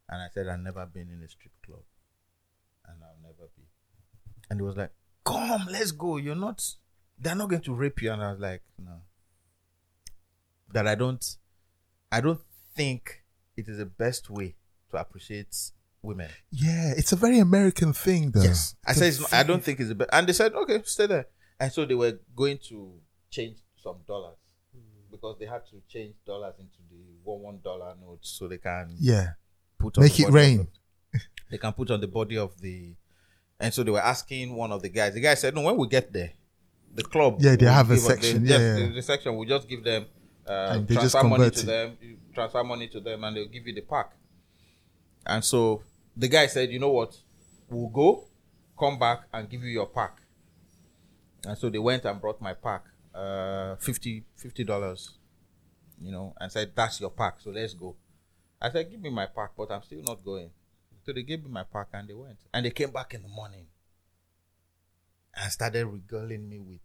And 0.09 0.21
I 0.21 0.27
said, 0.33 0.47
"I've 0.47 0.59
never 0.59 0.85
been 0.85 1.09
in 1.09 1.23
a 1.23 1.27
strip 1.27 1.53
club, 1.65 1.83
and 2.87 3.03
I'll 3.03 3.21
never 3.21 3.49
be." 3.55 3.63
And 4.49 4.59
he 4.59 4.63
was 4.63 4.77
like, 4.77 4.91
"Come, 5.23 5.67
let's 5.71 5.91
go. 5.91 6.17
You're 6.17 6.35
not. 6.35 6.63
They're 7.17 7.35
not 7.35 7.49
going 7.49 7.61
to 7.63 7.73
rape 7.73 8.01
you." 8.01 8.11
And 8.11 8.21
I 8.23 8.31
was 8.31 8.39
like, 8.39 8.63
"No." 8.77 9.01
That 10.75 10.87
I 10.87 10.95
don't. 10.95 11.23
I 12.11 12.19
don't 12.19 12.41
think 12.75 13.23
it 13.55 13.69
is 13.69 13.77
the 13.77 13.85
best 13.85 14.29
way 14.29 14.55
to 14.91 14.97
appreciate 14.97 15.55
women. 16.01 16.29
Yeah, 16.51 16.91
it's 16.97 17.13
a 17.13 17.15
very 17.15 17.39
American 17.39 17.93
thing, 17.93 18.31
though. 18.31 18.43
Yes, 18.43 18.75
I 18.85 18.91
It's 18.91 18.99
a 18.99 19.03
said 19.11 19.23
it's 19.23 19.33
I 19.33 19.43
don't 19.43 19.63
think 19.63 19.79
it's 19.79 19.87
the 19.87 19.95
best, 19.95 20.09
and 20.11 20.27
they 20.27 20.33
said 20.33 20.53
okay, 20.53 20.81
stay 20.83 21.07
there. 21.07 21.27
And 21.61 21.71
so 21.71 21.85
they 21.85 21.95
were 21.95 22.19
going 22.35 22.57
to 22.67 22.91
change 23.31 23.59
some 23.81 23.99
dollars 24.05 24.35
hmm. 24.73 24.81
because 25.09 25.37
they 25.39 25.45
had 25.45 25.65
to 25.67 25.81
change 25.87 26.15
dollars 26.25 26.55
into 26.59 26.79
the 26.91 27.01
one 27.23 27.39
one 27.41 27.59
dollar 27.63 27.95
notes 28.05 28.31
so 28.37 28.49
they 28.49 28.57
can 28.57 28.97
Yeah. 28.99 29.29
put 29.79 29.97
on 29.97 30.03
Make 30.03 30.19
it 30.19 30.29
rain. 30.29 30.67
the- 31.13 31.19
they 31.51 31.57
can 31.57 31.71
put 31.71 31.89
on 31.89 32.01
the 32.01 32.07
body 32.09 32.37
of 32.37 32.59
the, 32.59 32.95
and 33.61 33.73
so 33.73 33.81
they 33.81 33.91
were 33.91 34.01
asking 34.03 34.53
one 34.53 34.73
of 34.73 34.81
the 34.81 34.89
guys. 34.89 35.13
The 35.13 35.21
guy 35.21 35.35
said, 35.35 35.55
"No, 35.55 35.61
when 35.61 35.77
we 35.77 35.87
get 35.87 36.11
there, 36.11 36.33
the 36.93 37.03
club, 37.03 37.37
Yeah, 37.39 37.55
they 37.55 37.65
have 37.65 37.89
a 37.91 37.95
section, 37.97 38.43
The, 38.43 38.49
yeah, 38.49 38.57
the- 38.57 38.81
yeah. 38.81 38.91
the 38.93 39.01
section 39.01 39.33
will 39.37 39.45
just 39.45 39.69
give 39.69 39.81
them 39.85 40.05
uh, 40.47 40.69
And 40.73 40.87
they 40.87 40.95
just 40.95 41.11
transfer 41.11 41.27
money 41.27 41.49
to 41.51 41.59
it. 41.59 41.65
them, 41.65 41.97
you 42.01 42.17
transfer 42.33 42.63
money 42.63 42.87
to 42.89 42.99
them, 42.99 43.23
and 43.23 43.35
they'll 43.37 43.47
give 43.47 43.67
you 43.67 43.73
the 43.73 43.81
pack." 43.81 44.11
And 45.25 45.43
so 45.43 45.81
the 46.15 46.27
guy 46.27 46.47
said, 46.47 46.69
"You 46.71 46.79
know 46.79 46.91
what? 46.91 47.17
We'll 47.69 47.89
go, 47.89 48.25
come 48.77 48.99
back 48.99 49.23
and 49.33 49.49
give 49.49 49.63
you 49.63 49.69
your 49.71 49.87
pack. 49.87 50.17
And 51.45 51.57
so 51.57 51.69
they 51.69 51.79
went 51.79 52.05
and 52.05 52.19
brought 52.21 52.41
my 52.41 52.53
pack, 52.53 52.83
uh, 53.13 53.75
50 53.77 54.23
dollars, 54.65 55.17
you 56.01 56.11
know, 56.11 56.33
and 56.39 56.51
said 56.51 56.71
that's 56.75 56.99
your 56.99 57.09
pack. 57.11 57.39
So 57.41 57.51
let's 57.51 57.73
go. 57.73 57.95
I 58.61 58.71
said, 58.71 58.89
give 58.89 58.99
me 59.01 59.09
my 59.09 59.25
pack, 59.27 59.51
but 59.57 59.71
I'm 59.71 59.83
still 59.83 60.01
not 60.03 60.23
going. 60.23 60.49
So 61.05 61.13
they 61.13 61.23
gave 61.23 61.43
me 61.43 61.51
my 61.51 61.63
pack 61.63 61.87
and 61.93 62.07
they 62.07 62.13
went. 62.13 62.37
And 62.53 62.65
they 62.65 62.71
came 62.71 62.89
back 62.91 63.13
in 63.13 63.21
the 63.21 63.27
morning 63.27 63.65
and 65.35 65.51
started 65.51 65.85
regaling 65.85 66.47
me 66.49 66.59
with 66.59 66.79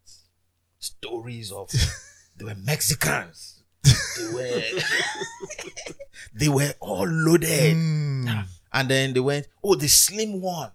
stories 0.78 1.52
of 1.52 1.70
they 2.40 2.46
were 2.46 2.56
Mexicans. 2.64 3.62
They 3.84 4.32
were 4.32 4.62
they 6.34 6.48
were 6.48 6.72
all 6.80 7.06
loaded. 7.06 7.74
Hmm. 7.74 8.24
Ah. 8.28 8.46
And 8.72 8.88
then 8.88 9.12
they 9.12 9.20
went, 9.20 9.46
oh, 9.62 9.74
the 9.74 9.88
slim 9.88 10.40
one 10.40 10.70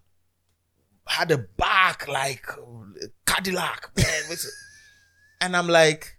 had 1.08 1.32
a 1.32 1.38
back 1.38 2.08
like 2.08 2.46
Cadillac, 3.26 3.92
man. 3.98 4.38
And 5.42 5.56
I'm 5.56 5.68
like, 5.68 6.18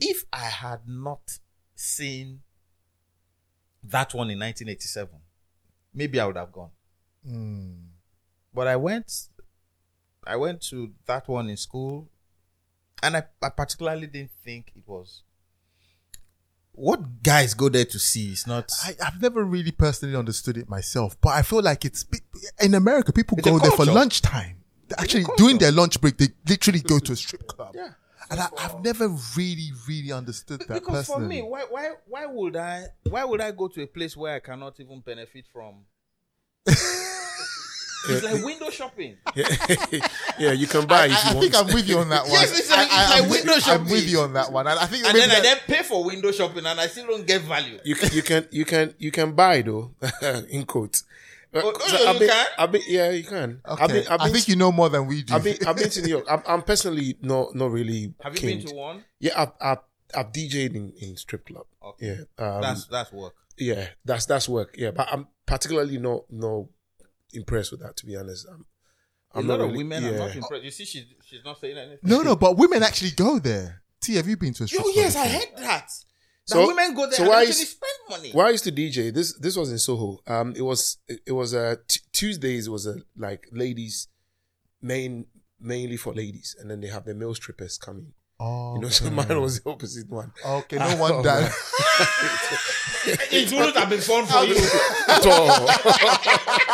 if 0.00 0.24
I 0.32 0.44
had 0.44 0.80
not 0.86 1.38
seen 1.74 2.40
that 3.84 4.14
one 4.14 4.30
in 4.30 4.38
1987, 4.38 5.08
maybe 5.94 6.20
I 6.20 6.26
would 6.26 6.36
have 6.36 6.52
gone. 6.52 6.70
Hmm. 7.26 7.72
But 8.52 8.68
I 8.68 8.76
went, 8.76 9.28
I 10.26 10.36
went 10.36 10.60
to 10.68 10.92
that 11.06 11.28
one 11.28 11.48
in 11.48 11.56
school, 11.56 12.08
and 13.04 13.16
I, 13.18 13.24
I 13.42 13.50
particularly 13.50 14.06
didn't 14.06 14.30
think 14.44 14.72
it 14.74 14.82
was. 14.86 15.22
What 16.72 17.22
guys 17.22 17.54
go 17.54 17.68
there 17.68 17.84
to 17.84 17.98
see? 17.98 18.30
It's 18.30 18.46
not. 18.46 18.72
I, 18.82 18.96
I've 19.04 19.22
never 19.22 19.44
really 19.44 19.70
personally 19.70 20.16
understood 20.16 20.56
it 20.56 20.68
myself, 20.68 21.16
but 21.20 21.30
I 21.30 21.42
feel 21.42 21.62
like 21.62 21.84
it's 21.84 22.04
in 22.60 22.74
America. 22.74 23.12
People 23.12 23.38
It's 23.38 23.48
go 23.48 23.58
there 23.60 23.70
for 23.70 23.84
lunchtime. 23.84 24.56
They 24.88 24.96
Actually, 24.98 25.26
during 25.36 25.58
their 25.58 25.70
lunch 25.70 26.00
break, 26.00 26.18
they 26.18 26.28
literally 26.48 26.80
go 26.80 26.98
to 26.98 27.12
a 27.12 27.16
strip 27.16 27.46
club. 27.46 27.74
Yeah. 27.76 27.90
and 28.30 28.40
I, 28.40 28.48
I've 28.58 28.82
never 28.82 29.08
really, 29.36 29.70
really 29.86 30.10
understood 30.10 30.60
that 30.66 30.82
because 30.82 31.06
for 31.06 31.20
me, 31.20 31.42
why 31.42 31.64
why 31.70 31.90
why 32.06 32.26
would 32.26 32.56
I 32.56 32.86
why 33.08 33.24
would 33.24 33.40
I 33.40 33.52
go 33.52 33.68
to 33.68 33.82
a 33.82 33.86
place 33.86 34.16
where 34.16 34.34
I 34.34 34.40
cannot 34.40 34.80
even 34.80 35.00
benefit 35.00 35.44
from? 35.52 35.84
it's 36.66 38.22
like 38.22 38.42
window 38.44 38.70
shopping. 38.70 39.16
yeah, 40.38 40.52
you 40.52 40.66
can 40.66 40.86
buy 40.86 41.02
I, 41.02 41.06
if 41.06 41.10
you 41.12 41.16
I 41.30 41.34
want. 41.34 41.40
think 41.40 41.54
I'm 41.56 41.74
with 41.74 41.88
you 41.88 41.98
on 41.98 42.08
that 42.10 42.22
one. 42.28 42.32
Yes, 42.32 42.58
it's 42.58 42.70
like- 42.70 42.86
it's 42.86 42.92
I, 42.94 43.10
like 43.10 43.22
am 43.24 43.30
with, 43.30 43.44
window 43.44 43.60
I'm 43.66 43.84
with 43.84 44.08
you 44.10 44.20
on 44.20 44.32
that 44.34 44.52
one. 44.52 44.66
And 44.66 44.78
I 44.78 44.86
think 44.86 45.04
and 45.04 45.14
maybe 45.14 45.26
then 45.26 45.30
I 45.30 45.40
that- 45.40 45.66
then 45.66 45.76
pay 45.76 45.82
for 45.82 46.04
window 46.04 46.32
shopping 46.32 46.66
and 46.66 46.80
I 46.80 46.86
still 46.88 47.06
don't 47.06 47.26
get 47.26 47.42
value. 47.42 47.78
you 47.84 47.94
can 47.94 48.10
you 48.12 48.22
can 48.22 48.48
you 48.50 48.64
can 48.64 48.94
you 48.98 49.10
can 49.10 49.32
buy 49.32 49.62
though 49.62 49.92
in 50.50 50.64
quotes. 50.64 51.04
Uh, 51.54 51.60
Oh, 51.62 51.72
so 51.86 51.96
oh, 52.00 52.06
I've 52.08 52.14
you 52.14 52.18
been, 52.20 52.28
can? 52.30 52.46
I've 52.58 52.72
been, 52.72 52.82
yeah, 52.88 53.10
you 53.10 53.22
can. 53.22 53.60
okay. 53.64 53.82
I've 53.84 53.88
been, 53.88 54.06
I've 54.08 54.20
I 54.20 54.24
been, 54.24 54.32
think 54.34 54.48
you 54.48 54.56
know 54.56 54.72
more 54.72 54.88
than 54.88 55.06
we 55.06 55.22
do. 55.22 55.34
I've 55.34 55.44
been, 55.44 55.56
I've 55.68 55.76
been 55.76 55.88
to 55.88 56.02
New 56.02 56.08
York. 56.08 56.26
I'm, 56.28 56.42
I'm 56.48 56.62
personally 56.62 57.16
not, 57.22 57.54
not 57.54 57.70
really. 57.70 58.12
Have 58.24 58.34
you 58.34 58.40
keen. 58.40 58.58
been 58.58 58.66
to 58.70 58.74
one? 58.74 59.04
Yeah, 59.20 59.40
I've, 59.40 59.52
I've, 59.60 59.78
I've 60.16 60.32
DJed 60.32 60.74
in, 60.74 60.92
in 61.00 61.16
strip 61.16 61.46
club. 61.46 61.66
Okay. 61.80 62.06
Yeah, 62.38 62.44
um, 62.44 62.60
that's 62.60 62.86
that's 62.88 63.12
work. 63.12 63.34
yeah, 63.56 63.86
that's 64.04 64.26
that's 64.26 64.48
work. 64.48 64.74
Yeah, 64.76 64.90
but 64.90 65.06
I'm 65.12 65.28
particularly 65.46 65.98
not 65.98 66.24
not 66.28 66.64
impressed 67.32 67.70
with 67.70 67.82
that. 67.82 67.96
To 67.98 68.06
be 68.06 68.16
honest, 68.16 68.46
I'm, 68.50 68.66
A 69.34 69.38
I'm 69.38 69.46
lot 69.46 69.58
not 69.58 69.64
of 69.64 69.70
really- 69.72 69.84
women 69.84 70.04
are 70.04 70.18
not 70.18 70.34
impressed. 70.36 70.64
You 70.64 70.70
see, 70.70 70.84
she's 70.84 71.04
she's 71.24 71.44
not 71.44 71.60
saying 71.60 71.76
anything. 71.76 71.98
no, 72.02 72.22
no, 72.22 72.36
but 72.36 72.56
women 72.56 72.82
actually 72.82 73.10
go 73.10 73.38
there. 73.38 73.82
T, 74.00 74.14
have 74.16 74.28
you 74.28 74.36
been 74.36 74.52
to 74.54 74.64
a 74.64 74.66
strip 74.68 74.82
Oh 74.84 74.92
yes, 74.94 75.16
I 75.16 75.26
heard 75.28 75.48
that. 75.58 75.90
So- 76.46 76.58
that 76.60 76.66
women 76.66 76.94
go 76.94 77.06
there 77.06 77.14
so 77.14 77.22
and 77.22 77.30
why 77.30 77.40
actually 77.42 77.62
is- 77.62 77.70
spend 77.70 77.98
money. 78.10 78.30
Where 78.32 78.46
I 78.46 78.50
used 78.50 78.64
to 78.64 78.72
DJ, 78.72 79.12
this 79.12 79.32
this 79.38 79.56
was 79.56 79.70
in 79.72 79.78
Soho. 79.78 80.20
Um, 80.26 80.52
it 80.54 80.62
was 80.62 80.98
it, 81.08 81.20
it 81.26 81.32
was 81.32 81.52
a 81.54 81.78
t- 81.88 82.00
Tuesdays 82.12 82.68
was 82.68 82.86
a 82.86 82.96
like 83.16 83.46
ladies 83.52 84.08
main 84.82 85.26
mainly 85.60 85.96
for 85.96 86.12
ladies, 86.12 86.54
and 86.60 86.70
then 86.70 86.80
they 86.80 86.88
have 86.88 87.04
the 87.06 87.14
male 87.14 87.34
strippers 87.34 87.78
coming. 87.78 88.12
Oh, 88.46 88.74
You 88.76 88.80
know, 88.82 88.88
so 88.98 89.10
mine 89.10 89.40
was 89.40 89.60
the 89.60 89.70
opposite 89.70 90.08
one. 90.10 90.32
okay, 90.44 90.76
no 90.76 90.96
one 90.96 91.14
wonder. 91.14 91.48
It 93.06 93.52
wouldn't 93.52 93.76
have 93.76 93.88
been 93.90 94.00
fun 94.00 94.26
for 94.26 94.44
you. 94.44 94.56
At 95.08 95.26
all. 95.26 95.68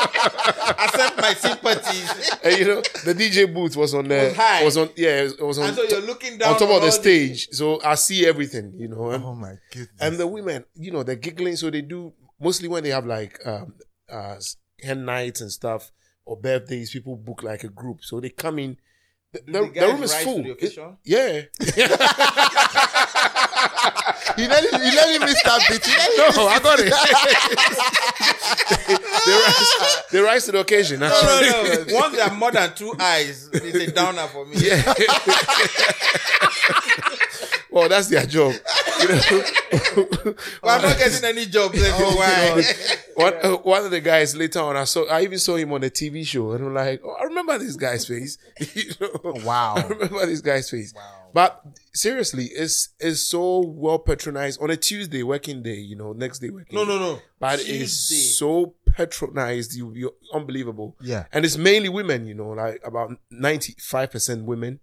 Accept 0.84 1.16
my 1.20 1.34
sympathies. 1.34 2.30
and 2.44 2.58
you 2.58 2.64
know, 2.66 2.80
the 3.04 3.14
DJ 3.14 3.52
booth 3.52 3.76
was 3.76 3.94
on 3.94 4.08
the 4.08 4.14
Was 4.16 4.36
high. 4.36 4.64
was 4.64 4.76
on 4.76 4.90
yeah, 4.96 5.22
it 5.24 5.40
was 5.40 5.58
on 5.58 5.66
And 5.68 5.76
so 5.76 5.82
you're 5.84 6.00
looking 6.00 6.38
down 6.38 6.52
on 6.54 6.58
top 6.58 6.70
of 6.70 6.80
the 6.80 6.86
all 6.86 6.92
stage. 6.92 7.48
So 7.52 7.80
I 7.82 7.94
see 7.96 8.26
everything, 8.26 8.72
you 8.76 8.88
know. 8.88 9.10
And, 9.10 9.24
oh 9.24 9.34
my 9.34 9.54
goodness. 9.72 9.88
and 10.00 10.16
the 10.16 10.26
women, 10.26 10.64
you 10.74 10.90
know, 10.92 11.02
they're 11.02 11.16
giggling. 11.16 11.56
So 11.56 11.70
they 11.70 11.82
do 11.82 12.12
mostly 12.40 12.68
when 12.68 12.82
they 12.84 12.90
have 12.90 13.06
like 13.06 13.38
um 13.46 13.74
uh 14.10 14.36
hen 14.82 15.04
nights 15.04 15.40
and 15.40 15.50
stuff 15.50 15.90
or 16.24 16.36
birthdays, 16.36 16.90
people 16.92 17.16
book 17.16 17.42
like 17.42 17.64
a 17.64 17.68
group. 17.68 17.98
So 18.02 18.20
they 18.20 18.30
come 18.30 18.58
in. 18.58 18.76
The, 19.32 19.40
the, 19.46 19.52
the 19.52 19.70
the 19.80 19.86
room 19.86 20.02
is 20.02 20.12
full. 20.16 20.44
It- 20.44 20.76
yeah. 21.04 21.42
you 24.36 24.48
let 24.48 24.64
him, 24.64 24.82
you 24.82 24.92
let 24.96 25.08
him 25.14 25.20
miss 25.20 25.40
that 25.44 25.62
bit. 25.68 25.86
You 25.86 25.94
let 25.96 26.10
him 26.10 26.16
no, 26.34 26.48
I 26.48 26.58
got 26.58 26.80
it. 26.80 26.92
they, 29.24 29.32
rise, 29.46 30.02
they 30.10 30.18
rise 30.18 30.44
to 30.46 30.52
the 30.52 30.58
occasion. 30.58 30.98
No, 30.98 31.08
no, 31.08 31.14
no. 31.14 31.84
Once 31.94 32.16
there 32.16 32.26
are 32.28 32.34
more 32.34 32.50
than 32.50 32.74
two 32.74 32.92
eyes, 32.98 33.48
it's 33.52 33.76
a 33.76 33.92
downer 33.92 34.26
for 34.26 34.44
me. 34.46 34.56
Yeah. 34.56 34.82
well, 37.72 37.88
that's 37.88 38.08
their 38.08 38.26
job. 38.26 38.54
You 39.00 39.08
know? 39.08 39.20
But 40.62 40.68
I'm 40.70 40.82
not 40.82 40.98
getting 40.98 41.24
any 41.24 41.46
jobs. 41.46 41.78
Oh, 41.80 42.16
why? 42.16 42.62
one, 43.14 43.34
uh, 43.42 43.56
one 43.58 43.84
of 43.84 43.90
the 43.90 44.00
guys 44.00 44.36
later 44.36 44.60
on, 44.60 44.76
I 44.76 44.84
saw, 44.84 45.06
I 45.06 45.22
even 45.22 45.38
saw 45.38 45.56
him 45.56 45.72
on 45.72 45.82
a 45.84 45.90
TV 45.90 46.26
show, 46.26 46.52
and 46.52 46.66
I'm 46.66 46.74
like, 46.74 47.00
oh, 47.04 47.16
I 47.20 47.24
remember 47.24 47.58
this 47.58 47.76
guy's 47.76 48.06
face. 48.06 48.38
you 48.74 48.92
know? 49.00 49.34
Wow. 49.44 49.74
I 49.76 49.82
remember 49.86 50.26
this 50.26 50.40
guy's 50.40 50.70
face. 50.70 50.92
Wow. 50.94 51.20
But 51.32 51.64
seriously, 51.94 52.46
it's 52.46 52.88
it's 52.98 53.20
so 53.20 53.60
well 53.60 54.00
patronized 54.00 54.60
on 54.60 54.70
a 54.70 54.76
Tuesday 54.76 55.22
working 55.22 55.62
day. 55.62 55.76
You 55.76 55.96
know, 55.96 56.12
next 56.12 56.40
day 56.40 56.50
working. 56.50 56.74
No, 56.74 56.84
day. 56.84 56.90
no, 56.90 56.98
no. 56.98 57.18
But 57.38 57.60
Tuesday. 57.60 57.84
it's 57.84 58.36
so 58.36 58.74
patronized. 58.96 59.74
You, 59.74 59.92
you're 59.94 60.14
unbelievable. 60.34 60.96
Yeah. 61.00 61.26
and 61.32 61.44
it's 61.44 61.56
mainly 61.56 61.88
women. 61.88 62.26
You 62.26 62.34
know, 62.34 62.50
like 62.50 62.80
about 62.84 63.16
ninety 63.30 63.76
five 63.78 64.10
percent 64.10 64.44
women. 64.44 64.80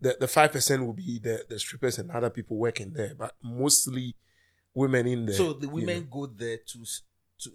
The 0.00 0.16
the 0.18 0.28
five 0.28 0.52
percent 0.52 0.84
will 0.86 0.92
be 0.94 1.18
the 1.18 1.44
the 1.48 1.58
strippers 1.58 1.98
and 1.98 2.10
other 2.10 2.30
people 2.30 2.56
working 2.56 2.92
there, 2.92 3.14
but 3.14 3.34
mostly 3.42 4.16
women 4.74 5.06
in 5.06 5.26
there. 5.26 5.34
So 5.36 5.52
the 5.52 5.66
you 5.66 5.72
women 5.72 6.00
know. 6.00 6.06
go 6.10 6.26
there 6.26 6.58
to 6.58 6.84
to. 7.40 7.50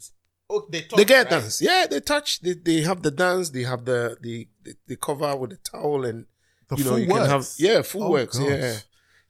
Oh, 0.47 0.67
they 0.69 0.81
touch, 0.83 0.97
They 0.97 1.05
get 1.05 1.23
right? 1.23 1.29
dance. 1.41 1.59
Yeah, 1.61 1.87
they 1.89 1.99
touch. 2.01 2.39
They 2.41 2.53
they 2.53 2.81
have 2.81 3.01
the 3.01 3.09
dance. 3.11 3.49
They 3.49 3.63
have 3.63 3.83
the 3.85 4.17
the 4.21 4.47
they, 4.63 4.73
they 4.87 4.95
cover 4.95 5.35
with 5.35 5.49
the 5.51 5.57
towel 5.57 6.05
and 6.05 6.27
The 6.67 6.75
you 6.75 6.83
know 6.83 6.89
full 6.91 6.99
you 6.99 7.07
can 7.07 7.25
have 7.29 7.47
yeah 7.57 7.81
full 7.81 8.03
Oh, 8.03 8.11
works. 8.11 8.37
gosh. 8.37 8.47
Yeah, 8.47 8.75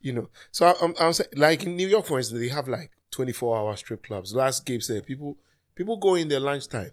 you 0.01 0.11
know. 0.13 0.29
So 0.51 0.65
I- 0.67 0.75
I'm 0.81 0.93
I'm 0.99 1.13
saying 1.13 1.29
like 1.37 1.63
in 1.63 1.77
New 1.77 1.87
York 1.87 2.05
for 2.05 2.17
instance, 2.17 2.41
they 2.41 2.49
have 2.49 2.67
like 2.67 2.91
24 3.11 3.57
hour 3.57 3.77
strip 3.77 4.03
clubs. 4.03 4.35
Last 4.35 4.65
Gabe 4.65 4.81
said 4.81 5.05
people 5.05 5.37
people 5.73 5.95
go 5.97 6.15
in 6.15 6.27
their 6.27 6.41
lunchtime. 6.41 6.91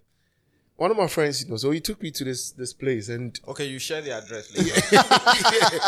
One 0.77 0.91
of 0.91 0.97
my 0.97 1.07
friends, 1.07 1.45
you 1.45 1.51
know, 1.51 1.57
so 1.57 1.71
he 1.71 1.81
took 1.81 2.03
me 2.03 2.11
to 2.13 2.25
this 2.25 2.51
this 2.53 2.73
place 2.73 3.09
and 3.09 3.39
Okay, 3.49 3.67
you 3.67 3.79
share 3.79 4.01
the 4.03 4.13
address. 4.13 4.51
later. 4.57 5.79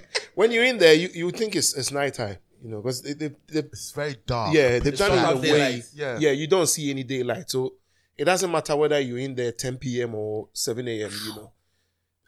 when 0.34 0.50
you're 0.52 0.64
in 0.64 0.78
there, 0.78 0.94
you, 0.94 1.08
you 1.12 1.30
think 1.30 1.56
it's 1.56 1.76
it's 1.76 1.90
nighttime, 1.92 2.36
you 2.62 2.70
know, 2.70 2.80
because 2.80 3.02
they, 3.02 3.12
they, 3.12 3.28
they 3.48 3.60
It's 3.60 3.92
very 3.92 4.16
dark. 4.26 4.54
yeah 4.54 4.78
they've 4.78 4.86
It's 4.88 4.98
done 4.98 5.10
shut 5.10 5.18
it 5.18 5.24
off 5.36 5.44
in 5.44 5.50
a 5.50 5.52
way 5.52 5.58
daylight. 5.58 5.84
Yeah. 5.94 6.18
yeah 6.20 6.30
you 6.30 6.46
don't 6.46 6.66
see 6.66 6.90
any 6.90 7.02
daylight, 7.04 7.50
so 7.50 7.74
it 8.16 8.24
doesn't 8.24 8.50
matter 8.50 8.76
whether 8.76 8.98
you're 9.00 9.18
in 9.18 9.34
there 9.34 9.52
10 9.52 9.76
p.m. 9.78 10.14
or 10.14 10.48
7 10.52 10.86
a.m. 10.88 11.10
You 11.26 11.34
know, 11.34 11.52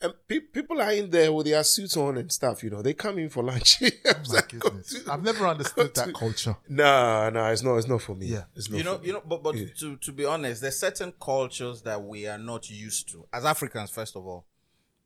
and 0.03 0.13
pe- 0.29 0.41
people 0.41 0.81
are 0.81 0.93
in 0.93 1.11
there 1.11 1.33
with 1.33 1.47
their 1.47 1.63
suits 1.65 1.97
on 1.97 2.19
and 2.19 2.31
stuff. 2.31 2.63
You 2.63 2.71
know, 2.71 2.83
they 2.83 2.93
come 2.95 3.19
in 3.19 3.31
for 3.31 3.43
lunch. 3.43 3.83
Oh 4.07 4.33
my 4.33 4.41
goodness. 4.49 5.09
I've 5.09 5.23
never 5.23 5.47
understood 5.47 5.95
that 5.95 6.13
culture. 6.15 6.57
No, 6.69 7.31
no, 7.31 7.47
it's 7.47 7.63
not. 7.63 7.77
It's 7.77 7.87
not 7.89 8.03
for 8.03 8.15
me. 8.15 8.27
Yeah. 8.27 8.45
it's 8.55 8.69
not 8.71 8.79
you 8.79 8.85
know, 8.85 9.01
you 9.03 9.13
know, 9.13 9.23
but 9.27 9.43
but 9.43 9.55
Yeah. 9.57 9.67
to 9.79 9.97
to 9.97 10.13
be 10.13 10.25
honest, 10.25 10.61
there's 10.63 10.79
certain 10.79 11.13
cultures 11.21 11.83
that 11.83 12.03
we 12.03 12.27
are 12.27 12.39
not 12.39 12.69
used 12.71 13.09
to 13.11 13.27
as 13.33 13.45
Africans. 13.45 13.91
First 13.91 14.17
of 14.17 14.27
all, 14.27 14.45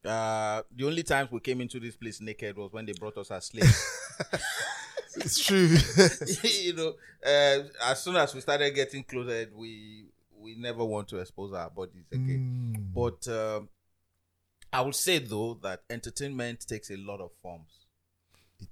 uh, 0.04 0.62
the 0.74 0.86
only 0.86 1.02
times 1.02 1.30
we 1.30 1.40
came 1.40 1.60
into 1.60 1.78
this 1.80 1.96
place 1.96 2.20
naked 2.20 2.56
was 2.56 2.72
when 2.72 2.86
they 2.86 2.92
brought 2.92 3.16
us 3.18 3.30
as 3.30 3.46
slaves. 3.46 4.16
It's 5.16 5.44
true. 5.44 5.66
you 6.60 6.72
know, 6.74 6.94
uh, 7.26 7.64
as 7.84 8.02
soon 8.02 8.16
as 8.16 8.32
we 8.34 8.40
started 8.40 8.74
getting 8.74 9.02
clothed, 9.04 9.52
we 9.54 10.04
we 10.38 10.54
never 10.56 10.84
want 10.84 11.08
to 11.08 11.18
expose 11.18 11.52
our 11.52 11.68
bodies 11.68 12.04
again. 12.12 12.76
Mm. 12.78 12.94
But 12.94 13.28
um, 13.32 13.68
I 14.72 14.80
would 14.82 14.94
say 14.94 15.18
though 15.18 15.54
that 15.62 15.82
entertainment 15.90 16.66
takes 16.66 16.90
a 16.90 16.96
lot 16.96 17.20
of 17.20 17.30
forms, 17.42 17.86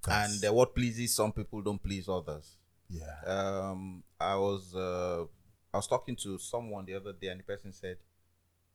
and 0.08 0.44
uh, 0.44 0.52
what 0.52 0.74
pleases 0.74 1.14
some 1.14 1.32
people 1.32 1.60
don't 1.62 1.82
please 1.82 2.08
others. 2.08 2.56
yeah. 2.88 3.20
um 3.26 4.02
I 4.20 4.36
was 4.36 4.74
uh 4.74 5.24
I 5.72 5.76
was 5.76 5.86
talking 5.86 6.16
to 6.16 6.38
someone 6.38 6.86
the 6.86 6.94
other 6.94 7.12
day 7.12 7.28
and 7.28 7.40
the 7.40 7.44
person 7.44 7.72
said 7.72 7.98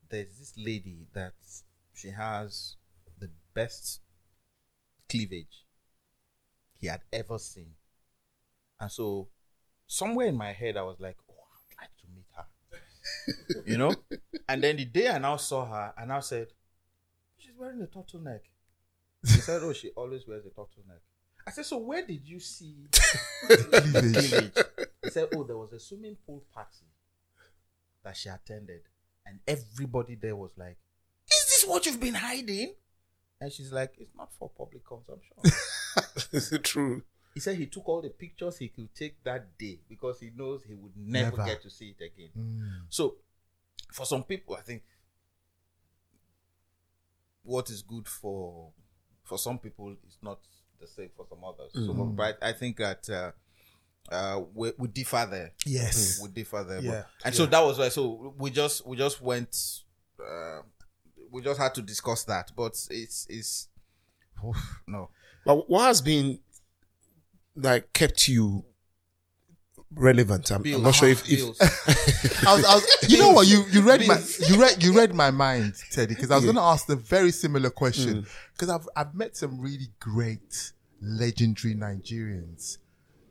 there's 0.10 0.38
this 0.38 0.54
lady 0.58 1.08
that 1.14 1.34
she 1.94 2.10
has 2.10 2.76
the 3.20 3.30
best 3.54 4.02
cleavage 5.10 5.66
he 6.80 6.88
had 6.88 7.02
ever 7.12 7.40
seen. 7.40 7.72
And 8.80 8.92
so 8.92 9.30
somewhere 9.88 10.28
in 10.28 10.36
my 10.36 10.52
head 10.52 10.78
I 10.78 10.84
was 10.84 11.00
like, 11.00 11.18
Oh, 11.30 11.34
I'd 11.80 11.84
like 11.84 11.98
to 12.02 12.08
meet 12.14 12.26
her. 12.36 13.64
you 13.72 13.78
know? 13.78 13.94
And 14.48 14.64
then 14.64 14.78
the 14.78 14.86
day 14.86 15.10
I 15.10 15.18
now 15.18 15.38
saw 15.38 15.66
her, 15.66 15.94
and 15.98 16.12
I 16.12 16.16
now 16.16 16.20
said, 16.22 16.48
wearing 17.64 17.82
a 17.82 17.88
turtleneck. 17.88 18.42
She 19.26 19.40
said, 19.40 19.62
Oh, 19.64 19.72
she 19.72 19.90
always 19.92 20.28
wears 20.28 20.46
a 20.46 20.50
turtleneck. 20.50 21.00
I 21.48 21.52
said, 21.52 21.66
So 21.66 21.78
where 21.78 22.06
did 22.06 22.28
you 22.28 22.40
see 22.42 22.88
Cleavage. 23.48 24.52
He 25.04 25.10
said, 25.10 25.30
Oh, 25.34 25.44
there 25.46 25.58
was 25.58 25.72
a 25.72 25.80
swimming 25.80 26.18
pool 26.26 26.44
party 26.54 26.88
that 28.04 28.18
she 28.18 28.28
attended. 28.30 28.82
And 29.26 29.40
everybody 29.48 30.16
there 30.16 30.36
was 30.36 30.52
like, 30.58 30.78
Is 31.32 31.46
this 31.46 31.66
what 31.66 31.86
you've 31.86 32.02
been 32.02 32.16
hiding? 32.16 32.74
And 33.40 33.52
she's 33.52 33.72
like, 33.72 33.94
It's 33.98 34.14
not 34.16 34.34
for 34.38 34.50
public 34.58 34.84
consumption. 34.86 35.38
Is 36.34 36.52
it 36.52 36.64
true? 36.64 37.04
he 37.34 37.40
said 37.40 37.56
he 37.56 37.66
took 37.66 37.88
all 37.90 38.02
the 38.02 38.10
pictures 38.10 38.58
he 38.58 38.68
could 38.68 38.94
take 38.94 39.24
that 39.24 39.58
day 39.58 39.80
because 39.90 40.20
he 40.20 40.30
knows 40.36 40.62
he 40.68 40.76
would 40.76 40.92
never, 40.96 41.38
Never. 41.38 41.46
get 41.50 41.64
to 41.64 41.70
see 41.70 41.96
it 41.98 42.04
again. 42.04 42.30
Mm. 42.38 42.82
So, 42.90 43.16
for 43.92 44.06
some 44.06 44.24
people, 44.24 44.56
I 44.56 44.62
think 44.62 44.84
what 47.44 47.70
is 47.70 47.82
good 47.82 48.08
for 48.08 48.72
for 49.24 49.38
some 49.38 49.58
people 49.60 49.96
is 50.08 50.18
not 50.22 50.40
the 50.80 50.88
same 50.88 51.10
for 51.16 51.26
some 51.30 51.40
others. 51.44 51.72
So, 51.74 51.94
but 52.16 52.38
I 52.42 52.52
think 52.54 52.78
that 52.78 53.10
uh, 53.10 53.32
uh, 54.14 54.42
we, 54.54 54.72
we 54.78 54.88
differ 54.90 55.26
there. 55.30 55.52
Yes. 55.66 56.20
we 56.22 56.30
differ 56.30 56.64
there. 56.64 56.78
But- 56.82 56.84
Yeah, 56.86 57.04
and 57.24 57.34
so 57.36 57.46
that 57.46 57.62
was 57.62 57.78
why. 57.80 57.90
So 57.90 58.34
we 58.38 58.50
just 58.52 58.86
we 58.86 58.98
just 58.98 59.22
went. 59.22 59.56
Uh, 60.20 60.62
we 61.32 61.42
just 61.42 61.60
had 61.60 61.74
to 61.76 61.82
discuss 61.82 62.24
that, 62.26 62.52
but 62.56 62.74
it's 62.90 63.26
it's 63.30 63.68
oof, 64.46 64.82
no. 64.88 65.10
But 65.46 65.70
what 65.70 65.86
has 65.88 66.02
been 66.02 66.40
like 67.56 67.92
kept 67.94 68.28
you 68.28 68.66
relevant? 69.96 70.52
I'm, 70.52 70.64
I'm 70.66 70.84
not 70.84 70.96
sure 70.96 71.10
if, 71.10 71.24
if 71.30 71.42
I 72.48 72.56
was, 72.56 72.66
I 72.66 72.76
was, 72.76 73.06
you 73.10 73.18
know 73.18 73.32
what? 73.32 73.48
You 73.48 73.64
you 73.72 73.82
read 73.82 74.06
my 74.08 74.20
you 74.48 74.60
read 74.60 74.84
you 74.84 74.94
read 74.94 75.14
my 75.14 75.32
mind, 75.32 75.76
Teddy, 75.92 76.14
because 76.16 76.32
I 76.32 76.36
was 76.36 76.44
going 76.46 76.56
to 76.58 76.62
ask 76.62 76.86
the 76.88 76.96
very 76.96 77.32
similar 77.32 77.70
Mm. 77.70 77.76
question. 77.76 78.26
Because 78.54 78.70
I've 78.70 78.88
I've 78.96 79.16
met 79.16 79.36
some 79.36 79.60
really 79.60 79.88
great, 80.00 80.74
legendary 81.02 81.76
Nigerians. 81.76 82.78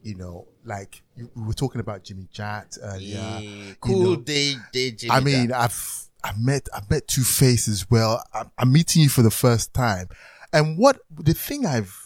You 0.03 0.17
know, 0.17 0.49
like 0.65 1.03
you, 1.17 1.31
we 1.37 1.43
were 1.45 1.53
talking 1.55 1.81
about 1.81 2.03
Jimmy 2.05 2.27
Jatt 2.33 2.77
earlier. 2.83 3.19
Yeah, 3.19 3.39
you 3.41 3.75
cool 3.81 4.03
know. 4.03 4.17
day, 4.17 4.55
day, 4.73 4.91
Jimmy 4.91 5.11
I 5.13 5.21
mean, 5.21 5.49
Jack. 5.49 5.61
I've 5.61 6.05
I've 6.25 6.39
met 6.41 6.69
I've 6.75 6.91
met 6.91 7.07
Two 7.07 7.23
Face 7.23 7.69
as 7.69 7.89
well. 7.91 8.23
I'm, 8.35 8.51
I'm 8.59 8.73
meeting 8.73 9.03
you 9.03 9.09
for 9.09 9.23
the 9.23 9.31
first 9.31 9.73
time, 9.75 10.09
and 10.53 10.77
what 10.77 10.99
the 11.17 11.35
thing 11.35 11.67
I've 11.67 12.02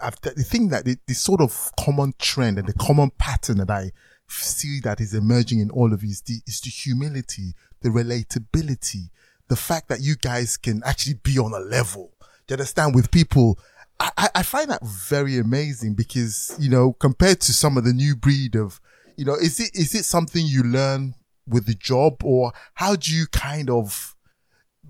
I've 0.00 0.20
the 0.20 0.30
thing 0.42 0.68
that 0.68 0.84
the, 0.84 0.96
the 1.06 1.14
sort 1.14 1.40
of 1.40 1.70
common 1.78 2.14
trend 2.18 2.58
and 2.58 2.66
the 2.68 2.74
common 2.74 3.10
pattern 3.18 3.58
that 3.58 3.70
I 3.70 3.92
see 4.28 4.80
that 4.80 5.00
is 5.00 5.14
emerging 5.14 5.60
in 5.60 5.70
all 5.70 5.92
of 5.92 6.02
you 6.02 6.10
is 6.10 6.22
the 6.22 6.40
is 6.46 6.60
the 6.60 6.70
humility, 6.70 7.54
the 7.82 7.88
relatability, 7.88 9.10
the 9.48 9.56
fact 9.56 9.88
that 9.88 10.00
you 10.00 10.16
guys 10.16 10.56
can 10.56 10.82
actually 10.84 11.14
be 11.14 11.38
on 11.38 11.52
a 11.52 11.58
level. 11.58 12.12
Do 12.46 12.52
you 12.52 12.54
understand 12.54 12.94
with 12.94 13.10
people? 13.10 13.58
I, 13.98 14.28
I- 14.34 14.42
find 14.42 14.70
that 14.70 14.84
very 14.84 15.38
amazing 15.38 15.94
because 15.94 16.54
you 16.58 16.68
know 16.68 16.92
compared 16.94 17.40
to 17.40 17.52
some 17.52 17.78
of 17.78 17.84
the 17.84 17.94
new 17.94 18.14
breed 18.14 18.54
of 18.54 18.80
you 19.16 19.24
know 19.24 19.34
is 19.34 19.58
it 19.58 19.70
is 19.74 19.94
it 19.94 20.04
something 20.04 20.44
you 20.46 20.62
learn 20.62 21.14
with 21.46 21.64
the 21.66 21.74
job 21.74 22.22
or 22.22 22.52
how 22.74 22.94
do 22.94 23.14
you 23.14 23.26
kind 23.28 23.70
of 23.70 24.14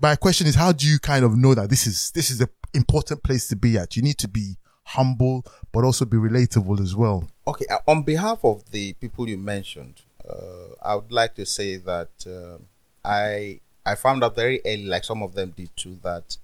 my 0.01 0.15
question 0.17 0.45
is 0.45 0.55
how 0.55 0.73
do 0.73 0.85
you 0.85 0.99
kind 0.99 1.23
of 1.23 1.37
know 1.37 1.55
that 1.55 1.69
this 1.69 1.87
is 1.87 2.11
this 2.11 2.29
is 2.29 2.41
an 2.41 2.49
important 2.73 3.23
place 3.23 3.47
to 3.47 3.55
be 3.55 3.77
at 3.77 3.95
you 3.95 4.01
need 4.01 4.17
to 4.17 4.27
be 4.27 4.57
humble 4.95 5.45
but 5.71 5.83
also 5.83 6.05
be 6.05 6.17
relatable 6.17 6.79
as 6.81 6.95
well 6.95 7.27
Okay, 7.47 7.65
uh, 7.71 7.79
on 7.87 8.03
behalf 8.03 8.39
of 8.43 8.69
the 8.71 8.91
people 8.93 9.29
you 9.29 9.37
mentioned, 9.37 10.01
uh, 10.27 10.75
I 10.83 10.95
would 10.95 11.13
like 11.13 11.33
to 11.35 11.45
say 11.45 11.77
that 11.77 12.09
um 12.27 12.65
I 13.05 13.61
I 13.85 13.95
found 13.95 14.21
out 14.23 14.35
very 14.35 14.59
early, 14.65 14.85
like 14.85 15.05
some 15.05 15.23
of 15.23 15.33
them 15.33 15.53
did 15.55 15.69
too, 15.77 15.97
that 16.03 16.35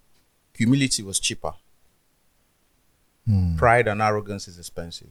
humility 0.55 1.03
was 1.03 1.19
cheaper. 1.19 1.53
Pride 3.57 3.87
and 3.87 4.01
arrogance 4.01 4.47
is 4.47 4.57
expensive. 4.57 5.09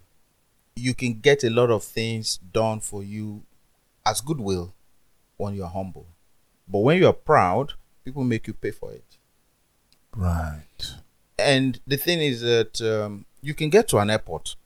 You 0.76 0.94
can 0.94 1.20
get 1.20 1.44
a 1.44 1.50
lot 1.50 1.70
of 1.70 1.82
things 1.84 2.38
done 2.38 2.80
for 2.80 3.02
you 3.02 3.42
as 4.04 4.20
goodwill 4.22 4.72
when 5.36 5.54
you 5.54 5.64
are 5.64 5.70
humble, 5.70 6.06
but 6.66 6.78
when 6.80 6.98
you 6.98 7.06
are 7.06 7.12
proud, 7.32 7.74
people 8.04 8.24
make 8.24 8.46
you 8.46 8.54
pay 8.54 8.70
for 8.70 8.92
it. 8.92 9.18
right 10.16 10.94
And 11.38 11.80
the 11.86 11.96
thing 11.96 12.20
is 12.20 12.40
that 12.42 12.80
um, 12.80 13.26
you 13.40 13.54
can 13.54 13.70
get 13.70 13.88
to 13.88 13.98
an 13.98 14.10
airport 14.10 14.56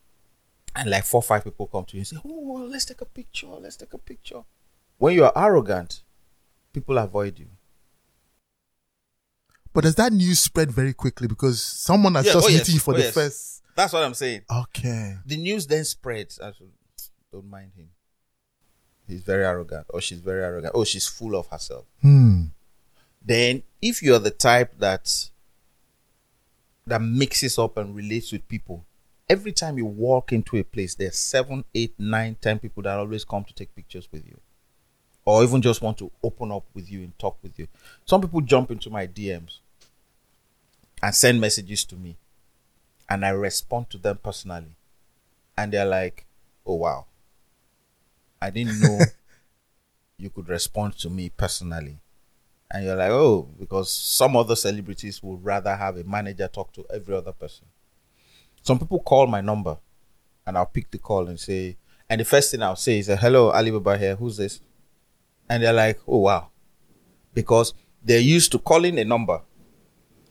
and 0.75 0.91
like 0.91 1.05
four 1.05 1.23
five 1.23 1.45
people 1.45 1.67
come 1.67 1.85
to 1.87 1.97
you 1.97 2.01
and 2.01 2.07
say, 2.07 2.17
Oh, 2.25 2.41
well, 2.41 2.67
let's 2.69 2.85
take 2.85 3.01
a 3.01 3.05
picture, 3.07 3.47
let's 3.47 3.77
take 3.77 3.95
a 3.95 3.99
picture. 3.99 4.43
When 4.99 5.15
you 5.15 5.25
are 5.25 5.33
arrogant, 5.37 6.03
people 6.73 6.99
avoid 6.99 7.39
you. 7.39 7.47
but 9.73 9.85
does 9.85 9.95
that 9.97 10.13
news 10.13 10.39
spread 10.39 10.71
very 10.71 10.93
quickly 10.95 11.29
because 11.29 11.63
someone 11.63 12.15
that's 12.15 12.27
Yeah, 12.27 12.33
just 12.35 12.47
oh 12.47 12.51
yes, 12.51 12.69
you 12.69 12.79
for 12.81 12.95
oh 12.95 12.97
the 12.97 13.03
yes. 13.05 13.15
first 13.15 13.63
That's 13.75 13.93
what 13.93 14.03
I'm 14.03 14.15
saying. 14.15 14.43
okay 14.51 15.17
The 15.27 15.37
news 15.37 15.67
then 15.67 15.85
spreads. 15.85 16.41
I 16.41 16.53
Don't 17.33 17.49
mind 17.51 17.73
him. 17.77 17.91
He's 19.07 19.23
very 19.23 19.45
arrogant, 19.45 19.87
or 19.91 20.01
she's 20.01 20.19
very 20.21 20.43
arrogant, 20.43 20.75
or 20.75 20.85
she's 20.85 21.07
full 21.07 21.37
of 21.37 21.47
herself. 21.49 21.85
hmm 22.03 22.47
Then, 23.25 23.63
if 23.81 24.03
you're 24.03 24.19
the 24.19 24.31
type 24.31 24.79
that 24.79 25.31
that 26.87 27.03
mixes 27.03 27.59
up 27.59 27.77
and 27.77 27.95
relates 27.95 28.33
with 28.33 28.47
people, 28.49 28.85
every 29.29 29.53
time 29.53 29.77
you 29.79 29.85
walk 29.87 30.33
into 30.33 30.57
a 30.57 30.65
place, 30.65 30.95
there's 30.95 31.17
seven, 31.17 31.65
eight, 31.75 31.95
nine, 31.99 32.37
ten 32.41 32.59
people 32.59 32.83
that 32.85 32.99
always 32.99 33.25
come 33.25 33.45
to 33.45 33.55
take 33.55 33.75
pictures 33.75 34.09
with 34.13 34.25
you, 34.27 34.39
or 35.25 35.43
even 35.43 35.63
just 35.63 35.83
want 35.83 35.99
to 35.99 36.11
open 36.23 36.53
up 36.53 36.65
with 36.75 36.91
you 36.91 37.01
and 37.01 37.19
talk 37.19 37.37
with 37.43 37.59
you. 37.59 37.67
Some 38.05 38.21
people 38.21 38.41
jump 38.41 38.71
into 38.71 38.91
my 38.91 39.07
DMs 39.07 39.59
and 41.03 41.15
send 41.15 41.41
messages 41.41 41.85
to 41.87 41.97
me, 41.97 42.17
and 43.09 43.25
I 43.25 43.31
respond 43.31 43.91
to 43.91 43.99
them 43.99 44.19
personally, 44.23 44.77
and 45.57 45.73
they're 45.73 45.85
like, 45.87 46.27
"Oh 46.67 46.77
wow, 46.77 47.07
I 48.41 48.51
didn't 48.51 48.81
know 48.81 49.01
you 50.19 50.31
could 50.31 50.49
respond 50.49 50.97
to 50.99 51.11
me 51.11 51.31
personally." 51.31 51.99
And 52.71 52.85
you're 52.85 52.97
like, 52.97 53.11
oh, 53.11 53.49
because 53.59 53.93
some 53.93 54.37
other 54.37 54.57
celebrities 54.57 55.23
would 55.23 55.45
rather 55.45 55.75
have 55.75 55.97
a 55.97 56.05
manager 56.05 56.49
talk 56.49 56.73
to 56.73 56.85
every 56.93 57.15
other 57.15 57.33
person. 57.33 57.67
Some 58.63 58.79
people 58.79 59.01
call 59.01 59.27
my 59.27 59.41
number, 59.41 59.79
and 60.47 60.59
I'll 60.59 60.67
pick 60.67 60.91
the 60.91 60.99
call 60.99 61.29
and 61.29 61.39
say, 61.39 61.77
and 62.09 62.21
the 62.21 62.25
first 62.25 62.51
thing 62.51 62.63
I'll 62.63 62.77
say 62.77 62.99
is, 62.99 63.09
"Hello, 63.09 63.53
Alibaba 63.53 63.99
here. 63.99 64.17
Who's 64.17 64.37
this?" 64.37 64.61
And 65.49 65.63
they're 65.63 65.73
like, 65.73 66.01
"Oh 66.07 66.19
wow," 66.19 66.51
because 67.35 67.75
they're 68.03 68.21
used 68.21 68.53
to 68.53 68.59
calling 68.59 68.99
a 68.99 69.05
number, 69.05 69.41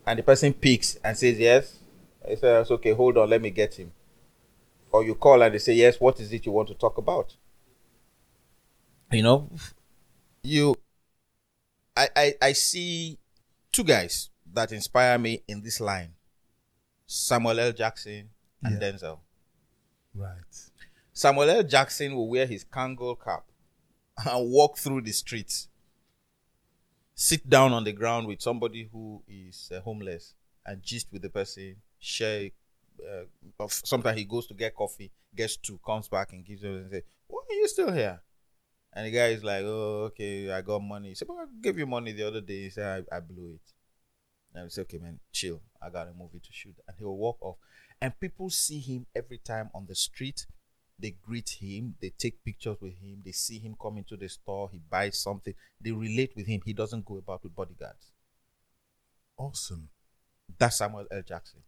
and 0.05 0.19
the 0.19 0.23
person 0.23 0.53
picks 0.53 0.95
and 1.03 1.17
says 1.17 1.37
yes. 1.39 1.79
I 2.23 2.35
say, 2.35 2.61
"It's 2.61 2.71
okay. 2.71 2.91
Hold 2.91 3.17
on, 3.17 3.29
let 3.29 3.41
me 3.41 3.49
get 3.49 3.75
him." 3.75 3.91
Or 4.91 5.03
you 5.03 5.15
call 5.15 5.41
and 5.41 5.53
they 5.53 5.59
say, 5.59 5.73
"Yes, 5.73 5.99
what 5.99 6.19
is 6.19 6.31
it 6.31 6.45
you 6.45 6.51
want 6.51 6.69
to 6.69 6.75
talk 6.75 6.97
about?" 6.97 7.35
You 9.11 9.23
know, 9.23 9.49
you 10.43 10.75
I, 11.95 12.09
I 12.15 12.33
I 12.41 12.51
see 12.53 13.17
two 13.71 13.83
guys 13.83 14.29
that 14.53 14.71
inspire 14.71 15.17
me 15.17 15.43
in 15.47 15.61
this 15.61 15.79
line. 15.79 16.13
Samuel 17.07 17.59
L. 17.59 17.71
Jackson 17.71 18.29
and 18.63 18.81
Yeah. 18.81 18.91
Denzel. 18.91 19.19
right 20.13 20.55
Samuel 21.13 21.49
L. 21.49 21.63
Jackson 21.63 22.15
will 22.15 22.29
wear 22.29 22.45
his 22.45 22.65
Kangol 22.65 23.15
cap 23.23 23.43
and 24.25 24.49
walk 24.51 24.77
through 24.77 25.01
the 25.01 25.11
streets, 25.11 25.67
sit 27.13 27.49
down 27.49 27.71
on 27.73 27.83
the 27.83 27.91
ground 27.93 28.27
with 28.27 28.41
somebody 28.41 28.89
who 28.91 29.21
is 29.27 29.71
uh, 29.75 29.79
homeless 29.81 30.33
and 30.65 30.81
gist 30.81 31.07
with 31.11 31.21
the 31.21 31.29
person, 31.29 31.75
share. 31.99 32.49
Uh, 32.99 33.67
sometimes 33.67 34.17
he 34.17 34.23
goes 34.25 34.47
to 34.47 34.53
get 34.53 34.73
coffee, 34.75 35.11
gets 35.35 35.57
two, 35.57 35.79
comes 35.85 36.07
back 36.07 36.31
and 36.33 36.45
gives 36.45 36.61
them 36.61 36.75
and 36.75 36.91
say, 36.91 37.03
"Why 37.27 37.41
are 37.49 37.53
you 37.53 37.67
still 37.67 37.91
here?" 37.91 38.21
And 38.95 39.05
the 39.05 39.11
guy 39.11 39.27
is 39.27 39.43
like, 39.43 39.63
"Oh, 39.65 40.05
okay, 40.05 40.51
I 40.51 40.61
got 40.61 40.81
money." 40.81 41.09
He 41.09 41.15
said, 41.15 41.27
"But 41.27 41.37
I 41.37 41.45
gave 41.61 41.77
you 41.77 41.85
money 41.85 42.13
the 42.13 42.27
other 42.27 42.41
day." 42.41 42.63
He 42.63 42.69
said, 42.69 43.05
"I, 43.11 43.17
I 43.17 43.19
blew 43.19 43.55
it." 43.55 43.73
And 44.53 44.65
I 44.65 44.67
said, 44.69 44.83
"Okay, 44.83 44.99
man, 44.99 45.19
chill. 45.31 45.61
I 45.81 45.89
got 45.89 46.07
a 46.07 46.13
movie 46.13 46.39
to 46.39 46.49
shoot." 46.51 46.75
And 46.87 46.95
he'll 46.97 47.17
walk 47.17 47.37
off, 47.41 47.57
and 48.01 48.17
people 48.19 48.49
see 48.49 48.79
him 48.79 49.05
every 49.13 49.39
time 49.39 49.69
on 49.73 49.85
the 49.87 49.95
street 49.95 50.45
they 50.97 51.11
greet 51.11 51.57
him, 51.59 51.95
they 52.01 52.11
take 52.17 52.43
pictures 52.43 52.77
with 52.79 52.93
him, 52.93 53.21
they 53.23 53.31
see 53.31 53.59
him 53.59 53.75
come 53.81 53.97
into 53.97 54.15
the 54.15 54.29
store, 54.29 54.69
he 54.71 54.79
buys 54.89 55.19
something, 55.19 55.53
they 55.81 55.91
relate 55.91 56.31
with 56.35 56.47
him. 56.47 56.61
He 56.63 56.73
doesn't 56.73 57.05
go 57.05 57.17
about 57.17 57.43
with 57.43 57.55
bodyguards. 57.55 58.11
awesome 59.37 59.89
That's 60.57 60.77
Samuel 60.77 61.07
L. 61.11 61.21
Jackson. 61.21 61.61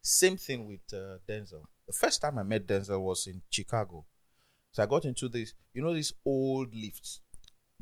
Same 0.00 0.36
thing 0.36 0.68
with 0.68 0.80
uh, 0.92 1.18
Denzel. 1.28 1.64
The 1.86 1.92
first 1.92 2.20
time 2.20 2.38
I 2.38 2.42
met 2.42 2.66
Denzel 2.66 3.00
was 3.00 3.26
in 3.26 3.42
Chicago. 3.50 4.04
So 4.74 4.82
I 4.82 4.86
got 4.86 5.04
into 5.04 5.28
this, 5.28 5.54
you 5.72 5.82
know, 5.82 5.94
these 5.94 6.12
old 6.26 6.74
lifts 6.74 7.20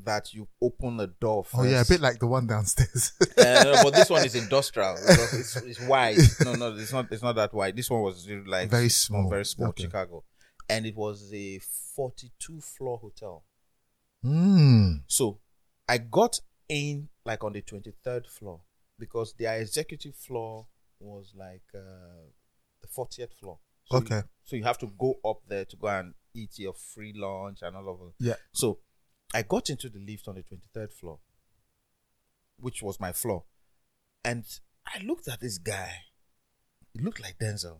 that 0.04 0.32
you 0.34 0.46
open 0.60 0.96
the 0.98 1.06
door 1.06 1.42
first. 1.44 1.56
oh 1.58 1.64
yeah 1.64 1.80
a 1.82 1.84
bit 1.84 2.00
like 2.00 2.18
the 2.18 2.26
one 2.26 2.46
downstairs 2.46 3.12
Uh, 3.38 3.62
no, 3.64 3.80
but 3.82 3.94
this 3.94 4.08
one 4.10 4.24
is 4.24 4.34
industrial 4.44 4.94
because 4.96 5.32
it's, 5.34 5.56
it's 5.56 5.80
wide. 5.80 6.16
No, 6.44 6.54
no, 6.54 6.74
it's 6.76 6.92
not. 6.92 7.06
It's 7.10 7.22
not 7.22 7.34
that 7.36 7.52
wide. 7.54 7.76
This 7.76 7.88
one 7.90 8.02
was 8.02 8.28
like 8.46 8.70
Very 8.70 8.88
small. 8.90 9.28
very 9.30 9.44
small. 9.44 9.68
Okay. 9.70 9.84
Chicago, 9.84 10.22
and 10.68 10.86
it 10.86 10.94
was 10.96 11.30
a 11.32 11.58
forty-two 11.96 12.60
floor 12.60 12.98
hotel. 12.98 13.44
Hmm. 14.22 14.96
So 15.06 15.40
I 15.88 15.98
got 15.98 16.38
in 16.68 17.08
like 17.24 17.42
on 17.44 17.52
the 17.52 17.62
23rd 17.62 18.26
floor 18.28 18.60
because 18.98 19.34
their 19.38 19.60
executive 19.60 20.14
floor 20.16 20.66
was 21.00 21.32
like 21.36 21.62
uh, 21.74 22.28
the 22.80 22.88
40th 22.88 23.32
floor. 23.38 23.58
So 23.86 23.96
you- 23.98 24.02
Okay. 24.04 24.22
so 24.44 24.56
you 24.56 24.64
have 24.64 24.78
to 24.78 24.86
go 24.98 25.14
up 25.24 25.40
there 25.48 25.64
to 25.64 25.76
go 25.76 25.88
and 25.88 26.14
eat 26.34 26.58
your 26.58 26.74
free 26.74 27.12
lunch 27.14 27.58
and 27.62 27.76
all 27.76 27.88
of 27.88 28.00
it. 28.08 28.14
Yeah. 28.18 28.34
So 28.52 28.78
I 29.34 29.42
got 29.42 29.70
into 29.70 29.88
the 29.88 29.98
lift 29.98 30.28
on 30.28 30.36
the 30.36 30.42
23rd 30.42 30.92
floor, 30.92 31.18
which 32.58 32.82
was 32.82 33.00
my 33.00 33.12
floor. 33.12 33.44
And 34.24 34.44
I 34.86 35.02
looked 35.02 35.28
at 35.28 35.40
this 35.40 35.58
guy. 35.58 35.92
He 36.92 37.00
looked 37.02 37.20
like 37.20 37.38
Denzel. 37.38 37.78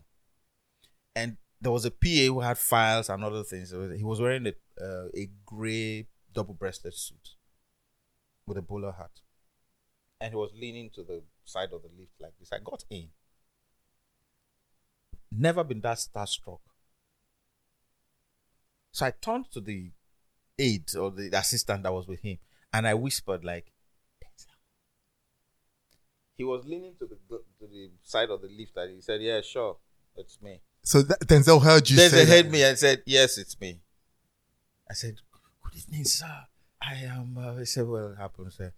And 1.15 1.37
there 1.61 1.73
was 1.73 1.85
a 1.85 1.91
PA 1.91 2.27
who 2.27 2.41
had 2.41 2.59
files 2.59 3.09
and 3.09 3.23
other 3.23 3.45
things. 3.45 3.71
He 3.71 4.05
was 4.05 4.21
wearing 4.21 4.47
a, 4.47 4.55
uh, 4.83 5.09
a 5.15 5.31
gray 5.45 6.09
double 6.33 6.55
breasted 6.55 6.95
suit 6.95 7.37
with 8.47 8.57
a 8.57 8.63
bowler 8.63 8.93
hat. 8.93 9.21
And 10.21 10.33
he 10.33 10.37
was 10.37 10.51
leaning 10.55 10.91
to 10.95 11.03
the 11.03 11.23
side 11.45 11.73
of 11.73 11.83
the 11.83 11.89
lift 11.97 12.13
like 12.21 12.33
this. 12.39 12.51
I 12.53 12.59
got 12.65 12.85
in. 12.91 13.09
Never 15.31 15.65
been 15.65 15.81
that 15.83 15.99
starstruck. 15.99 16.61
So 18.93 19.07
I 19.07 19.11
turned 19.11 19.51
to 19.53 19.61
the 19.61 19.91
aide 20.59 20.95
or 20.97 21.11
the 21.11 21.31
assistant 21.33 21.83
that 21.83 21.93
was 21.93 22.07
with 22.07 22.21
him 22.21 22.39
and 22.73 22.87
I 22.87 22.95
whispered 22.95 23.45
like 23.45 23.73
Denzel. 24.23 24.55
He 26.37 26.45
was 26.45 26.65
leaning 26.67 26.95
to 26.99 27.07
the 27.07 27.17
to 27.59 27.67
the 27.67 27.91
side 28.03 28.31
of 28.31 28.43
the 28.43 28.49
lift 28.49 28.77
and 28.77 28.95
he 28.95 29.01
said, 29.01 29.23
Yeah, 29.23 29.41
sure, 29.41 29.79
it's 30.17 30.41
me. 30.43 30.61
So 30.83 31.03
that, 31.03 31.21
Denzel 31.21 31.63
heard 31.63 31.89
you 31.89 31.97
they 31.97 32.27
heard 32.27 32.51
me 32.51 32.63
and 32.63 32.79
said, 32.79 33.03
Yes, 33.07 33.39
it's 33.39 33.59
me. 33.61 33.81
I 34.91 34.95
said, 34.95 35.17
Good 35.63 35.79
evening, 35.79 36.05
sir. 36.05 36.45
I 36.83 36.95
am. 36.95 37.39
Uh, 37.39 37.57
he 37.57 37.65
said, 37.65 37.87
Well, 37.87 38.13
it 38.13 38.19
happened, 38.19 38.53
sir, 38.53 38.73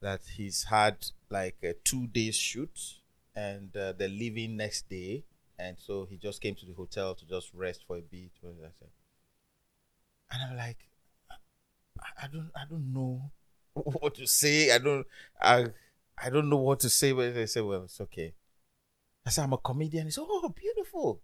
that 0.00 0.22
he's 0.36 0.64
had 0.64 1.06
like 1.30 1.56
a 1.62 1.74
two 1.74 2.08
days 2.08 2.34
shoot 2.34 3.00
and 3.36 3.76
uh, 3.76 3.92
they're 3.92 4.08
leaving 4.08 4.56
next 4.56 4.88
day. 4.88 5.24
And 5.58 5.76
so 5.78 6.06
he 6.08 6.16
just 6.16 6.40
came 6.40 6.54
to 6.56 6.66
the 6.66 6.72
hotel 6.72 7.14
to 7.14 7.26
just 7.26 7.52
rest 7.54 7.84
for 7.86 7.98
a 7.98 8.00
bit. 8.00 8.30
I 8.42 8.68
say? 8.80 8.90
And 10.32 10.42
I'm 10.42 10.56
like, 10.56 10.78
I, 12.00 12.24
I 12.24 12.28
don't, 12.28 12.50
I 12.54 12.64
don't 12.68 12.92
know 12.92 13.30
what 13.74 14.14
to 14.16 14.26
say. 14.26 14.70
I 14.70 14.78
don't, 14.78 15.06
I, 15.40 15.66
I 16.22 16.30
don't 16.30 16.48
know 16.48 16.58
what 16.58 16.80
to 16.80 16.90
say. 16.90 17.12
But 17.12 17.34
they 17.34 17.46
said, 17.46 17.64
well, 17.64 17.84
it's 17.84 18.00
okay. 18.00 18.34
I 19.26 19.30
said, 19.30 19.44
I'm 19.44 19.52
a 19.52 19.58
comedian. 19.58 20.06
He 20.06 20.10
said, 20.10 20.24
oh, 20.28 20.48
beautiful 20.48 21.20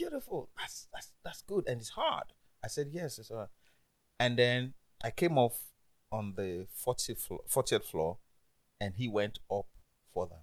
beautiful. 0.00 0.48
That's 0.58 0.88
that's 0.92 1.12
that's 1.24 1.42
good, 1.42 1.64
and 1.66 1.80
it's 1.80 1.90
hard. 1.90 2.24
I 2.64 2.68
said 2.68 2.88
yes, 2.90 3.18
it's 3.18 3.30
hard. 3.30 3.48
And 4.18 4.38
then 4.38 4.74
I 5.02 5.10
came 5.10 5.38
off 5.38 5.58
on 6.12 6.34
the 6.36 6.66
40th 6.86 7.20
floor, 7.20 7.40
40th 7.48 7.84
floor, 7.84 8.18
and 8.80 8.94
he 8.96 9.08
went 9.08 9.38
up 9.50 9.66
further. 10.14 10.42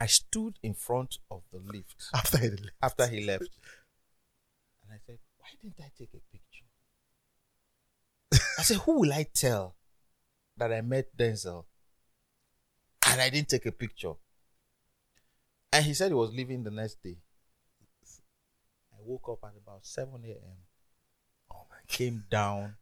I 0.00 0.06
stood 0.06 0.58
in 0.62 0.74
front 0.74 1.18
of 1.30 1.42
the 1.52 1.58
lift 1.58 2.04
After 2.14 2.38
he 2.38 2.50
left. 2.50 2.72
after 2.82 3.06
he 3.06 3.24
left, 3.24 3.50
and 4.82 4.92
I 4.92 4.98
said, 5.06 5.18
"Why 5.48 5.56
didn't 5.62 5.80
I 5.80 5.90
take 5.96 6.12
a 6.14 6.20
picture?" 6.32 6.66
I 8.58 8.62
said, 8.62 8.78
"Who 8.78 9.00
will 9.00 9.12
I 9.12 9.22
tell 9.22 9.76
that 10.56 10.72
I 10.72 10.82
met 10.82 11.16
Denzel 11.16 11.64
and 13.06 13.20
I 13.20 13.30
didn't 13.30 13.48
take 13.48 13.66
a 13.66 13.72
picture?" 13.72 14.14
And 15.72 15.84
he 15.84 15.94
said 15.94 16.10
he 16.10 16.14
was 16.14 16.32
leaving 16.34 16.64
the 16.64 16.70
next 16.70 17.02
day. 17.02 17.16
I 18.92 18.96
woke 19.00 19.28
up 19.30 19.44
at 19.44 19.56
about 19.56 19.86
7 19.86 20.22
a.m. 20.24 20.56
Oh. 21.50 21.66
Came 21.86 22.24
down, 22.30 22.76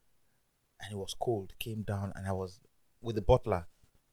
and 0.81 0.93
it 0.93 0.97
was 0.97 1.15
cold. 1.15 1.53
Came 1.61 1.83
down, 1.83 2.13
and 2.17 2.27
I 2.27 2.33
was 2.33 2.61
with 3.01 3.15
the 3.15 3.23
butler. 3.23 3.69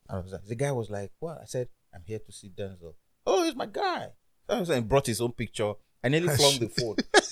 I 0.10 0.20
was 0.20 0.32
like, 0.32 0.46
the 0.46 0.56
guy 0.56 0.72
was 0.72 0.90
like, 0.92 1.12
"What?" 1.20 1.40
I 1.42 1.46
said, 1.46 1.70
"I'm 1.94 2.04
here 2.06 2.20
to 2.20 2.32
see 2.32 2.50
Denzel." 2.50 2.94
Oh, 3.26 3.44
he's 3.44 3.56
my 3.56 3.66
guy. 3.66 4.10
So 4.48 4.56
I 4.56 4.60
was 4.60 4.70
like, 4.70 4.88
brought 4.88 5.08
his 5.08 5.22
own 5.22 5.32
picture. 5.32 5.74
I 6.04 6.10
nearly 6.10 6.36
flung 6.36 6.60
the 6.60 6.68
phone. 6.68 6.98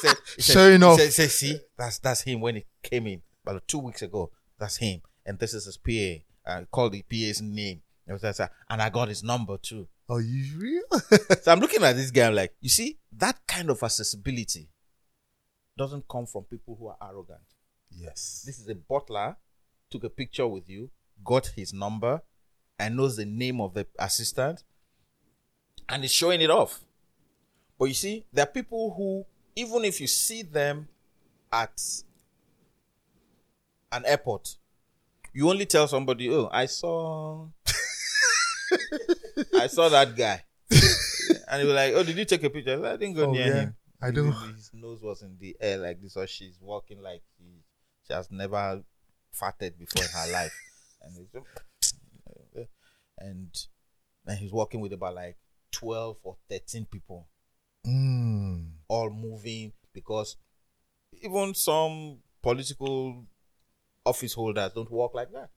Said, 0.00 0.16
he 0.36 0.42
said- 0.42 0.52
Sure 0.52 0.72
enough. 0.72 0.98
He 0.98 1.04
said, 1.04 1.12
said, 1.12 1.30
see, 1.30 1.60
that's 1.76 1.98
that's 1.98 2.22
him 2.22 2.40
when 2.40 2.56
he 2.56 2.64
came 2.82 3.06
in 3.06 3.22
about 3.46 3.66
two 3.68 3.78
weeks 3.78 4.02
ago. 4.02 4.30
That's 4.58 4.76
him, 4.76 5.02
and 5.26 5.38
this 5.38 5.54
is 5.54 5.64
his 5.66 5.76
PA. 5.76 6.24
I 6.50 6.60
uh, 6.60 6.64
called 6.70 6.92
the 6.92 7.02
PA's 7.02 7.40
name. 7.42 7.82
It 8.06 8.12
was 8.12 8.22
that, 8.22 8.50
and 8.70 8.80
I 8.82 8.88
got 8.90 9.08
his 9.08 9.22
number 9.22 9.58
too. 9.58 9.86
Oh, 10.08 10.16
you 10.18 10.58
real? 10.58 10.82
So 11.42 11.52
I'm 11.52 11.60
looking 11.60 11.82
at 11.84 11.94
this 11.94 12.10
guy. 12.10 12.26
I'm 12.28 12.34
like, 12.34 12.54
you 12.60 12.70
see, 12.70 12.98
that 13.12 13.38
kind 13.46 13.68
of 13.68 13.82
accessibility 13.82 14.68
doesn't 15.76 16.08
come 16.08 16.24
from 16.26 16.44
people 16.44 16.76
who 16.78 16.88
are 16.88 16.96
arrogant. 17.02 17.40
yes. 17.90 18.42
This 18.46 18.58
is 18.58 18.66
a 18.68 18.74
butler, 18.74 19.36
took 19.90 20.04
a 20.04 20.08
picture 20.10 20.46
with 20.46 20.68
you, 20.68 20.90
got 21.22 21.48
his 21.54 21.72
number, 21.74 22.22
and 22.78 22.96
knows 22.96 23.16
the 23.16 23.26
name 23.26 23.60
of 23.60 23.74
the 23.74 23.86
assistant, 23.98 24.64
and 25.88 26.04
is 26.04 26.12
showing 26.12 26.40
it 26.40 26.50
off. 26.50 26.80
But 27.78 27.86
you 27.86 27.94
see, 27.94 28.24
there 28.32 28.44
are 28.44 28.48
people 28.50 28.94
who, 28.96 29.24
even 29.58 29.84
if 29.84 30.00
you 30.00 30.06
see 30.06 30.42
them 30.42 30.88
at 31.52 31.80
an 33.92 34.04
airport, 34.06 34.56
you 35.32 35.48
only 35.50 35.66
tell 35.66 35.88
somebody, 35.88 36.30
"Oh, 36.30 36.48
I 36.52 36.66
saw, 36.66 37.48
I 39.56 39.66
saw 39.66 39.88
that 39.88 40.14
guy," 40.16 40.44
and 41.50 41.62
you're 41.62 41.74
like, 41.74 41.94
"Oh, 41.94 42.02
did 42.04 42.16
you 42.16 42.24
take 42.24 42.42
a 42.44 42.50
picture?" 42.50 42.72
I, 42.72 42.76
said, 42.76 42.84
"I 42.92 42.96
didn't 42.96 43.14
go 43.16 43.24
Oh, 43.28 43.32
near 43.32 43.46
yeah. 43.46 43.60
him. 43.62 43.76
I 44.00 44.10
don't- 44.12 44.32
His 44.54 44.70
nose 44.74 45.02
was 45.02 45.22
in 45.22 45.36
the 45.40 45.56
air 45.60 45.78
like 45.78 46.00
this, 46.00 46.16
or 46.16 46.26
she's 46.26 46.58
walking 46.60 47.02
like 47.02 47.22
he, 47.38 47.64
she 48.06 48.12
has 48.14 48.30
never 48.30 48.82
farted 49.34 49.76
before 49.78 50.04
in 50.04 50.10
her 50.10 50.32
life, 50.32 50.54
and 51.02 51.18
it's, 51.18 52.68
and 53.18 53.66
and 54.26 54.38
he's 54.38 54.52
walking 54.52 54.80
with 54.80 54.92
about 54.92 55.14
like 55.16 55.36
twelve 55.72 56.18
or 56.22 56.36
thirteen 56.48 56.84
people 56.86 57.26
Mm. 57.86 58.70
All 58.88 59.10
moving 59.10 59.72
because 59.92 60.36
even 61.20 61.54
some 61.54 62.18
political 62.42 63.24
office 64.04 64.34
holders 64.34 64.72
don't 64.74 64.90
work 64.90 65.14
like 65.14 65.30
that. 65.32 65.50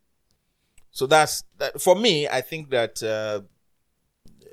So 0.91 1.07
that's 1.07 1.43
that 1.57 1.81
for 1.81 1.95
me. 1.95 2.27
I 2.27 2.41
think 2.41 2.69
that 2.69 3.01
uh, 3.01 3.41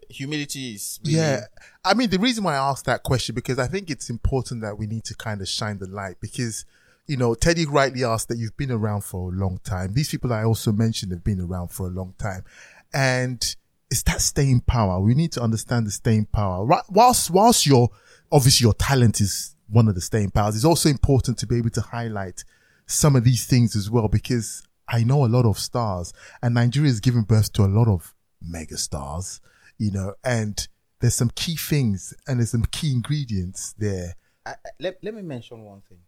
humility 0.09 0.75
is 0.75 1.01
really, 1.05 1.19
Yeah. 1.19 1.41
I 1.85 1.95
mean, 1.95 2.11
the 2.11 2.19
reason 2.19 2.45
why 2.45 2.55
I 2.55 2.71
asked 2.71 2.87
that 2.87 3.03
question, 3.03 3.35
because 3.35 3.59
I 3.59 3.67
think 3.67 3.91
it's 3.91 4.11
important 4.11 4.63
that 4.63 4.79
we 4.79 4.87
need 4.87 5.05
to 5.05 5.15
kind 5.17 5.41
of 5.41 5.49
shine 5.49 5.79
the 5.79 5.89
light 5.89 6.17
because, 6.21 6.65
you 7.07 7.17
know, 7.17 7.35
Teddy 7.35 7.67
rightly 7.67 8.05
asked 8.05 8.29
that 8.29 8.39
you've 8.39 8.57
been 8.57 8.71
around 8.71 9.03
for 9.03 9.33
a 9.33 9.37
long 9.37 9.59
time. 9.65 9.95
These 9.95 10.11
people 10.11 10.33
I 10.33 10.45
also 10.45 10.73
mentioned 10.73 11.13
have 11.13 11.25
been 11.25 11.41
around 11.41 11.69
for 11.69 11.87
a 11.87 11.91
long 11.91 12.15
time. 12.19 12.45
And 12.93 13.57
it's 13.91 14.03
that 14.05 14.21
staying 14.21 14.61
power. 14.61 15.01
We 15.01 15.15
need 15.15 15.33
to 15.33 15.43
understand 15.43 15.87
the 15.87 15.91
staying 15.91 16.27
power. 16.27 16.65
Right, 16.65 16.85
whilst, 16.89 17.31
whilst 17.31 17.67
your, 17.67 17.89
obviously 18.31 18.65
your 18.65 18.75
talent 18.75 19.21
is 19.21 19.55
one 19.69 19.89
of 19.89 19.95
the 19.95 20.01
staying 20.01 20.31
powers, 20.31 20.57
it's 20.57 20.65
also 20.65 20.89
important 20.89 21.39
to 21.39 21.47
be 21.47 21.57
able 21.59 21.71
to 21.71 21.81
highlight 21.81 22.45
some 22.87 23.17
of 23.17 23.25
these 23.25 23.47
things 23.47 23.77
as 23.77 23.91
well 23.91 24.09
because 24.09 24.63
I 24.89 25.05
know 25.05 25.25
a 25.25 25.29
lot 25.29 25.45
of 25.45 25.59
stars 25.59 26.13
and 26.43 26.55
Nigeria 26.55 26.89
has 26.89 27.01
given 27.01 27.23
birth 27.23 27.53
to 27.55 27.65
a 27.65 27.67
lot 27.67 27.89
of 27.89 28.15
mega 28.41 28.79
stars, 28.79 29.41
you 29.77 29.91
know, 29.91 30.15
and 30.25 30.67
there's 31.01 31.15
some 31.15 31.31
key 31.35 31.57
things 31.57 32.15
and 32.27 32.39
there's 32.41 32.51
some 32.51 32.65
key 32.65 32.93
ingredients 32.93 33.75
there. 33.79 34.15
I, 34.47 34.51
I- 34.53 34.71
let, 34.81 34.99
let 35.05 35.15
me 35.15 35.23
mention 35.23 35.63
one 35.65 35.83
thing. 35.89 35.99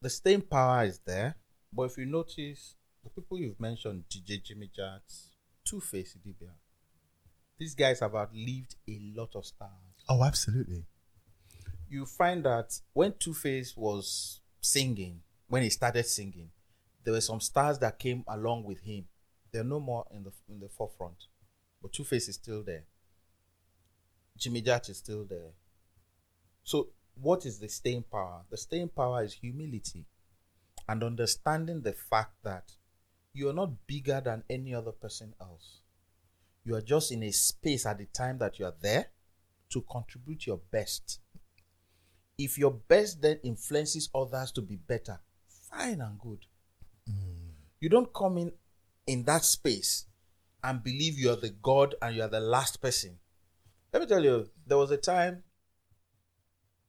The 0.00 0.10
staying 0.10 0.42
power 0.42 0.84
is 0.84 0.98
there, 1.06 1.36
but 1.72 1.84
if 1.84 1.96
you 1.96 2.06
notice, 2.06 2.74
the 3.04 3.10
people 3.10 3.38
you've 3.38 3.60
mentioned, 3.60 4.04
DJ 4.10 4.42
Jimmy 4.42 4.68
Jatt, 4.74 5.02
Two 5.64 5.80
Face 5.80 6.16
Idibia, 6.16 6.50
these 7.62 7.76
guys 7.76 8.00
have 8.00 8.16
outlived 8.16 8.74
a 8.88 8.98
lot 9.14 9.36
of 9.36 9.46
stars. 9.46 9.70
Oh, 10.08 10.24
absolutely. 10.24 10.84
You 11.88 12.06
find 12.06 12.44
that 12.44 12.80
when 12.92 13.14
Two 13.20 13.34
Face 13.34 13.76
was 13.76 14.40
singing, 14.60 15.20
when 15.46 15.62
he 15.62 15.70
started 15.70 16.04
singing, 16.06 16.50
there 17.04 17.14
were 17.14 17.20
some 17.20 17.40
stars 17.40 17.78
that 17.78 18.00
came 18.00 18.24
along 18.26 18.64
with 18.64 18.80
him. 18.80 19.04
They're 19.52 19.62
no 19.62 19.78
more 19.78 20.06
in 20.10 20.24
the 20.24 20.32
in 20.48 20.58
the 20.58 20.68
forefront, 20.68 21.26
but 21.80 21.92
Two 21.92 22.02
Face 22.02 22.26
is 22.28 22.34
still 22.34 22.64
there. 22.64 22.82
Jimmy 24.36 24.60
Jatt 24.60 24.88
is 24.88 24.96
still 24.96 25.24
there. 25.24 25.52
So, 26.64 26.88
what 27.14 27.46
is 27.46 27.60
the 27.60 27.68
staying 27.68 28.06
power? 28.10 28.42
The 28.50 28.56
staying 28.56 28.88
power 28.88 29.22
is 29.22 29.34
humility 29.34 30.06
and 30.88 31.04
understanding 31.04 31.82
the 31.82 31.92
fact 31.92 32.42
that 32.42 32.72
you 33.32 33.48
are 33.48 33.54
not 33.54 33.86
bigger 33.86 34.20
than 34.20 34.42
any 34.50 34.74
other 34.74 34.90
person 34.90 35.34
else. 35.40 35.81
You 36.64 36.76
are 36.76 36.80
just 36.82 37.10
in 37.12 37.22
a 37.24 37.32
space 37.32 37.86
at 37.86 37.98
the 37.98 38.06
time 38.06 38.38
that 38.38 38.58
you 38.58 38.64
are 38.66 38.74
there 38.80 39.06
to 39.70 39.82
contribute 39.90 40.46
your 40.46 40.58
best. 40.70 41.18
If 42.38 42.58
your 42.58 42.70
best 42.72 43.20
then 43.20 43.38
influences 43.42 44.08
others 44.14 44.52
to 44.52 44.62
be 44.62 44.76
better, 44.76 45.20
fine 45.70 46.00
and 46.00 46.18
good. 46.18 46.38
You 47.80 47.88
don't 47.88 48.12
come 48.14 48.38
in 48.38 48.52
in 49.06 49.24
that 49.24 49.44
space 49.44 50.06
and 50.62 50.82
believe 50.82 51.18
you 51.18 51.30
are 51.30 51.36
the 51.36 51.50
God 51.50 51.96
and 52.00 52.14
you 52.14 52.22
are 52.22 52.28
the 52.28 52.40
last 52.40 52.80
person. 52.80 53.18
Let 53.92 54.02
me 54.02 54.06
tell 54.08 54.22
you, 54.22 54.48
there 54.66 54.78
was 54.78 54.90
a 54.92 54.96
time 54.96 55.42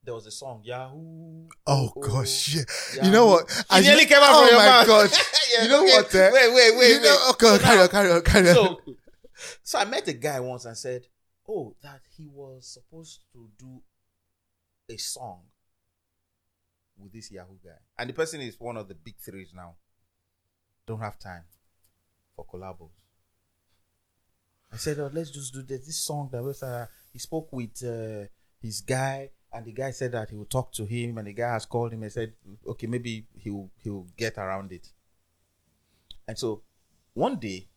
there 0.06 0.14
was 0.14 0.26
a 0.28 0.32
song 0.32 0.60
Yahoo. 0.66 1.48
Oh 1.66 1.90
gosh, 2.02 2.56
yeah. 2.56 2.64
Yeah. 2.98 3.06
You 3.06 3.12
know 3.12 3.26
what? 3.28 3.66
I 3.70 3.80
nearly 3.80 4.06
came 4.06 4.18
out 4.18 4.30
oh 4.32 4.40
from 4.42 4.50
your 4.50 4.60
my 4.60 4.66
mouth. 4.66 4.88
gosh. 4.88 5.34
Yeah, 5.54 5.64
you 5.64 5.70
know 5.70 5.84
okay. 5.84 5.96
what? 5.96 6.16
eh? 6.16 6.30
Wait, 6.34 6.54
wait, 6.54 6.78
wait, 6.78 6.90
You 6.90 7.02
know, 7.02 7.18
wait. 7.26 7.30
okay, 7.32 7.46
So 7.46 7.60
carry 7.60 7.76
now- 7.78 7.84
on, 7.84 7.90
carry 7.90 8.12
on, 8.12 8.22
carry 8.24 8.50
on. 8.50 8.56
so, 8.56 8.82
so 9.64 9.80
I 9.80 9.86
met 9.86 10.08
a 10.08 10.14
guy 10.14 10.40
once 10.40 10.66
and 10.66 10.78
said, 10.78 11.08
"Oh, 11.48 11.76
that 11.82 12.02
he 12.18 12.28
was 12.28 12.68
supposed 12.68 13.22
to 13.34 13.50
do 13.58 13.82
a 14.90 14.98
song 14.98 15.42
with 16.98 17.14
this 17.14 17.32
Yahoo 17.32 17.58
guy, 17.64 17.80
and 17.98 18.10
the 18.10 18.14
person 18.14 18.42
is 18.42 18.60
one 18.60 18.78
of 18.78 18.88
the 18.88 18.96
big 18.96 19.16
threes 19.18 19.52
now. 19.56 19.76
Don't 20.86 21.00
have 21.00 21.20
time 21.20 21.44
for 22.36 22.46
collabos." 22.46 22.92
I 24.72 24.78
said, 24.78 25.00
"Oh, 25.00 25.10
let's 25.14 25.30
just 25.30 25.54
do 25.54 25.62
this, 25.62 25.86
this 25.86 25.98
song 25.98 26.30
that 26.32 26.44
was." 26.44 26.64
Uh, 26.64 26.88
he 27.12 27.20
spoke 27.20 27.54
with 27.54 27.84
uh, 27.84 28.28
his 28.60 28.82
guy, 28.82 29.30
and 29.52 29.66
the 29.66 29.72
guy 29.72 29.92
said 29.92 30.14
that 30.14 30.30
he 30.30 30.36
will 30.36 30.46
talk 30.46 30.72
to 30.74 30.86
him, 30.86 31.18
and 31.20 31.28
the 31.28 31.34
guy 31.34 31.54
has 31.54 31.66
called 31.66 31.94
him 31.94 32.02
and 32.04 32.12
said, 32.12 32.34
"Okay, 32.66 32.88
maybe 32.88 33.28
he'll 33.38 33.70
he'll 33.84 34.08
get 34.18 34.38
around 34.38 34.72
it." 34.72 34.92
And 36.28 36.40
so, 36.40 36.64
one 37.14 37.38
day, 37.38 37.68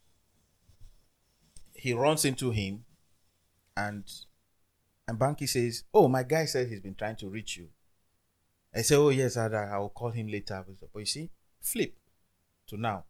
he 1.87 1.93
runs 1.93 2.25
into 2.25 2.51
him 2.51 2.85
and 3.77 4.03
and 5.07 5.17
Banky 5.17 5.49
says, 5.49 5.85
Oh, 5.95 6.09
my 6.09 6.25
guy 6.25 6.45
said 6.45 6.67
he's 6.67 6.81
been 6.81 6.97
trying 6.97 7.15
to 7.15 7.29
reach 7.29 7.57
you. 7.57 7.69
I 8.75 8.83
say, 8.83 8.97
Oh 8.97 9.11
yes, 9.11 9.37
I, 9.37 9.47
I 9.47 9.79
will 9.79 9.91
call 9.91 10.11
him 10.11 10.27
later. 10.27 10.65
But 10.93 10.99
you 10.99 11.07
see, 11.07 11.31
flip 11.61 11.95
to 12.67 12.77
now. 12.77 13.05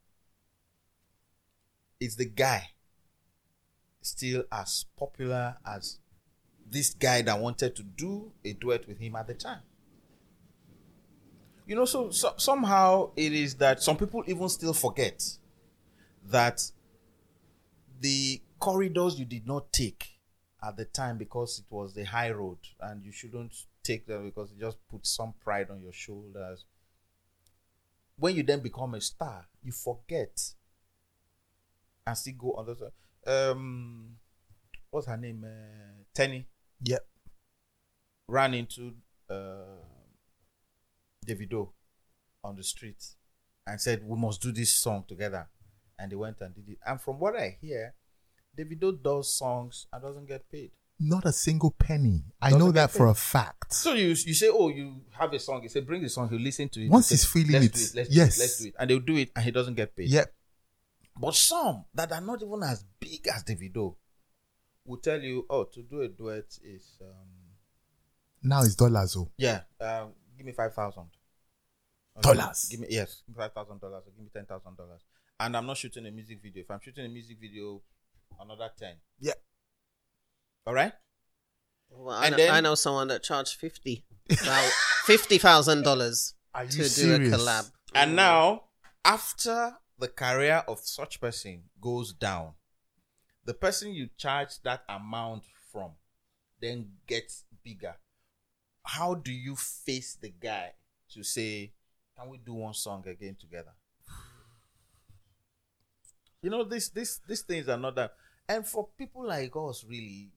It's 1.98 2.16
the 2.16 2.26
guy 2.26 2.68
still 4.02 4.44
as 4.52 4.84
popular 4.94 5.56
as 5.66 5.98
this 6.68 6.92
guy 6.92 7.22
that 7.22 7.40
wanted 7.40 7.74
to 7.76 7.82
do 7.82 8.30
a 8.44 8.52
duet 8.52 8.86
with 8.86 8.98
him 8.98 9.16
at 9.16 9.26
the 9.26 9.34
time. 9.34 9.62
You 11.66 11.76
know, 11.76 11.86
so, 11.86 12.10
so 12.10 12.34
somehow 12.36 13.12
it 13.16 13.32
is 13.32 13.54
that 13.54 13.82
some 13.82 13.96
people 13.96 14.22
even 14.26 14.50
still 14.50 14.74
forget 14.74 15.24
that 16.26 16.60
the 18.02 18.42
corridors 18.58 19.18
you 19.18 19.24
did 19.24 19.46
not 19.46 19.72
take 19.72 20.18
at 20.62 20.76
the 20.76 20.84
time 20.84 21.18
because 21.18 21.58
it 21.58 21.66
was 21.70 21.94
the 21.94 22.04
high 22.04 22.30
road 22.30 22.58
and 22.80 23.04
you 23.04 23.12
shouldn't 23.12 23.54
take 23.82 24.06
them 24.06 24.24
because 24.24 24.50
it 24.50 24.58
just 24.58 24.78
puts 24.88 25.10
some 25.14 25.34
pride 25.42 25.70
on 25.70 25.80
your 25.80 25.92
shoulders. 25.92 26.64
When 28.18 28.34
you 28.34 28.42
then 28.42 28.60
become 28.60 28.94
a 28.94 29.00
star, 29.00 29.46
you 29.62 29.72
forget 29.72 30.54
and 32.06 32.16
still 32.16 32.34
go 32.38 32.52
on 32.52 32.66
those. 32.66 32.82
Um, 33.26 34.16
what's 34.90 35.06
her 35.06 35.16
name? 35.16 35.44
Uh, 35.44 36.04
Teni 36.14 36.44
Yep. 36.82 37.06
ran 38.28 38.54
into 38.54 38.94
uh, 39.28 39.82
Davido 41.26 41.70
on 42.44 42.56
the 42.56 42.62
street 42.62 43.04
and 43.66 43.80
said, 43.80 44.06
"We 44.06 44.16
must 44.18 44.40
do 44.40 44.52
this 44.52 44.74
song 44.74 45.04
together." 45.06 45.48
And 45.98 46.12
they 46.12 46.16
went 46.16 46.40
and 46.40 46.54
did 46.54 46.68
it. 46.68 46.78
And 46.86 47.00
from 47.00 47.18
what 47.18 47.36
I 47.36 47.56
hear, 47.60 47.94
Davido 48.56 48.90
does 49.02 49.32
songs 49.34 49.86
and 49.92 50.02
doesn't 50.02 50.26
get 50.26 50.50
paid. 50.50 50.70
Not 50.98 51.26
a 51.26 51.32
single 51.32 51.72
penny. 51.72 52.24
I 52.40 52.50
Doesn't 52.50 52.58
know 52.66 52.72
that 52.72 52.90
for 52.90 53.08
a 53.08 53.14
fact. 53.14 53.74
So 53.74 53.92
you 53.92 54.08
you 54.08 54.32
say, 54.34 54.48
"Oh, 54.50 54.68
you 54.68 55.02
have 55.10 55.32
a 55.34 55.38
song." 55.38 55.62
You 55.62 55.68
say, 55.68 55.80
"Bring 55.80 56.02
the 56.02 56.08
song." 56.08 56.30
He'll 56.30 56.40
listen 56.40 56.70
to 56.70 56.82
it. 56.84 56.90
Once 56.90 57.10
He 57.10 57.14
he's 57.14 57.26
feeling 57.26 57.52
let's 57.52 57.66
it, 57.66 57.92
do 57.92 57.98
let's 58.00 58.10
yes. 58.14 58.36
do 58.36 58.40
it, 58.40 58.44
let's 58.44 58.58
do 58.60 58.68
it, 58.68 58.74
and 58.78 58.90
they'll 58.90 59.00
do 59.00 59.16
it, 59.16 59.30
and 59.36 59.44
he 59.44 59.50
doesn't 59.50 59.74
get 59.74 59.94
paid. 59.94 60.08
Yep. 60.08 60.32
But 61.18 61.34
some 61.34 61.84
that 61.94 62.12
are 62.12 62.20
not 62.22 62.42
even 62.42 62.62
as 62.62 62.82
big 62.98 63.26
as 63.28 63.44
Davido 63.44 63.94
will 64.86 64.96
tell 64.98 65.20
you, 65.20 65.44
"Oh, 65.50 65.64
to 65.64 65.82
do 65.82 66.00
a 66.00 66.08
duet 66.08 66.58
is 66.64 66.96
um, 67.02 67.28
Now 68.42 68.62
it's 68.62 68.74
dollars. 68.74 69.16
Oh, 69.18 69.30
yeah, 69.36 69.62
um, 69.80 70.12
give 70.36 70.46
me 70.46 70.52
five 70.52 70.72
thousand 70.74 71.08
Dollars? 72.22 72.68
Give 72.70 72.80
me 72.80 72.86
yes, 72.88 73.22
give 73.26 73.36
me 73.36 73.42
five 73.42 73.52
thousand 73.52 73.80
dollars 73.82 74.04
or 74.06 74.10
give 74.12 74.24
me 74.24 74.30
ten 74.32 74.46
thousand 74.46 74.76
dollars. 74.78 75.02
And 75.38 75.54
I'm 75.54 75.66
not 75.66 75.76
shooting 75.76 76.06
a 76.06 76.10
music 76.10 76.40
video. 76.42 76.62
If 76.62 76.70
I'm 76.70 76.80
shooting 76.80 77.04
a 77.04 77.08
music 77.10 77.36
video, 77.38 77.82
another 78.40 78.70
ten. 78.78 78.96
Yeah. 79.18 79.32
All 80.66 80.74
right. 80.74 80.92
Well, 81.90 82.16
I, 82.16 82.26
And 82.26 82.32
know, 82.32 82.36
then- 82.36 82.54
I 82.54 82.60
know 82.60 82.74
someone 82.74 83.08
that 83.08 83.22
charged 83.22 83.54
fifty, 83.56 84.04
fifty 85.04 85.38
thousand 85.38 85.82
dollars 85.82 86.34
Are 86.54 86.64
you 86.64 86.70
to 86.70 86.76
do 86.78 86.82
a 86.84 86.88
serious? 86.88 87.34
collab. 87.34 87.70
And 87.94 88.16
now, 88.16 88.64
after 89.04 89.76
the 89.98 90.08
career 90.08 90.62
of 90.68 90.80
such 90.80 91.20
person 91.20 91.64
goes 91.80 92.12
down, 92.12 92.54
the 93.44 93.54
person 93.54 93.92
you 93.94 94.08
charge 94.16 94.60
that 94.62 94.82
amount 94.88 95.44
from 95.72 95.92
then 96.60 96.90
gets 97.06 97.44
bigger. 97.62 97.96
How 98.84 99.14
do 99.14 99.32
you 99.32 99.56
face 99.56 100.16
the 100.20 100.30
guy 100.30 100.72
to 101.12 101.22
say, 101.22 101.72
"Can 102.18 102.28
we 102.28 102.38
do 102.38 102.54
one 102.54 102.74
song 102.74 103.06
again 103.06 103.36
together?" 103.40 103.74
You 106.46 106.50
know, 106.50 106.62
this 106.62 106.90
this 106.90 107.18
these 107.26 107.42
things 107.42 107.68
are 107.68 107.76
not 107.76 107.96
that. 107.96 108.14
And 108.48 108.64
for 108.64 108.86
people 108.96 109.26
like 109.26 109.50
us, 109.56 109.84
really, 109.84 110.30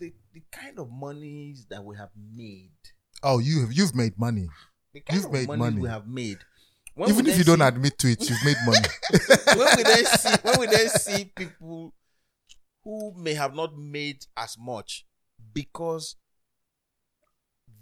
the 0.00 0.12
the 0.34 0.42
kind 0.50 0.80
of 0.80 0.90
monies 0.90 1.64
that 1.70 1.84
we 1.84 1.96
have 1.96 2.10
made, 2.34 2.72
Oh, 3.22 3.38
you 3.38 3.60
have 3.60 3.72
you've 3.72 3.94
made 3.94 4.18
money. 4.18 4.48
the 4.92 4.98
kind 4.98 5.16
You've 5.16 5.26
of 5.26 5.32
made 5.32 5.46
monies 5.46 5.60
money. 5.60 5.80
we 5.82 5.88
have 5.88 6.08
made. 6.08 6.38
When 6.96 7.08
Even 7.08 7.26
if 7.28 7.38
you 7.38 7.44
don't 7.44 7.62
admit 7.62 7.96
to 8.00 8.08
it, 8.10 8.28
you've 8.28 8.44
made 8.44 8.56
money. 8.66 8.88
when 9.56 9.76
we 9.76 9.82
then 9.84 10.04
see 10.06 10.34
when 10.42 10.58
we 10.58 10.66
then 10.66 10.88
see 10.88 11.24
people 11.26 11.94
who 12.82 13.14
may 13.16 13.34
have 13.34 13.54
not 13.54 13.78
made 13.78 14.26
as 14.36 14.56
much 14.58 15.06
because 15.54 16.16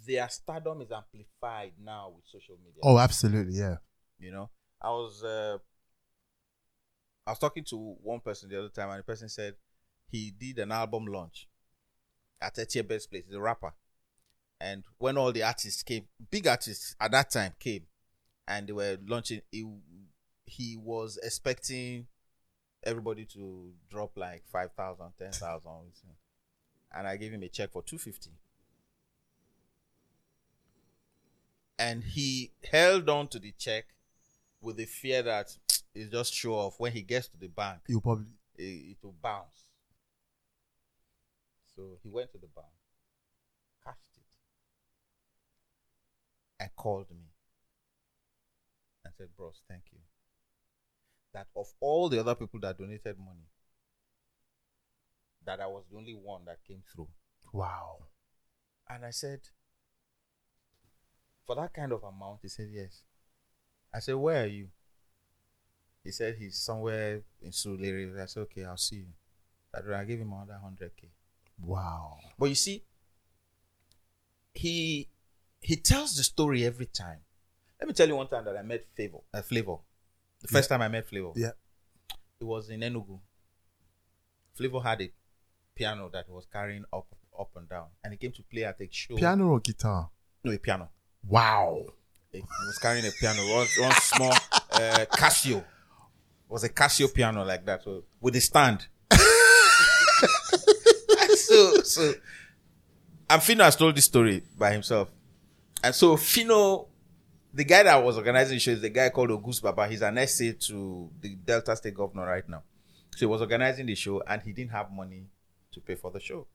their 0.05 0.29
stardom 0.29 0.81
is 0.81 0.91
amplified 0.91 1.71
now 1.83 2.13
with 2.15 2.25
social 2.31 2.57
media. 2.63 2.81
oh, 2.83 2.99
absolutely, 2.99 3.57
yeah. 3.57 3.77
You 4.19 4.31
know, 4.31 4.51
I 4.79 4.89
was 4.91 5.23
uh, 5.23 5.57
I 7.27 7.31
was 7.31 7.39
talking 7.39 7.65
to 7.65 7.75
one 8.01 8.21
person 8.21 8.47
the 8.47 8.57
other 8.57 8.69
time, 8.69 8.89
and 8.89 8.99
the 8.99 9.03
person 9.03 9.27
said 9.27 9.55
he 10.09 10.31
did 10.31 10.59
an 10.59 10.71
album 10.71 11.05
launch 11.07 11.49
at 12.41 12.57
Etienne 12.57 12.87
Best 12.87 13.11
Place. 13.11 13.25
A 13.33 13.39
rapper, 13.39 13.73
and 14.61 14.85
when 14.97 15.17
all 15.17 15.33
the 15.33 15.43
artists 15.43 15.83
came, 15.83 16.07
big 16.31 16.47
artists 16.47 16.95
at 17.01 17.11
that 17.11 17.29
time 17.29 17.51
came, 17.59 17.83
and 18.47 18.65
they 18.65 18.71
were 18.71 18.97
launching. 19.05 19.41
He, 19.51 19.67
he 20.45 20.77
was 20.77 21.19
expecting 21.21 22.07
everybody 22.85 23.25
to 23.25 23.73
drop 23.89 24.11
like 24.15 24.43
5,000, 24.47 25.07
10,000. 25.19 25.61
And 26.95 27.07
I 27.07 27.17
gave 27.17 27.33
him 27.33 27.43
a 27.43 27.49
check 27.49 27.71
for 27.73 27.83
250. 27.83 28.29
And 31.77 32.05
he 32.05 32.53
held 32.71 33.09
on 33.09 33.27
to 33.27 33.39
the 33.39 33.51
check 33.57 33.87
with 34.61 34.77
the 34.77 34.85
fear 34.85 35.21
that 35.23 35.55
it's 35.93 36.11
just 36.11 36.33
show 36.33 36.53
off. 36.53 36.75
When 36.79 36.91
he 36.91 37.01
gets 37.01 37.27
to 37.29 37.37
the 37.37 37.47
bank, 37.47 37.79
he'll 37.87 38.01
probably 38.01 38.25
it, 38.55 38.63
it 38.63 38.97
will 39.03 39.15
bounce. 39.21 39.65
So 41.75 41.97
he 42.01 42.09
went 42.09 42.31
to 42.31 42.39
the 42.39 42.47
bank, 42.47 42.67
cashed 43.83 44.17
it, 44.17 44.23
and 46.59 46.69
called 46.75 47.09
me 47.11 47.27
and 49.05 49.13
said, 49.15 49.27
Bros, 49.37 49.61
thank 49.69 49.83
you. 49.91 49.99
That 51.33 51.47
of 51.55 51.67
all 51.79 52.09
the 52.09 52.19
other 52.19 52.35
people 52.35 52.59
that 52.61 52.77
donated 52.77 53.17
money, 53.19 53.47
that 55.45 55.59
I 55.61 55.67
was 55.67 55.83
the 55.89 55.97
only 55.97 56.13
one 56.13 56.41
that 56.45 56.57
came 56.67 56.81
through. 56.93 57.09
wow. 57.53 58.07
And 58.89 59.05
I 59.05 59.11
said, 59.11 59.41
for 61.45 61.55
that 61.55 61.73
kind 61.73 61.91
of 61.91 62.03
amount, 62.03 62.39
he 62.41 62.47
said, 62.47 62.69
yes. 62.71 63.03
I 63.97 63.99
said, 63.99 64.13
where 64.15 64.43
are 64.43 64.47
you? 64.47 64.67
He 66.03 66.11
said 66.11 66.35
he's 66.37 66.59
somewhere 66.59 67.21
in 67.41 67.49
Surulere. 67.49 68.21
I 68.21 68.27
said, 68.27 68.41
okay, 68.41 68.63
I'll 68.63 68.77
see 68.77 68.97
you. 68.97 69.07
I 69.73 70.03
gave 70.03 70.19
him 70.19 70.31
another 70.31 70.59
100K. 70.63 71.07
Wow. 71.63 72.19
But 72.37 72.49
you 72.49 72.55
see, 72.55 72.83
he 74.53 75.09
he 75.61 75.75
tells 75.77 76.15
the 76.15 76.23
story 76.23 76.63
every 76.63 76.85
time. 76.85 77.21
Let 77.81 77.87
me 77.87 77.93
tell 77.95 78.07
you 78.07 78.15
one 78.15 78.27
time 78.27 78.45
that 78.45 78.55
I 78.55 78.61
met 78.61 78.85
Favor, 78.95 79.17
uh, 79.33 79.41
Flavour. 79.41 79.77
The 80.41 80.47
first 80.47 80.69
time 80.69 80.83
I 80.83 80.87
met 80.89 81.07
Flavour, 81.07 81.31
Yeah. 81.35 81.51
it 82.39 82.43
was 82.43 82.69
in 82.69 82.81
Enugu. 82.81 83.19
Flavour 84.53 84.79
had 84.81 85.01
a 85.01 85.11
piano 85.73 86.09
that 86.13 86.25
he 86.27 86.31
was 86.31 86.45
carrying 86.45 86.85
up, 86.93 87.07
up 87.39 87.49
and 87.55 87.67
down, 87.67 87.87
and 88.03 88.13
he 88.13 88.17
came 88.17 88.31
to 88.33 88.43
play 88.43 88.63
at 88.63 88.79
a 88.79 88.87
show. 88.91 89.15
Piano 89.17 89.47
or 89.47 89.59
guitar? 89.59 90.11
No, 90.43 90.51
a 90.51 90.59
piano. 90.59 90.89
Wow. 91.27 91.85
He 92.31 92.41
was 92.65 92.77
carrying 92.77 93.05
a 93.05 93.11
piano, 93.11 93.41
one, 93.53 93.67
one 93.79 93.91
small 94.01 94.33
uh, 94.71 95.05
Casio. 95.11 95.57
It 95.57 95.63
was 96.49 96.63
a 96.63 96.69
Casio 96.69 97.13
piano 97.13 97.43
like 97.43 97.65
that, 97.65 97.83
so 97.83 98.03
with 98.21 98.35
a 98.35 98.41
stand. 98.41 98.87
so, 101.35 101.81
so, 101.83 102.13
and 103.29 103.43
Fino 103.43 103.63
has 103.63 103.75
told 103.75 103.95
this 103.95 104.05
story 104.05 104.43
by 104.57 104.71
himself. 104.71 105.11
And 105.83 105.93
so 105.93 106.17
Fino, 106.17 106.87
the 107.53 107.63
guy 107.63 107.83
that 107.83 108.03
was 108.03 108.17
organizing 108.17 108.55
the 108.55 108.59
show 108.59 108.71
is 108.71 108.81
the 108.81 108.89
guy 108.89 109.09
called 109.09 109.31
Auguste 109.31 109.63
Baba. 109.63 109.87
He's 109.87 110.01
an 110.01 110.17
essay 110.17 110.53
to 110.53 111.09
the 111.21 111.35
Delta 111.35 111.75
State 111.75 111.95
governor 111.95 112.25
right 112.25 112.47
now. 112.47 112.63
So 113.11 113.19
he 113.19 113.25
was 113.25 113.41
organizing 113.41 113.85
the 113.85 113.95
show 113.95 114.21
and 114.27 114.41
he 114.41 114.53
didn't 114.53 114.71
have 114.71 114.91
money 114.91 115.25
to 115.73 115.79
pay 115.81 115.95
for 115.95 116.11
the 116.11 116.19
show. 116.19 116.47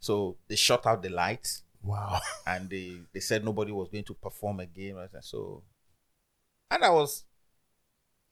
So 0.00 0.36
they 0.48 0.56
shut 0.56 0.86
out 0.86 1.02
the 1.02 1.08
lights 1.10 1.62
Wow. 1.86 2.20
and 2.46 2.68
they 2.68 3.00
they 3.14 3.20
said 3.20 3.44
nobody 3.44 3.72
was 3.72 3.88
going 3.88 4.04
to 4.04 4.14
perform 4.14 4.60
again. 4.60 4.96
Said, 5.12 5.24
So, 5.24 5.62
and 6.70 6.84
I 6.84 6.90
was, 6.90 7.24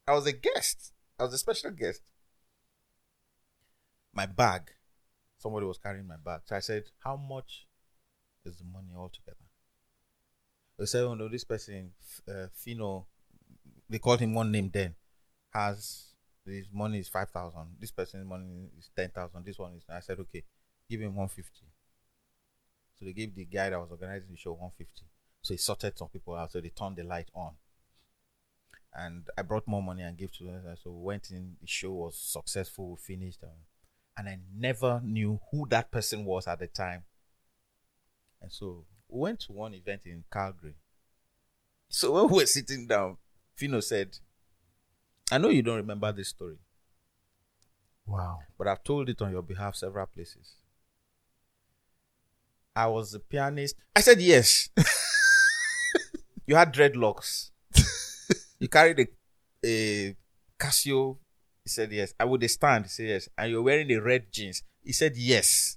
I 0.07 0.12
was 0.12 0.26
a 0.26 0.32
guest. 0.32 0.92
I 1.18 1.22
was 1.22 1.34
a 1.34 1.38
special 1.38 1.70
guest. 1.70 2.02
My 4.12 4.26
bag, 4.26 4.72
somebody 5.38 5.66
was 5.66 5.78
carrying 5.78 6.07
my 6.07 6.16
bag. 6.16 6.40
So 6.46 6.57
I 6.57 6.61
said, 6.61 6.84
"How 6.98 7.16
much 7.16 7.66
is 8.44 8.59
the 8.59 8.64
money 8.64 8.92
altogether?" 8.96 9.36
They 10.78 10.86
said, 10.86 11.05
"Oh 11.05 11.14
no, 11.14 11.28
this 11.28 11.44
person, 11.44 11.92
uh, 12.28 12.48
Fino, 12.52 13.07
they 13.88 13.98
called 13.98 14.20
him 14.20 14.34
one 14.34 14.50
name 14.50 14.70
then, 14.72 14.94
has 15.52 16.09
his 16.44 16.66
money 16.72 16.98
is 16.98 17.09
five 17.09 17.30
thousand. 17.30 17.76
This 17.80 17.92
person's 17.92 18.26
money 18.26 18.70
is 18.78 18.90
ten 18.96 19.11
thousand. 19.11 19.44
This 19.46 19.59
one 19.59 19.74
is." 19.74 19.84
I 19.88 20.00
said, 20.00 20.18
"Okay, 20.18 20.42
give 20.90 21.00
him 21.00 21.14
one 21.14 21.28
fifty. 21.28 21.66
So 22.99 23.05
they 23.05 23.12
gave 23.12 23.34
the 23.34 23.45
guy 23.45 23.70
that 23.70 23.80
was 23.80 23.90
organizing 23.90 24.28
the 24.30 24.36
show 24.36 24.53
150. 24.53 25.03
So 25.42 25.55
he 25.55 25.59
sorted 25.59 25.99
some 25.99 26.09
people 26.09 26.34
out. 26.34 26.53
So 26.53 26.61
they 26.61 26.68
turned 26.70 26.97
the 26.97 27.03
light 27.05 27.28
on. 27.34 27.53
And 28.95 29.24
I 29.36 29.42
brought 29.42 29.66
more 29.66 29.82
money 29.82 30.03
and 30.03 30.16
gave 30.16 30.32
to 30.38 30.45
them. 30.45 30.62
So 30.82 30.90
we 30.90 31.03
went 31.05 31.30
in. 31.30 31.57
The 31.61 31.66
show 31.66 31.92
was 31.92 32.16
successful. 32.16 32.90
We 32.90 32.97
finished. 33.16 33.42
Um, 33.42 33.51
and 34.16 34.28
I 34.28 34.38
never 34.57 35.01
knew 35.05 35.40
who 35.51 35.66
that 35.70 35.90
person 35.90 36.24
was 36.24 36.47
at 36.47 36.61
the 36.61 36.68
time. 36.68 37.03
And 38.40 38.53
so 38.53 38.84
we 39.09 39.20
went 39.20 39.40
to 39.40 39.53
one 39.53 39.74
event 39.74 40.03
in 40.05 40.22
Calgary. 40.32 40.76
So 41.88 42.12
when 42.12 42.28
we 42.28 42.38
were 42.38 42.47
sitting 42.47 42.86
down, 42.86 43.16
Fino 43.57 43.80
said, 43.80 44.16
I 45.32 45.38
know 45.38 45.49
you 45.49 45.62
don't 45.62 45.76
remember 45.76 46.12
this 46.12 46.28
story, 46.28 46.59
Wow. 48.07 48.40
but 48.59 48.68
I've 48.68 48.84
told 48.84 49.09
it 49.09 49.22
on 49.22 49.30
your 49.32 49.42
behalf 49.42 49.76
several 49.76 50.07
places. 50.07 50.55
I 52.76 52.86
was 52.88 53.14
a 53.14 53.20
pianist. 53.20 53.76
I 53.94 54.00
said 54.00 54.20
yes. 54.20 54.68
you 56.46 56.56
had 56.56 56.74
dreadlocks. 56.74 57.50
you 58.58 58.68
carried 58.68 58.98
a, 59.00 59.06
a 59.64 60.16
Casio. 60.58 61.18
He 61.62 61.70
said 61.70 61.92
yes. 61.92 62.14
I 62.18 62.24
would 62.24 62.48
stand. 62.50 62.86
He 62.86 62.88
said 62.88 63.08
yes. 63.08 63.28
And 63.38 63.52
you're 63.52 63.62
wearing 63.62 63.86
the 63.88 63.98
red 63.98 64.32
jeans. 64.32 64.62
He 64.82 64.92
said 64.92 65.16
yes. 65.16 65.76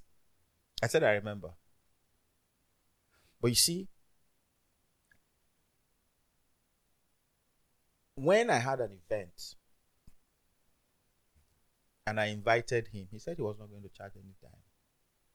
I 0.82 0.88
said 0.88 1.04
I 1.04 1.12
remember. 1.12 1.50
But 3.40 3.48
you 3.48 3.54
see, 3.54 3.86
when 8.16 8.50
I 8.50 8.58
had 8.58 8.80
an 8.80 8.98
event 9.06 9.54
and 12.06 12.18
I 12.18 12.26
invited 12.26 12.88
him, 12.88 13.06
he 13.10 13.20
said 13.20 13.36
he 13.36 13.42
was 13.42 13.56
not 13.58 13.70
going 13.70 13.82
to 13.82 13.88
charge 13.88 14.12
any 14.16 14.34
time. 14.42 14.60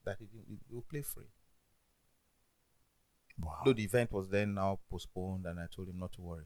That 0.05 0.17
he, 0.19 0.27
he 0.45 0.57
will 0.69 0.81
play 0.81 1.01
free. 1.01 1.29
Wow. 3.39 3.61
Though 3.65 3.73
the 3.73 3.83
event 3.83 4.11
was 4.11 4.29
then 4.29 4.53
now 4.53 4.79
postponed, 4.89 5.45
and 5.45 5.59
I 5.59 5.65
told 5.73 5.89
him 5.89 5.99
not 5.99 6.13
to 6.13 6.21
worry. 6.21 6.45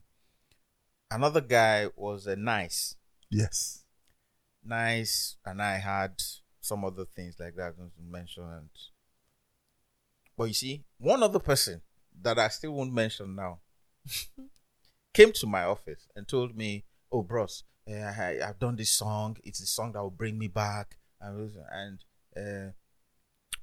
Another 1.10 1.40
guy 1.40 1.88
was 1.96 2.26
a 2.26 2.36
nice, 2.36 2.96
Yes. 3.30 3.84
nice, 4.62 5.36
and 5.44 5.62
I 5.62 5.78
had 5.78 6.20
some 6.60 6.84
other 6.84 7.04
things 7.06 7.36
like 7.40 7.54
that 7.56 7.76
to 7.76 7.90
mention. 8.02 8.44
And 8.44 8.68
but 10.36 10.44
you 10.44 10.54
see, 10.54 10.84
one 10.98 11.22
other 11.22 11.38
person 11.38 11.82
that 12.22 12.38
I 12.38 12.48
still 12.48 12.72
won't 12.72 12.92
mention 12.92 13.34
now 13.34 13.60
came 15.14 15.32
to 15.32 15.46
my 15.46 15.64
office 15.64 16.08
and 16.14 16.26
told 16.28 16.56
me, 16.56 16.84
"Oh, 17.10 17.22
bros, 17.22 17.64
uh, 17.88 17.94
I, 17.94 18.38
I've 18.46 18.58
done 18.58 18.76
this 18.76 18.90
song. 18.90 19.36
It's 19.44 19.60
a 19.60 19.66
song 19.66 19.92
that 19.92 20.02
will 20.02 20.10
bring 20.10 20.38
me 20.38 20.48
back, 20.48 20.98
and 21.20 21.50
and 21.72 22.04
uh, 22.36 22.72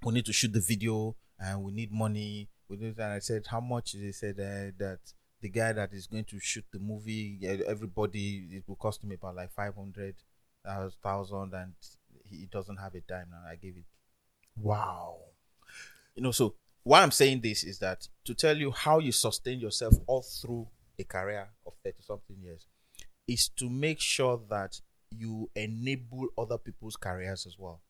we 0.03 0.13
need 0.13 0.25
to 0.25 0.33
shoot 0.33 0.53
the 0.53 0.61
video, 0.61 1.15
and 1.39 1.63
we 1.63 1.71
need 1.71 1.91
money." 1.91 2.49
With 2.67 2.81
it, 2.83 2.97
and 2.97 3.13
I 3.13 3.19
said, 3.19 3.45
"How 3.47 3.59
much?" 3.59 3.93
They 3.93 4.11
said 4.11 4.35
uh, 4.39 4.71
that 4.77 4.99
the 5.41 5.49
guy 5.49 5.73
that 5.73 5.93
is 5.93 6.07
going 6.07 6.25
to 6.25 6.39
shoot 6.39 6.65
the 6.71 6.79
movie, 6.79 7.39
uh, 7.47 7.63
everybody, 7.67 8.47
it 8.51 8.63
will 8.67 8.75
cost 8.75 9.03
him 9.03 9.11
about 9.11 9.35
like 9.35 9.51
five 9.51 9.75
hundred 9.75 10.15
thousand, 11.03 11.53
and 11.53 11.73
he 12.23 12.47
doesn't 12.47 12.77
have 12.77 12.95
a 12.95 13.01
dime 13.01 13.27
now. 13.31 13.43
I 13.47 13.55
gave 13.55 13.77
it 13.77 13.85
Wow. 14.57 15.17
you 16.15 16.23
know 16.23 16.31
so 16.31 16.55
why 16.83 17.01
i'm 17.01 17.11
saying 17.11 17.41
this 17.41 17.63
is 17.63 17.79
that 17.79 18.07
to 18.23 18.33
tell 18.33 18.55
you 18.57 18.71
how 18.71 18.99
you 18.99 19.11
sustain 19.11 19.59
yourself 19.59 19.93
all 20.07 20.21
through 20.21 20.67
a 20.97 21.03
career 21.03 21.49
of 21.65 21.73
30 21.83 22.01
something 22.01 22.37
years 22.41 22.65
is 23.27 23.49
to 23.49 23.69
make 23.69 23.99
sure 23.99 24.41
that 24.49 24.79
you 25.11 25.49
enable 25.55 26.27
other 26.37 26.57
people's 26.57 26.95
careers 26.95 27.45
as 27.45 27.57
well 27.59 27.81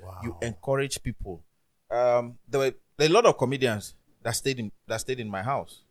Wow. 0.00 0.20
you 0.22 0.36
encourage 0.42 1.02
people 1.02 1.42
um 1.90 2.38
there 2.48 2.60
were 2.60 2.74
a 2.98 3.08
lot 3.08 3.26
of 3.26 3.36
comedians 3.38 3.94
that 4.26 4.34
stayed 4.34 4.58
in 4.58 4.70
that 4.86 5.00
stayed 5.00 5.20
in 5.20 5.28
my 5.28 5.42
house 5.42 5.82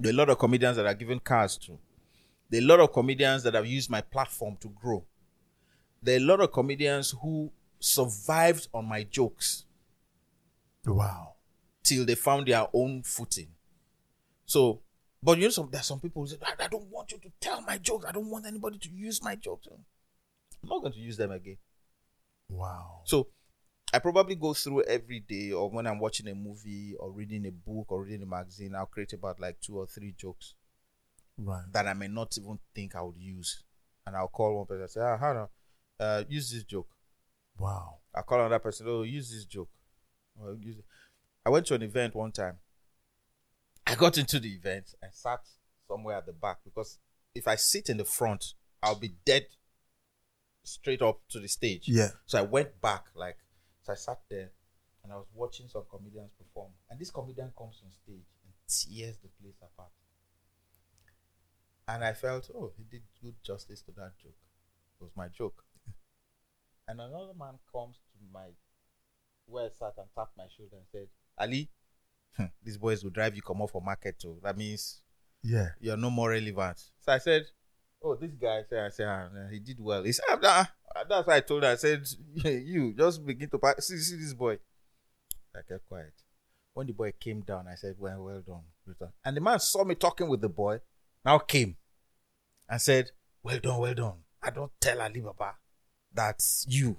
there 0.00 0.10
are 0.10 0.14
a 0.14 0.18
lot 0.22 0.30
of 0.30 0.38
comedians 0.38 0.76
that 0.76 0.86
are 0.86 0.94
given 1.02 1.18
cars 1.18 1.56
to 1.56 1.78
there 2.48 2.60
are 2.60 2.64
a 2.64 2.66
lot 2.66 2.80
of 2.80 2.92
comedians 2.92 3.42
that 3.42 3.54
have 3.54 3.66
used 3.66 3.90
my 3.90 4.00
platform 4.00 4.56
to 4.60 4.68
grow 4.68 5.04
there 6.02 6.16
are 6.16 6.22
a 6.22 6.26
lot 6.26 6.40
of 6.40 6.52
comedians 6.52 7.14
who 7.22 7.50
survived 7.78 8.68
on 8.74 8.88
my 8.88 9.02
jokes 9.04 9.64
wow. 10.86 11.34
till 11.82 12.04
they 12.04 12.14
found 12.14 12.46
their 12.46 12.66
own 12.72 13.02
footing. 13.02 13.48
So, 14.46 14.82
but 15.22 15.38
you 15.38 15.44
know, 15.44 15.50
some 15.50 15.68
there's 15.70 15.86
some 15.86 16.00
people 16.00 16.22
who 16.22 16.28
say, 16.28 16.36
I, 16.42 16.64
I 16.64 16.68
don't 16.68 16.90
want 16.90 17.12
you 17.12 17.18
to 17.18 17.30
tell 17.40 17.60
my 17.62 17.78
jokes. 17.78 18.04
I 18.06 18.12
don't 18.12 18.30
want 18.30 18.46
anybody 18.46 18.78
to 18.78 18.88
use 18.90 19.22
my 19.22 19.36
jokes. 19.36 19.68
I'm 19.70 20.68
not 20.68 20.80
going 20.80 20.92
to 20.92 20.98
use 20.98 21.16
them 21.16 21.30
again. 21.30 21.58
Wow. 22.48 23.00
So, 23.04 23.28
I 23.92 23.98
probably 23.98 24.36
go 24.36 24.54
through 24.54 24.84
every 24.84 25.20
day, 25.20 25.52
or 25.52 25.68
when 25.70 25.86
I'm 25.86 25.98
watching 25.98 26.28
a 26.28 26.34
movie, 26.34 26.94
or 26.98 27.10
reading 27.10 27.46
a 27.46 27.50
book, 27.50 27.92
or 27.92 28.02
reading 28.04 28.22
a 28.22 28.26
magazine, 28.26 28.74
I'll 28.74 28.86
create 28.86 29.12
about 29.12 29.38
like 29.38 29.60
two 29.60 29.76
or 29.78 29.86
three 29.86 30.14
jokes 30.16 30.54
Right. 31.36 31.64
that 31.72 31.86
I 31.86 31.92
may 31.94 32.08
not 32.08 32.36
even 32.38 32.58
think 32.74 32.94
I 32.94 33.02
would 33.02 33.18
use, 33.18 33.62
and 34.06 34.16
I'll 34.16 34.28
call 34.28 34.56
one 34.56 34.66
person 34.66 34.82
and 34.82 34.90
say, 34.90 35.00
Ah, 35.00 35.18
Hannah, 35.18 35.48
uh, 36.00 36.24
use 36.28 36.50
this 36.50 36.64
joke. 36.64 36.88
Wow. 37.58 37.98
I 38.14 38.22
call 38.22 38.40
another 38.40 38.58
person, 38.58 38.86
oh, 38.88 39.02
use 39.02 39.30
this 39.30 39.44
joke. 39.44 39.68
Use. 40.60 40.76
I 41.44 41.50
went 41.50 41.66
to 41.66 41.74
an 41.74 41.82
event 41.82 42.14
one 42.14 42.32
time. 42.32 42.58
I 43.86 43.94
got 43.94 44.16
into 44.16 44.40
the 44.40 44.54
event 44.54 44.94
and 45.02 45.12
sat 45.12 45.40
somewhere 45.88 46.16
at 46.16 46.26
the 46.26 46.32
back 46.32 46.58
because 46.64 46.98
if 47.34 47.46
I 47.48 47.56
sit 47.56 47.88
in 47.90 47.96
the 47.98 48.04
front, 48.04 48.54
I'll 48.82 48.98
be 48.98 49.14
dead 49.26 49.46
straight 50.64 51.02
up 51.02 51.20
to 51.30 51.40
the 51.40 51.48
stage. 51.48 51.88
Yeah. 51.88 52.10
So 52.26 52.38
I 52.38 52.42
went 52.42 52.80
back, 52.80 53.06
like, 53.14 53.36
so 53.82 53.92
I 53.92 53.96
sat 53.96 54.20
there 54.30 54.50
and 55.02 55.12
I 55.12 55.16
was 55.16 55.26
watching 55.34 55.68
some 55.68 55.82
comedians 55.90 56.30
perform. 56.38 56.72
And 56.90 56.98
this 57.00 57.10
comedian 57.10 57.52
comes 57.56 57.82
on 57.84 57.90
stage 57.92 58.26
and 58.44 58.52
tears 58.68 59.16
the 59.18 59.28
place 59.40 59.56
apart. 59.60 59.90
And 61.88 62.04
I 62.04 62.12
felt, 62.12 62.50
oh, 62.54 62.72
he 62.76 62.84
did 62.84 63.02
good 63.20 63.34
justice 63.42 63.82
to 63.82 63.92
that 63.92 64.12
joke. 64.22 64.36
It 65.00 65.04
was 65.04 65.12
my 65.16 65.28
joke. 65.28 65.64
And 66.88 67.00
another 67.00 67.32
man 67.38 67.54
comes 67.72 67.96
to 68.12 68.18
my 68.32 68.48
where 69.46 69.66
I 69.66 69.68
sat 69.70 69.94
and 69.98 70.08
tapped 70.16 70.36
my 70.36 70.46
shoulder 70.56 70.76
and 70.76 70.86
said, 70.90 71.08
Ali, 71.38 71.70
hmm, 72.36 72.46
these 72.62 72.76
boys 72.76 73.02
will 73.04 73.10
drive 73.10 73.36
you 73.36 73.42
come 73.42 73.62
off 73.62 73.70
for 73.70 73.80
market 73.80 74.18
too. 74.18 74.38
That 74.42 74.56
means 74.58 75.00
Yeah. 75.42 75.70
you're 75.80 75.96
no 75.96 76.10
more 76.10 76.30
relevant. 76.30 76.78
So 77.00 77.12
I 77.12 77.18
said, 77.18 77.46
Oh, 78.04 78.16
this 78.16 78.32
guy 78.34 78.62
said, 78.68 78.84
I 78.84 78.88
said, 78.88 79.06
ah, 79.06 79.28
he 79.48 79.60
did 79.60 79.78
well. 79.78 80.02
He 80.02 80.10
said, 80.10 80.24
ah, 80.28 80.38
ah, 80.42 80.72
That's 81.08 81.26
why 81.26 81.36
I 81.36 81.40
told 81.40 81.62
her, 81.62 81.70
I 81.70 81.76
said, 81.76 82.06
You 82.44 82.94
just 82.96 83.24
begin 83.24 83.50
to 83.50 83.58
pack. 83.58 83.80
See, 83.82 83.98
see 83.98 84.16
this 84.16 84.34
boy. 84.34 84.58
I 85.54 85.60
kept 85.68 85.86
quiet. 85.88 86.14
When 86.74 86.86
the 86.86 86.92
boy 86.92 87.12
came 87.18 87.40
down, 87.40 87.66
I 87.70 87.74
said, 87.74 87.96
Well, 87.98 88.22
well 88.22 88.42
done. 88.46 89.08
And 89.24 89.36
the 89.36 89.40
man 89.40 89.60
saw 89.60 89.84
me 89.84 89.94
talking 89.94 90.28
with 90.28 90.40
the 90.40 90.48
boy, 90.48 90.80
now 91.24 91.38
came 91.38 91.76
and 92.68 92.80
said, 92.80 93.10
Well 93.42 93.58
done, 93.58 93.78
well 93.78 93.94
done. 93.94 94.14
I 94.42 94.50
don't 94.50 94.72
tell 94.80 95.00
Ali 95.00 95.20
Baba 95.20 95.54
that's 96.14 96.66
you. 96.68 96.96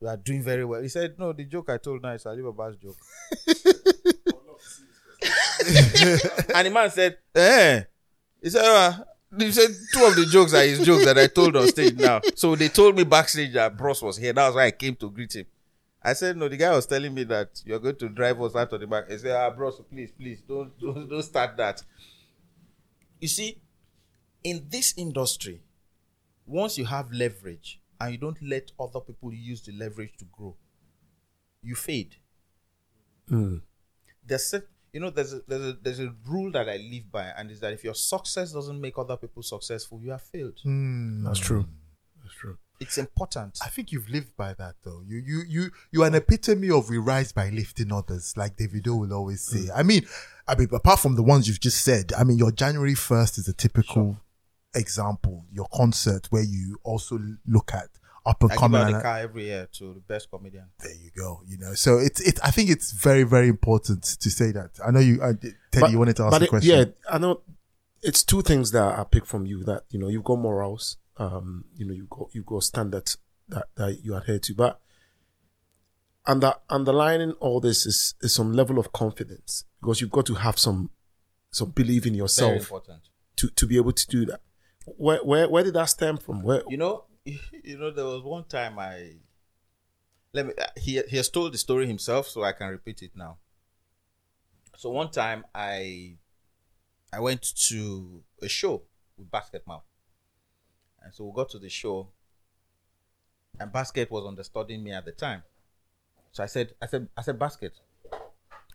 You 0.00 0.08
are 0.08 0.16
doing 0.16 0.42
very 0.42 0.64
well. 0.64 0.82
He 0.82 0.88
said, 0.88 1.18
No, 1.18 1.32
the 1.32 1.44
joke 1.44 1.70
I 1.70 1.78
told 1.78 2.02
now 2.02 2.10
is 2.12 2.26
Ali 2.26 2.42
Baba's 2.42 2.76
joke. 2.76 2.96
and 6.54 6.66
the 6.66 6.70
man 6.72 6.90
said, 6.90 7.16
Eh. 7.34 7.82
He 8.42 8.50
said, 8.50 8.64
uh, 8.64 9.04
he 9.38 9.52
said 9.52 9.70
two 9.92 10.04
of 10.04 10.16
the 10.16 10.26
jokes 10.26 10.54
are 10.54 10.62
his 10.62 10.84
jokes 10.84 11.04
that 11.04 11.18
I 11.18 11.26
told 11.26 11.56
on 11.56 11.68
stage 11.68 11.94
now. 11.94 12.20
So 12.34 12.56
they 12.56 12.68
told 12.68 12.96
me 12.96 13.04
backstage 13.04 13.52
that 13.54 13.76
Bros 13.76 14.02
was 14.02 14.16
here. 14.16 14.32
That's 14.32 14.54
why 14.54 14.66
I 14.66 14.70
came 14.70 14.96
to 14.96 15.10
greet 15.10 15.34
him. 15.34 15.46
I 16.02 16.12
said, 16.12 16.36
no, 16.36 16.48
the 16.48 16.56
guy 16.58 16.74
was 16.74 16.84
telling 16.84 17.14
me 17.14 17.24
that 17.24 17.62
you're 17.64 17.78
going 17.78 17.96
to 17.96 18.08
drive 18.10 18.40
us 18.42 18.54
out 18.54 18.72
of 18.72 18.80
the 18.80 18.86
back. 18.86 19.10
He 19.10 19.16
said, 19.16 19.34
ah, 19.36 19.50
Bros, 19.50 19.80
please, 19.90 20.12
please, 20.12 20.42
don't, 20.46 20.78
don't, 20.78 21.08
don't 21.08 21.22
start 21.22 21.56
that. 21.56 21.82
You 23.20 23.28
see, 23.28 23.58
in 24.42 24.66
this 24.68 24.92
industry, 24.98 25.62
once 26.46 26.76
you 26.76 26.84
have 26.84 27.10
leverage 27.10 27.80
and 27.98 28.12
you 28.12 28.18
don't 28.18 28.36
let 28.42 28.70
other 28.78 29.00
people 29.00 29.32
use 29.32 29.62
the 29.62 29.72
leverage 29.72 30.12
to 30.18 30.26
grow, 30.26 30.54
you 31.62 31.74
fade. 31.74 32.16
There's 34.26 34.52
a, 34.52 34.62
you 34.94 35.00
know 35.00 35.10
there's 35.10 35.34
a, 35.34 35.40
there's 35.48 35.62
a 35.62 35.72
there's 35.82 36.00
a 36.00 36.14
rule 36.26 36.52
that 36.52 36.68
I 36.68 36.76
live 36.76 37.10
by, 37.10 37.24
and 37.36 37.50
is 37.50 37.58
that 37.60 37.72
if 37.72 37.82
your 37.82 37.94
success 37.94 38.52
doesn't 38.52 38.80
make 38.80 38.96
other 38.96 39.16
people 39.16 39.42
successful, 39.42 40.00
you 40.00 40.12
have 40.12 40.22
failed. 40.22 40.60
Hmm, 40.62 41.24
that's 41.24 41.40
true. 41.40 41.62
Hmm. 41.62 42.22
That's 42.22 42.34
true. 42.36 42.58
It's 42.80 42.96
important. 42.96 43.58
I 43.62 43.68
think 43.68 43.90
you've 43.90 44.08
lived 44.08 44.36
by 44.36 44.54
that 44.54 44.76
though. 44.84 45.02
You 45.04 45.18
you 45.18 45.42
you 45.48 45.70
you 45.90 46.02
are 46.04 46.06
an 46.06 46.14
epitome 46.14 46.70
of 46.70 46.88
we 46.88 46.98
rise 46.98 47.32
by 47.32 47.50
lifting 47.50 47.92
others, 47.92 48.36
like 48.36 48.56
Davido 48.56 48.98
will 48.98 49.12
always 49.12 49.40
say. 49.40 49.66
Hmm. 49.66 49.78
I 49.78 49.82
mean, 49.82 50.06
I 50.46 50.54
mean, 50.54 50.68
apart 50.72 51.00
from 51.00 51.16
the 51.16 51.24
ones 51.24 51.48
you've 51.48 51.60
just 51.60 51.82
said, 51.82 52.12
I 52.16 52.22
mean, 52.22 52.38
your 52.38 52.52
January 52.52 52.94
first 52.94 53.36
is 53.36 53.48
a 53.48 53.52
typical 53.52 54.18
example. 54.76 55.44
Your 55.52 55.66
concert 55.74 56.28
where 56.30 56.44
you 56.44 56.78
also 56.84 57.18
look 57.48 57.72
at 57.74 57.88
up 58.26 58.42
and 58.42 58.50
I 58.52 58.54
give 58.54 58.60
coming. 58.60 58.80
out 58.80 58.92
the 58.92 59.00
car 59.02 59.18
every 59.18 59.44
year 59.44 59.68
to 59.72 59.94
the 59.94 60.00
best 60.00 60.30
comedian. 60.30 60.66
there 60.80 60.94
you 60.94 61.10
go. 61.16 61.40
You 61.46 61.58
know, 61.58 61.74
so 61.74 61.98
it's 61.98 62.20
it. 62.20 62.38
I 62.42 62.50
think 62.50 62.70
it's 62.70 62.92
very 62.92 63.22
very 63.24 63.48
important 63.48 64.02
to 64.04 64.30
say 64.30 64.52
that. 64.52 64.70
I 64.86 64.90
know 64.90 65.00
you, 65.00 65.20
uh, 65.22 65.34
Teddy, 65.70 65.92
you 65.92 65.98
wanted 65.98 66.16
to 66.16 66.24
ask 66.24 66.30
but 66.32 66.42
a 66.42 66.44
it- 66.44 66.48
question. 66.48 66.78
Yeah, 66.78 66.84
I 67.14 67.18
know. 67.18 67.40
It's 68.02 68.22
two 68.22 68.42
things 68.42 68.70
that 68.72 68.98
I 68.98 69.04
pick 69.04 69.24
from 69.26 69.46
you. 69.46 69.64
That 69.64 69.84
you 69.90 69.98
know, 69.98 70.08
you've 70.08 70.24
got 70.24 70.36
morals. 70.38 70.96
Um, 71.16 71.64
you 71.76 71.86
know, 71.86 71.94
you 71.94 72.06
got 72.10 72.34
you 72.34 72.42
got 72.42 72.62
standards 72.64 73.18
that 73.48 73.66
that 73.76 74.04
you 74.04 74.14
adhere 74.14 74.38
to. 74.40 74.54
But 74.54 74.80
under 76.26 76.54
underlining 76.70 77.32
all 77.32 77.60
this 77.60 77.86
is 77.86 78.14
is 78.20 78.34
some 78.34 78.52
level 78.52 78.78
of 78.78 78.92
confidence 78.92 79.64
because 79.80 80.00
you've 80.00 80.10
got 80.10 80.26
to 80.26 80.34
have 80.34 80.58
some 80.58 80.90
some 81.50 81.70
belief 81.70 82.06
in 82.06 82.14
yourself 82.14 82.56
important. 82.62 83.00
to 83.36 83.48
to 83.50 83.66
be 83.66 83.76
able 83.76 83.92
to 83.92 84.06
do 84.06 84.24
that. 84.26 84.40
Where 84.86 85.18
where 85.24 85.48
where 85.48 85.64
did 85.64 85.74
that 85.74 85.86
stem 85.86 86.16
from? 86.18 86.42
Where 86.42 86.62
You 86.68 86.76
know, 86.76 87.04
you 87.64 87.78
know, 87.78 87.90
there 87.90 88.04
was 88.04 88.22
one 88.22 88.44
time 88.44 88.78
I 88.78 89.16
let 90.32 90.46
me. 90.46 90.52
uh, 90.60 90.66
He 90.76 91.00
he 91.08 91.16
has 91.16 91.28
told 91.30 91.52
the 91.54 91.58
story 91.58 91.86
himself, 91.86 92.28
so 92.28 92.42
I 92.42 92.52
can 92.52 92.68
repeat 92.68 93.02
it 93.02 93.12
now. 93.16 93.38
So 94.76 94.90
one 94.90 95.10
time 95.10 95.44
I 95.54 96.18
I 97.12 97.20
went 97.20 97.42
to 97.68 98.24
a 98.42 98.48
show 98.48 98.84
with 99.16 99.30
Basketmouth, 99.30 99.84
and 101.02 101.14
so 101.14 101.24
we 101.24 101.32
got 101.34 101.48
to 101.50 101.58
the 101.58 101.68
show, 101.68 102.10
and 103.58 103.72
Basket 103.72 104.10
was 104.10 104.24
understudying 104.26 104.82
me 104.82 104.92
at 104.92 105.04
the 105.04 105.12
time. 105.12 105.42
So 106.32 106.42
I 106.42 106.46
said, 106.46 106.74
I 106.82 106.86
said, 106.86 107.08
I 107.16 107.22
said, 107.22 107.38
Basket, 107.38 107.74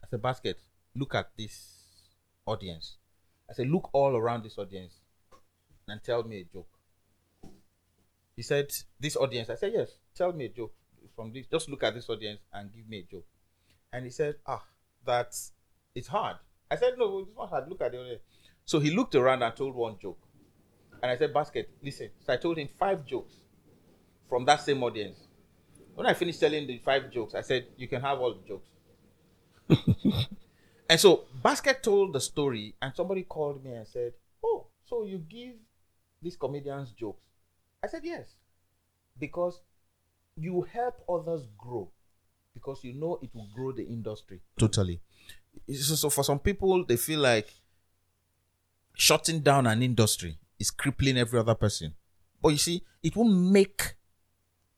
I 0.04 0.08
said, 0.10 0.22
Basket, 0.22 0.60
look 0.96 1.16
at 1.16 1.32
this 1.38 1.74
audience. 2.46 2.98
I 3.50 3.54
said, 3.54 3.68
look 3.70 3.90
all 3.94 4.16
around 4.16 4.44
this 4.44 4.58
audience, 4.58 5.02
and 5.88 6.04
tell 6.04 6.24
me 6.24 6.42
a 6.42 6.46
joke. 6.46 6.79
He 8.40 8.44
said, 8.44 8.72
This 8.98 9.18
audience. 9.18 9.50
I 9.50 9.56
said, 9.56 9.74
Yes, 9.76 9.90
tell 10.16 10.32
me 10.32 10.46
a 10.46 10.48
joke 10.48 10.72
from 11.14 11.34
this. 11.34 11.46
Just 11.48 11.68
look 11.68 11.84
at 11.84 11.94
this 11.94 12.10
audience 12.10 12.40
and 12.54 12.72
give 12.72 12.88
me 12.88 13.00
a 13.00 13.12
joke. 13.12 13.26
And 13.92 14.06
he 14.06 14.12
said, 14.12 14.36
Ah, 14.48 14.64
that 15.06 15.36
it's 15.94 16.08
hard. 16.08 16.38
I 16.72 16.78
said, 16.78 16.94
No, 16.98 17.20
it's 17.20 17.36
not 17.36 17.50
hard. 17.50 17.68
Look 17.68 17.82
at 17.82 17.92
the 17.92 18.00
audience. 18.00 18.22
So 18.64 18.80
he 18.80 18.92
looked 18.92 19.14
around 19.16 19.44
and 19.44 19.54
told 19.54 19.76
one 19.76 19.98
joke. 20.02 20.22
And 21.04 21.12
I 21.12 21.18
said, 21.18 21.34
Basket, 21.34 21.70
listen. 21.84 22.12
So 22.26 22.32
I 22.32 22.38
told 22.38 22.58
him 22.58 22.70
five 22.80 23.06
jokes 23.06 23.34
from 24.30 24.46
that 24.46 24.62
same 24.62 24.82
audience. 24.84 25.18
When 25.94 26.08
I 26.08 26.14
finished 26.14 26.40
telling 26.40 26.66
the 26.66 26.78
five 26.78 27.12
jokes, 27.12 27.36
I 27.36 27.42
said, 27.42 27.68
You 27.76 27.90
can 27.90 28.00
have 28.00 28.20
all 28.20 28.36
the 28.36 28.48
jokes. 28.48 28.70
and 30.90 30.98
so 30.98 31.26
Basket 31.44 31.84
told 31.84 32.14
the 32.14 32.22
story, 32.22 32.74
and 32.82 32.96
somebody 32.96 33.24
called 33.24 33.62
me 33.66 33.74
and 33.74 33.86
said, 33.86 34.14
Oh, 34.42 34.68
so 34.86 35.04
you 35.04 35.18
give 35.18 35.56
these 36.22 36.38
comedians 36.38 36.94
jokes? 36.94 37.29
I 37.84 37.88
said, 37.88 38.02
Yes. 38.04 38.36
Because 39.18 39.62
you 40.36 40.62
help 40.62 41.04
others 41.10 41.48
grow. 41.58 41.92
Because 42.54 42.84
you 42.84 42.94
know 42.94 43.20
it 43.22 43.30
will 43.34 43.48
grow 43.54 43.72
the 43.72 43.84
industry. 43.84 44.42
Totally. 44.58 45.02
So, 45.74 46.10
for 46.10 46.24
some 46.24 46.40
people, 46.40 46.86
they 46.86 46.98
feel 46.98 47.20
like 47.20 47.48
shutting 48.96 49.42
down 49.42 49.68
an 49.68 49.82
industry 49.82 50.38
is 50.60 50.72
crippling 50.72 51.18
every 51.18 51.40
other 51.40 51.56
person. 51.56 51.94
But 52.42 52.50
you 52.50 52.58
see, 52.58 52.84
it 53.04 53.16
will 53.16 53.26
make 53.26 53.96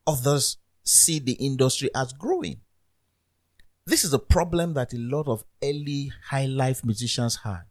others 0.06 0.58
see 0.84 1.20
the 1.20 1.34
industry 1.34 1.90
as 1.96 2.14
growing. 2.14 2.62
This 3.86 4.04
is 4.04 4.14
a 4.14 4.20
problem 4.20 4.74
that 4.74 4.94
a 4.94 4.98
lot 4.98 5.28
of 5.28 5.44
early 5.64 6.12
high 6.30 6.46
life 6.46 6.86
musicians 6.86 7.38
had. 7.44 7.66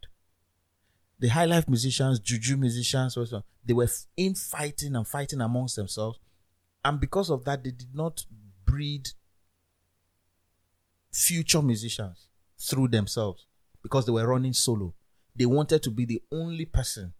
The 1.21 1.27
high 1.27 1.45
life 1.45 1.69
musicians, 1.69 2.19
juju 2.19 2.57
musicians, 2.57 3.15
also, 3.15 3.43
they 3.63 3.73
were 3.73 3.87
in 4.17 4.33
fighting 4.33 4.95
and 4.95 5.07
fighting 5.07 5.39
amongst 5.39 5.75
themselves. 5.75 6.17
And 6.83 6.99
because 6.99 7.29
of 7.29 7.45
that, 7.45 7.63
they 7.63 7.69
did 7.69 7.93
not 7.93 8.25
breed 8.65 9.07
future 11.13 11.61
musicians 11.61 12.25
through 12.59 12.87
themselves 12.87 13.45
because 13.83 14.07
they 14.07 14.11
were 14.11 14.27
running 14.27 14.53
solo. 14.53 14.95
They 15.35 15.45
wanted 15.45 15.83
to 15.83 15.91
be 15.91 16.05
the 16.05 16.23
only 16.31 16.65
person 16.65 17.13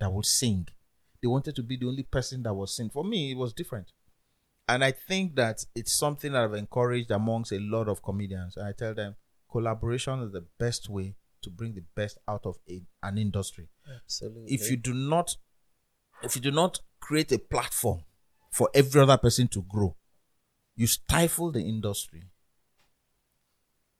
that 0.00 0.12
would 0.12 0.26
sing. 0.26 0.66
They 1.22 1.28
wanted 1.28 1.54
to 1.54 1.62
be 1.62 1.76
the 1.76 1.86
only 1.86 2.02
person 2.02 2.42
that 2.42 2.52
would 2.52 2.68
sing. 2.68 2.90
For 2.90 3.04
me, 3.04 3.30
it 3.30 3.36
was 3.36 3.52
different. 3.52 3.92
And 4.68 4.82
I 4.82 4.90
think 4.90 5.36
that 5.36 5.64
it's 5.76 5.96
something 5.96 6.32
that 6.32 6.42
I've 6.42 6.54
encouraged 6.54 7.12
amongst 7.12 7.52
a 7.52 7.60
lot 7.60 7.88
of 7.88 8.02
comedians. 8.02 8.56
And 8.56 8.66
I 8.66 8.72
tell 8.72 8.92
them 8.92 9.14
collaboration 9.48 10.20
is 10.22 10.32
the 10.32 10.44
best 10.58 10.88
way 10.88 11.14
to 11.42 11.50
bring 11.50 11.74
the 11.74 11.84
best 11.94 12.18
out 12.28 12.44
of 12.44 12.56
a, 12.68 12.82
an 13.02 13.18
industry. 13.18 13.68
Absolutely. 14.02 14.54
If 14.54 14.70
you 14.70 14.76
do 14.76 14.94
not 14.94 15.36
if 16.22 16.34
you 16.34 16.42
do 16.42 16.50
not 16.50 16.80
create 17.00 17.30
a 17.32 17.38
platform 17.38 18.04
for 18.50 18.70
every 18.74 19.00
other 19.00 19.18
person 19.18 19.48
to 19.48 19.62
grow, 19.62 19.96
you 20.74 20.86
stifle 20.86 21.52
the 21.52 21.60
industry. 21.60 22.24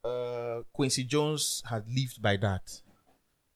Uh, 0.05 0.63
Quincy 0.73 1.05
Jones 1.05 1.63
has 1.69 1.83
lived 1.89 2.23
by 2.23 2.37
that. 2.37 2.81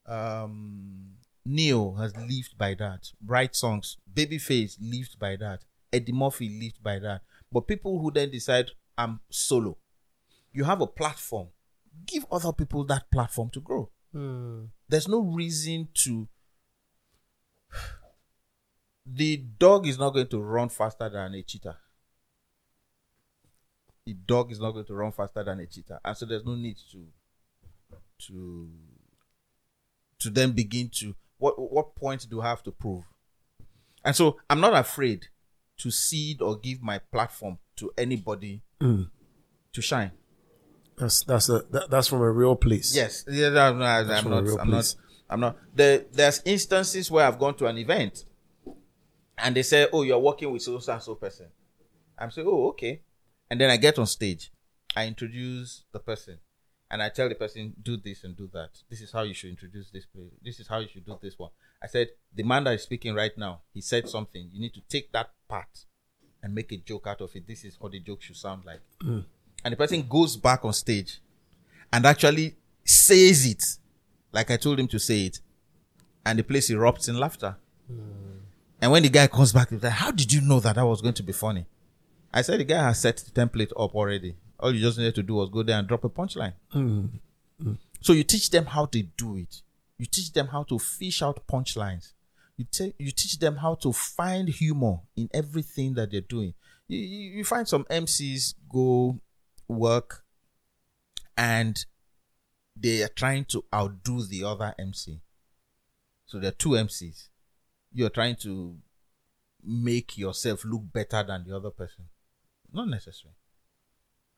Um, 0.07 1.13
Neo 1.45 1.95
has 1.95 2.15
lived 2.17 2.59
by 2.59 2.75
that. 2.75 3.13
Bright 3.21 3.55
Songs, 3.55 3.97
Babyface 4.13 4.77
lived 4.81 5.19
by 5.19 5.37
that. 5.37 5.63
Eddie 5.93 6.13
Murphy 6.13 6.49
lived 6.49 6.83
by 6.83 6.99
that. 6.99 7.23
But 7.51 7.67
people 7.67 8.01
who 8.01 8.11
then 8.11 8.31
decide, 8.31 8.71
I'm 8.99 9.21
solo, 9.31 9.79
you 10.53 10.65
have 10.65 10.81
a 10.81 10.87
platform. 10.87 11.49
Give 12.07 12.25
other 12.31 12.53
people 12.53 12.85
that 12.85 13.11
platform 13.11 13.51
to 13.51 13.61
grow. 13.61 13.91
Hmm. 14.13 14.65
There's 14.89 15.09
no 15.09 15.21
reason 15.21 15.89
to. 16.05 16.29
The 19.07 19.39
dog 19.59 19.87
is 19.87 19.99
not 19.99 20.11
going 20.11 20.29
to 20.29 20.41
run 20.41 20.69
faster 20.69 21.09
than 21.09 21.35
a 21.35 21.43
cheetah. 21.43 21.79
The 24.07 24.15
dog 24.15 24.53
is 24.53 24.61
not 24.61 24.73
going 24.73 24.85
to 24.87 24.95
run 24.95 25.13
faster 25.13 25.43
than 25.43 25.61
a 25.61 25.67
cheetah, 25.67 26.01
and 26.05 26.17
so 26.17 26.27
there's 26.27 26.45
no 26.45 26.55
need 26.55 26.77
to, 26.93 27.07
to, 28.27 28.69
to 30.21 30.31
then 30.31 30.53
begin 30.53 30.91
to 30.95 31.15
what 31.39 31.55
what 31.73 31.97
point 31.97 32.29
do 32.29 32.41
I 32.41 32.49
have 32.49 32.63
to 32.65 32.71
prove? 32.71 33.03
And 34.05 34.15
so 34.15 34.39
I'm 34.49 34.61
not 34.61 34.75
afraid 34.75 35.27
to 35.79 35.91
seed 35.91 36.41
or 36.43 36.57
give 36.59 36.83
my 36.83 36.99
platform 36.99 37.59
to 37.77 37.91
anybody 37.97 38.63
hmm. 38.81 39.05
to 39.73 39.83
shine. 39.83 40.13
That's 41.01 41.25
that's 41.25 41.49
a 41.49 41.63
that, 41.71 41.91
that's 41.91 42.09
from 42.09 42.21
a 42.21 42.31
real 42.31 42.55
place. 42.55 42.95
Yes, 42.95 43.25
yeah, 43.29 43.49
no, 43.49 43.75
no, 43.75 43.85
I'm 43.85 44.23
from 44.23 44.33
a 44.33 44.43
not. 44.43 44.61
I'm 44.61 44.71
not. 44.71 44.77
place. 44.77 44.97
I'm 45.29 45.41
not. 45.41 45.57
There, 45.75 46.05
there's 46.13 46.43
instances 46.45 47.11
where 47.11 47.27
I've 47.27 47.39
gone 47.39 47.55
to 47.55 47.67
an 47.67 47.79
event, 47.79 48.25
and 49.39 49.57
they 49.57 49.63
say, 49.63 49.89
"Oh, 49.93 50.03
you're 50.03 50.19
working 50.19 50.53
with 50.53 50.63
so 50.63 50.75
and 50.75 51.03
so 51.03 51.15
person." 51.15 51.47
I'm 52.19 52.31
saying, 52.31 52.47
"Oh, 52.51 52.69
okay," 52.69 53.01
and 53.51 53.61
then 53.61 53.71
I 53.71 53.79
get 53.79 53.99
on 53.99 54.07
stage, 54.07 54.53
I 54.95 55.07
introduce 55.07 55.85
the 55.93 56.01
person, 56.01 56.39
and 56.91 57.03
I 57.03 57.09
tell 57.09 57.29
the 57.29 57.35
person, 57.35 57.75
"Do 57.83 57.97
this 57.97 58.25
and 58.25 58.37
do 58.37 58.51
that. 58.53 58.71
This 58.91 59.01
is 59.01 59.11
how 59.11 59.23
you 59.23 59.33
should 59.33 59.51
introduce 59.51 59.91
this 59.91 60.05
play. 60.05 60.31
This 60.43 60.61
is 60.61 60.69
how 60.69 60.81
you 60.81 60.89
should 60.89 61.07
do 61.07 61.19
this 61.23 61.39
one." 61.39 61.51
I 61.83 61.87
said, 61.87 62.09
"The 62.35 62.43
man 62.43 62.65
that 62.65 62.75
is 62.75 62.83
speaking 62.83 63.15
right 63.15 63.37
now, 63.39 63.63
he 63.73 63.81
said 63.81 64.09
something. 64.09 64.51
You 64.53 64.61
need 64.61 64.75
to 64.75 64.83
take 64.89 65.13
that 65.13 65.31
part 65.49 65.87
and 66.43 66.55
make 66.55 66.73
a 66.73 66.77
joke 66.77 67.07
out 67.07 67.21
of 67.23 67.35
it. 67.37 67.47
This 67.47 67.65
is 67.65 67.79
how 67.81 67.89
the 67.89 68.01
joke 68.01 68.21
should 68.21 68.37
sound 68.37 68.65
like." 68.67 68.81
Mm. 69.03 69.25
And 69.65 69.73
the 69.73 69.77
person 69.77 70.07
goes 70.09 70.37
back 70.37 70.65
on 70.65 70.73
stage 70.73 71.21
and 71.93 72.07
actually 72.07 72.57
says 72.85 73.47
it 73.47 73.65
like 74.33 74.51
I 74.51 74.57
told 74.57 74.79
him 74.79 74.89
to 74.89 74.99
say 74.99 75.27
it. 75.27 75.41
And 76.25 76.39
the 76.39 76.43
place 76.43 76.71
erupts 76.71 77.09
in 77.09 77.19
laughter. 77.19 77.57
Hmm. 77.87 78.21
And 78.81 78.93
when 78.93 79.03
the 79.03 79.09
guy 79.09 79.27
comes 79.27 79.53
back, 79.53 79.71
he's 79.71 79.83
like, 79.83 79.93
How 79.93 80.11
did 80.11 80.33
you 80.33 80.41
know 80.41 80.61
that 80.61 80.77
that 80.77 80.87
was 80.87 81.01
going 81.01 81.15
to 81.15 81.23
be 81.23 81.33
funny? 81.33 81.67
I 82.33 82.43
said, 82.43 82.61
The 82.61 82.65
guy 82.65 82.83
has 82.83 83.01
set 83.01 83.17
the 83.19 83.31
template 83.31 83.73
up 83.73 83.95
already. 83.95 84.37
All 84.59 84.75
you 84.75 84.81
just 84.81 84.99
needed 84.99 85.15
to 85.17 85.23
do 85.23 85.35
was 85.35 85.49
go 85.51 85.63
there 85.63 85.79
and 85.79 85.89
drop 85.89 86.05
a 86.05 86.09
punchline. 86.09 86.53
Hmm. 86.69 87.07
Hmm. 87.63 87.75
So 88.01 88.13
you 88.13 88.25
teach 88.25 88.51
them 88.51 88.67
how 88.67 88.87
to 88.87 89.03
do 89.03 89.37
it. 89.37 89.63
You 89.99 90.07
teach 90.07 90.33
them 90.33 90.49
how 90.49 90.63
to 90.65 90.79
fish 90.79 91.23
out 91.23 91.47
punchlines. 91.47 92.13
You, 92.57 92.67
te- 92.71 92.95
you 92.99 93.11
teach 93.11 93.39
them 93.39 93.57
how 93.57 93.75
to 93.77 93.93
find 93.93 94.49
humor 94.49 95.01
in 95.17 95.31
everything 95.33 95.95
that 95.95 96.11
they're 96.11 96.21
doing. 96.21 96.55
You, 96.89 96.99
you, 96.99 97.31
you 97.39 97.45
find 97.45 97.67
some 97.67 97.85
MCs 97.85 98.55
go 98.69 99.19
work 99.71 100.25
and 101.37 101.85
they 102.77 103.03
are 103.03 103.09
trying 103.09 103.45
to 103.47 103.65
outdo 103.75 104.25
the 104.25 104.45
other 104.45 104.75
MC. 104.79 105.21
So 106.27 106.39
there 106.39 106.49
are 106.49 106.53
two 106.53 106.71
MCs. 106.71 107.29
You're 107.93 108.11
trying 108.11 108.37
to 108.37 108.77
make 109.63 110.17
yourself 110.17 110.65
look 110.65 110.83
better 110.93 111.23
than 111.23 111.45
the 111.47 111.57
other 111.57 111.71
person. 111.71 112.07
Not 112.73 112.89
necessary. 112.89 113.35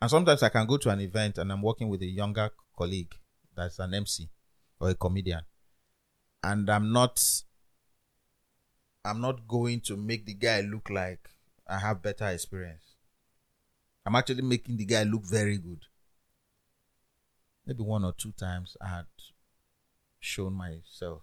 And 0.01 0.11
sometimes 0.11 0.43
I 0.43 0.49
can 0.49 0.67
go 0.67 0.79
to 0.79 0.91
an 0.91 1.01
event 1.01 1.39
and 1.39 1.53
I'm 1.53 1.63
working 1.63 1.89
with 1.89 2.03
a 2.03 2.07
younger 2.07 2.51
colleague 2.77 3.15
that's 3.55 3.79
an 3.79 3.95
MC 3.95 4.29
or 4.81 4.91
a 4.91 4.95
comedian. 4.95 5.43
And 6.43 6.69
I'm 6.71 6.93
not 6.93 7.23
I'm 9.05 9.21
not 9.21 9.47
going 9.47 9.81
to 9.83 9.97
make 9.97 10.27
the 10.27 10.35
guy 10.35 10.61
look 10.61 10.89
like 10.91 11.29
I 11.69 11.79
have 11.79 12.03
better 12.03 12.27
experience. 12.29 12.92
I'm 14.05 14.17
actually 14.17 14.43
making 14.43 14.77
the 14.77 14.85
guy 14.85 15.05
look 15.05 15.25
very 15.25 15.59
good. 15.59 15.85
Maybe 17.67 17.83
one 17.83 18.05
or 18.05 18.13
two 18.13 18.33
times 18.33 18.77
I 18.81 18.89
had 18.89 19.07
shown 20.19 20.55
myself. 20.55 21.23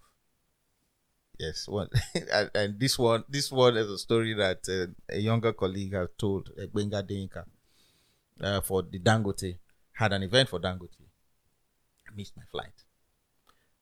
Yes, 1.38 1.68
one 1.68 1.89
and, 2.53 2.80
this 2.80 2.99
one, 2.99 3.23
this 3.30 3.51
one 3.51 3.77
is 3.77 3.89
a 3.89 3.97
story 3.97 4.34
that 4.34 4.60
uh, 4.68 4.91
a 5.14 5.19
younger 5.19 5.53
colleague 5.53 5.93
has 5.93 6.10
told 6.18 6.49
uh, 6.61 6.65
Benga 6.73 7.01
Denka 7.01 7.45
uh, 8.41 8.61
for 8.61 8.84
the 8.84 8.99
Dangote 8.99 9.57
had 9.93 10.14
an 10.14 10.23
event 10.23 10.49
for 10.49 10.60
Dangote. 10.60 11.07
I 12.07 12.15
missed 12.15 12.35
my 12.35 12.43
flight. 12.51 12.84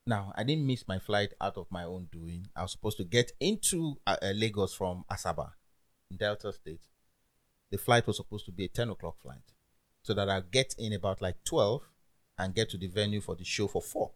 Now 0.06 0.32
I 0.36 0.44
didn't 0.44 0.66
miss 0.66 0.86
my 0.86 0.98
flight 0.98 1.34
out 1.40 1.56
of 1.56 1.66
my 1.70 1.84
own 1.84 2.08
doing. 2.12 2.46
I 2.54 2.62
was 2.62 2.72
supposed 2.72 2.96
to 2.98 3.04
get 3.04 3.32
into 3.40 3.96
uh, 4.06 4.16
uh, 4.22 4.32
Lagos 4.34 4.72
from 4.74 5.04
Asaba, 5.10 5.50
Delta 6.16 6.52
State. 6.52 6.80
The 7.70 7.78
flight 7.78 8.06
was 8.06 8.16
supposed 8.16 8.46
to 8.46 8.52
be 8.52 8.64
a 8.64 8.68
ten 8.68 8.88
o'clock 8.90 9.16
flight, 9.20 9.52
so 10.02 10.14
that 10.14 10.28
I 10.28 10.40
get 10.40 10.74
in 10.78 10.92
about 10.92 11.20
like 11.20 11.36
twelve 11.44 11.82
and 12.38 12.54
get 12.54 12.70
to 12.70 12.78
the 12.78 12.86
venue 12.86 13.20
for 13.20 13.34
the 13.34 13.44
show 13.44 13.66
for 13.66 13.82
four. 13.82 14.12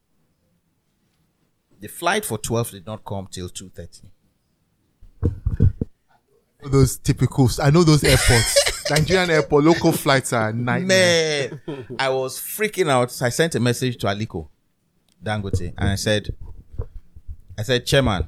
The 1.81 1.89
flight 1.89 2.25
for 2.25 2.39
twelve 2.39 2.71
did 2.71 2.87
not 2.87 3.05
come 3.05 3.29
till 3.31 3.49
two 3.49 3.69
thirty. 3.69 4.11
Those 6.65 6.97
typical, 6.97 7.51
I 7.61 7.71
know 7.71 7.83
those 7.83 8.05
airports, 8.05 8.73
Nigerian 8.91 9.31
airport, 9.31 9.65
local 9.65 9.91
flights 9.91 10.33
are 10.33 10.53
nightmare. 10.53 11.61
Man, 11.67 11.97
I 11.99 12.09
was 12.09 12.39
freaking 12.39 12.89
out. 12.89 13.11
So 13.11 13.27
I 13.27 13.31
sent 13.31 13.57
a 13.57 13.61
message 13.61 13.97
to 13.99 14.07
Aliko 14.07 14.49
Dangote 15.23 15.75
and 15.77 15.89
I 15.89 15.97
said, 15.97 16.35
I 17.59 17.63
said, 17.63 17.85
Chairman, 17.85 18.25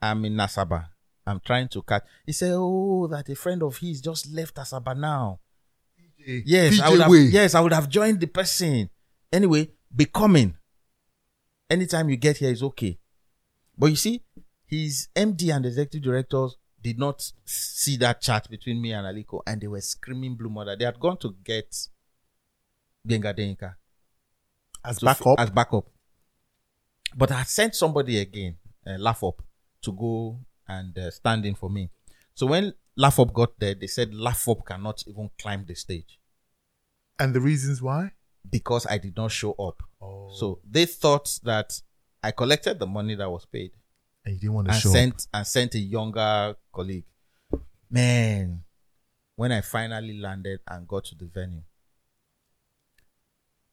I'm 0.00 0.24
in 0.24 0.34
Nasaba. 0.34 0.86
I'm 1.26 1.40
trying 1.40 1.68
to 1.68 1.82
catch. 1.82 2.04
He 2.24 2.32
said, 2.32 2.52
Oh, 2.54 3.06
that 3.08 3.28
a 3.28 3.34
friend 3.34 3.62
of 3.62 3.76
his 3.78 4.00
just 4.00 4.32
left 4.32 4.54
Asaba 4.56 4.96
now. 4.96 5.40
Yes, 6.18 6.80
I 6.80 6.90
would 6.90 7.00
have, 7.00 7.10
Way. 7.10 7.18
yes, 7.30 7.54
I 7.54 7.60
would 7.60 7.72
have 7.72 7.88
joined 7.88 8.20
the 8.20 8.26
person. 8.26 8.90
Anyway, 9.32 9.70
be 9.94 10.04
coming. 10.06 10.56
Anytime 11.70 12.08
you 12.10 12.16
get 12.16 12.36
here 12.38 12.50
is 12.50 12.62
okay. 12.62 12.98
But 13.78 13.86
you 13.86 13.96
see, 13.96 14.22
his 14.66 15.08
MD 15.14 15.54
and 15.54 15.66
executive 15.66 16.02
directors 16.02 16.56
did 16.82 16.98
not 16.98 17.30
see 17.44 17.96
that 17.98 18.20
chat 18.20 18.48
between 18.48 18.80
me 18.80 18.92
and 18.92 19.06
Aliko, 19.06 19.40
and 19.46 19.60
they 19.60 19.66
were 19.66 19.80
screaming 19.80 20.36
blue 20.36 20.48
mother. 20.50 20.76
They 20.76 20.84
had 20.84 20.98
gone 21.00 21.18
to 21.18 21.34
get 21.44 21.74
Benga 23.04 23.34
Denka 23.34 23.74
As 24.84 24.98
to- 24.98 25.04
backup. 25.06 25.38
as 25.40 25.50
backup. 25.50 25.86
But 27.16 27.32
I 27.32 27.42
sent 27.44 27.74
somebody 27.74 28.18
again, 28.18 28.56
uh, 28.86 28.96
Laugh 28.98 29.22
Up, 29.24 29.42
to 29.82 29.92
go 29.92 30.38
and 30.68 30.96
uh, 30.98 31.10
stand 31.10 31.44
in 31.46 31.54
for 31.54 31.70
me. 31.70 31.90
So 32.34 32.46
when 32.46 32.74
Laugh 32.96 33.18
Up 33.20 33.32
got 33.32 33.58
there, 33.58 33.74
they 33.74 33.86
said 33.86 34.14
Laugh 34.14 34.48
Up 34.48 34.64
cannot 34.66 35.02
even 35.06 35.30
climb 35.40 35.64
the 35.66 35.74
stage 35.74 36.18
and 37.18 37.34
the 37.34 37.40
reasons 37.40 37.80
why? 37.82 38.12
because 38.48 38.86
I 38.86 38.98
did 38.98 39.16
not 39.16 39.32
show 39.32 39.52
up. 39.54 39.82
Oh. 40.00 40.30
So 40.32 40.60
they 40.70 40.86
thought 40.86 41.40
that 41.44 41.80
I 42.22 42.30
collected 42.30 42.78
the 42.78 42.86
money 42.86 43.14
that 43.16 43.28
was 43.30 43.44
paid 43.46 43.72
And 44.24 44.34
you 44.34 44.40
didn't 44.40 44.54
want 44.54 44.68
to 44.68 44.72
and 44.74 44.80
show. 44.82 44.90
up. 44.90 44.94
sent 44.94 45.26
and 45.34 45.46
sent 45.46 45.74
a 45.74 45.78
younger 45.78 46.54
colleague. 46.72 47.06
Man, 47.90 48.62
when 49.34 49.50
I 49.52 49.60
finally 49.62 50.18
landed 50.18 50.60
and 50.68 50.86
got 50.86 51.04
to 51.06 51.14
the 51.16 51.24
venue, 51.26 51.62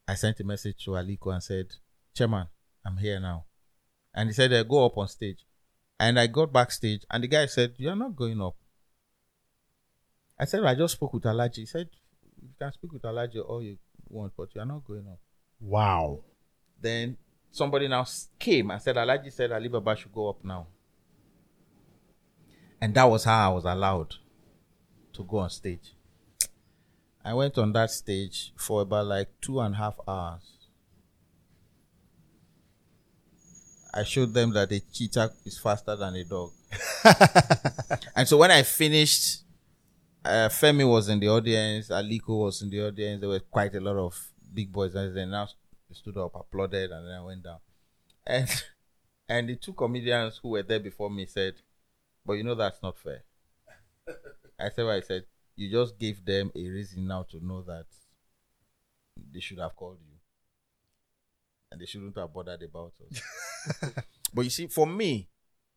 I 0.07 0.15
sent 0.15 0.39
a 0.39 0.43
message 0.43 0.83
to 0.85 0.91
Aliko 0.91 1.33
and 1.33 1.41
said, 1.43 1.67
Chairman, 2.15 2.47
I'm 2.85 2.97
here 2.97 3.19
now. 3.19 3.45
And 4.13 4.29
he 4.29 4.33
said, 4.33 4.51
uh, 4.53 4.63
go 4.63 4.85
up 4.85 4.97
on 4.97 5.07
stage. 5.07 5.45
And 6.03 6.19
I 6.19 6.27
got 6.27 6.51
backstage 6.51 7.05
and 7.09 7.23
the 7.23 7.30
guy 7.30 7.45
said, 7.45 7.75
You're 7.77 7.95
not 7.95 8.13
going 8.13 8.41
up. 8.41 8.55
I 10.38 10.43
said, 10.43 10.61
I 10.65 10.75
just 10.75 10.95
spoke 10.95 11.13
with 11.13 11.23
Alaji. 11.23 11.59
He 11.59 11.65
said, 11.65 11.89
You 12.41 12.49
can 12.59 12.73
speak 12.73 12.91
with 12.91 13.03
Alaji 13.03 13.38
all 13.47 13.61
you 13.63 13.77
want, 14.09 14.34
but 14.35 14.49
you're 14.53 14.65
not 14.65 14.84
going 14.84 15.07
up 15.07 15.19
Wow. 15.61 16.19
then 16.81 17.15
somebody 17.51 17.88
now 17.88 18.05
came 18.38 18.69
and 18.71 18.81
said 18.81 18.97
Alaji 18.97 19.31
said 19.31 19.53
Alibaba 19.53 19.95
should 19.95 20.11
go 20.11 20.27
up 20.30 20.43
now. 20.43 20.67
And 22.81 22.93
that 22.95 23.05
was 23.05 23.23
how 23.23 23.51
I 23.51 23.53
was 23.53 23.63
allowed 23.63 24.15
to 25.13 25.23
go 25.23 25.38
on 25.38 25.49
stage. 25.49 25.93
I 27.23 27.34
went 27.34 27.57
on 27.57 27.71
that 27.71 27.91
stage 27.91 28.51
for 28.57 28.81
about 28.81 29.05
like 29.05 29.30
two 29.39 29.61
and 29.61 29.73
a 29.73 29.77
half 29.77 29.95
hours. 30.05 30.52
I 33.93 34.03
showed 34.03 34.33
them 34.33 34.51
that 34.53 34.71
a 34.71 34.79
cheetah 34.79 35.31
is 35.45 35.59
faster 35.59 35.95
than 35.95 36.15
a 36.15 36.23
dog. 36.23 36.51
and 38.15 38.27
so 38.27 38.37
when 38.37 38.49
I 38.51 38.63
finished, 38.63 39.43
uh, 40.25 40.49
Femi 40.49 40.89
was 40.89 41.09
in 41.09 41.19
the 41.19 41.27
audience, 41.29 41.89
Aliko 41.89 42.45
was 42.45 42.61
in 42.61 42.69
the 42.69 42.87
audience. 42.87 43.19
There 43.21 43.29
were 43.29 43.39
quite 43.39 43.75
a 43.75 43.79
lot 43.79 43.97
of 43.97 44.19
big 44.53 44.71
boys, 44.71 44.95
and 44.95 45.15
then 45.15 45.29
now 45.29 45.47
they 45.87 45.95
stood 45.95 46.17
up, 46.17 46.33
applauded, 46.33 46.91
and 46.91 47.07
then 47.07 47.15
I 47.15 47.21
went 47.23 47.43
down. 47.43 47.59
And 48.25 48.49
and 49.29 49.49
the 49.49 49.55
two 49.57 49.73
comedians 49.73 50.39
who 50.41 50.49
were 50.49 50.63
there 50.63 50.79
before 50.79 51.09
me 51.11 51.25
said, 51.25 51.55
"But 52.25 52.33
you 52.33 52.43
know 52.43 52.55
that's 52.55 52.81
not 52.81 52.97
fair." 52.97 53.23
I 54.59 54.69
said, 54.69 54.85
"What 54.85 54.95
I 54.95 55.01
said, 55.01 55.25
you 55.55 55.69
just 55.69 55.99
gave 55.99 56.25
them 56.25 56.51
a 56.55 56.67
reason 56.67 57.07
now 57.07 57.23
to 57.29 57.45
know 57.45 57.61
that 57.63 57.85
they 59.31 59.39
should 59.39 59.59
have 59.59 59.75
called 59.75 59.99
you, 60.01 60.12
and 61.73 61.81
they 61.81 61.85
shouldn't 61.85 62.15
have 62.17 62.33
bothered 62.33 62.63
about 62.63 62.93
us." 63.11 63.93
but 64.33 64.43
you 64.45 64.49
see, 64.49 64.67
for 64.67 64.87
me, 64.87 65.27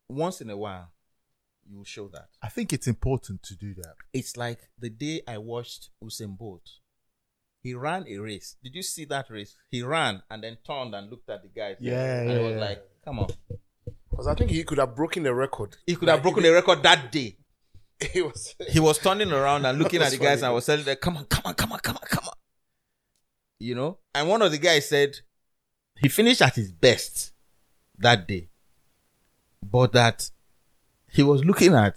once 0.08 0.40
in 0.40 0.50
a 0.50 0.56
while, 0.56 0.92
you 1.68 1.82
show 1.84 2.08
that 2.08 2.28
I 2.42 2.48
think 2.48 2.72
it's 2.72 2.86
important 2.86 3.42
to 3.44 3.56
do 3.56 3.74
that. 3.74 3.94
it's 4.12 4.36
like 4.36 4.60
the 4.78 4.90
day 4.90 5.22
I 5.26 5.38
watched 5.38 5.90
Usain 6.04 6.38
Bolt. 6.38 6.68
He 7.62 7.74
ran 7.74 8.06
a 8.08 8.18
race. 8.18 8.54
Did 8.62 8.76
you 8.76 8.82
see 8.82 9.06
that 9.06 9.28
race? 9.28 9.56
He 9.72 9.82
ran 9.82 10.22
and 10.30 10.44
then 10.44 10.58
turned 10.64 10.94
and 10.94 11.10
looked 11.10 11.28
at 11.28 11.42
the 11.42 11.48
guys. 11.48 11.78
Yeah, 11.80 12.20
and 12.20 12.30
yeah, 12.30 12.36
it 12.36 12.42
was 12.42 12.52
yeah. 12.52 12.60
like, 12.60 12.82
come 13.04 13.18
on. 13.18 13.28
Because 14.08 14.28
I 14.28 14.34
think 14.34 14.52
he 14.52 14.62
could 14.62 14.78
have 14.78 14.94
broken 14.94 15.24
the 15.24 15.34
record. 15.34 15.76
He 15.84 15.96
could 15.96 16.08
have 16.08 16.22
broken 16.22 16.44
the 16.44 16.52
record 16.52 16.82
that 16.84 17.10
day. 17.10 17.36
He 18.12 18.22
was. 18.22 18.54
He 18.68 18.78
was 18.78 18.98
turning 18.98 19.32
around 19.32 19.64
and 19.64 19.78
looking 19.78 20.00
at 20.00 20.04
That's 20.04 20.18
the 20.18 20.24
guys 20.24 20.38
and 20.38 20.46
I 20.46 20.50
was 20.50 20.66
telling 20.66 20.84
them, 20.84 20.96
come 20.96 21.16
on, 21.16 21.24
come 21.24 21.42
on, 21.44 21.54
come 21.54 21.72
on, 21.72 21.78
come 21.80 21.96
on, 21.96 22.08
come 22.08 22.24
on. 22.24 22.34
You 23.58 23.74
know? 23.74 23.98
And 24.14 24.28
one 24.28 24.42
of 24.42 24.52
the 24.52 24.58
guys 24.58 24.88
said 24.88 25.16
he 25.98 26.08
finished 26.08 26.42
at 26.42 26.54
his 26.54 26.72
best 26.72 27.32
that 27.98 28.26
day. 28.26 28.48
But 29.62 29.92
that 29.92 30.30
he 31.10 31.22
was 31.22 31.44
looking 31.44 31.74
at 31.74 31.96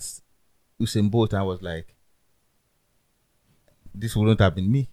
Usain 0.80 1.12
Bolt 1.12 1.34
and 1.34 1.46
was 1.46 1.62
like, 1.62 1.96
this 3.94 4.16
wouldn't 4.16 4.40
have 4.40 4.56
been 4.56 4.72
me. 4.72 4.90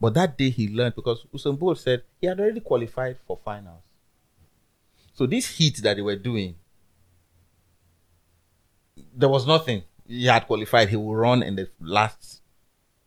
But 0.00 0.14
that 0.14 0.38
day 0.38 0.48
he 0.50 0.68
learned 0.68 0.94
because 0.94 1.26
Usain 1.34 1.58
Bolt 1.58 1.78
said 1.78 2.02
he 2.20 2.26
had 2.26 2.40
already 2.40 2.60
qualified 2.60 3.18
for 3.26 3.38
finals. 3.44 3.82
So 5.12 5.26
this 5.26 5.46
heat 5.46 5.76
that 5.82 5.96
they 5.96 6.02
were 6.02 6.16
doing, 6.16 6.54
there 9.14 9.28
was 9.28 9.46
nothing. 9.46 9.82
He 10.06 10.24
had 10.24 10.46
qualified. 10.46 10.88
He 10.88 10.96
will 10.96 11.14
run 11.14 11.42
in 11.42 11.56
the 11.56 11.68
last 11.78 12.40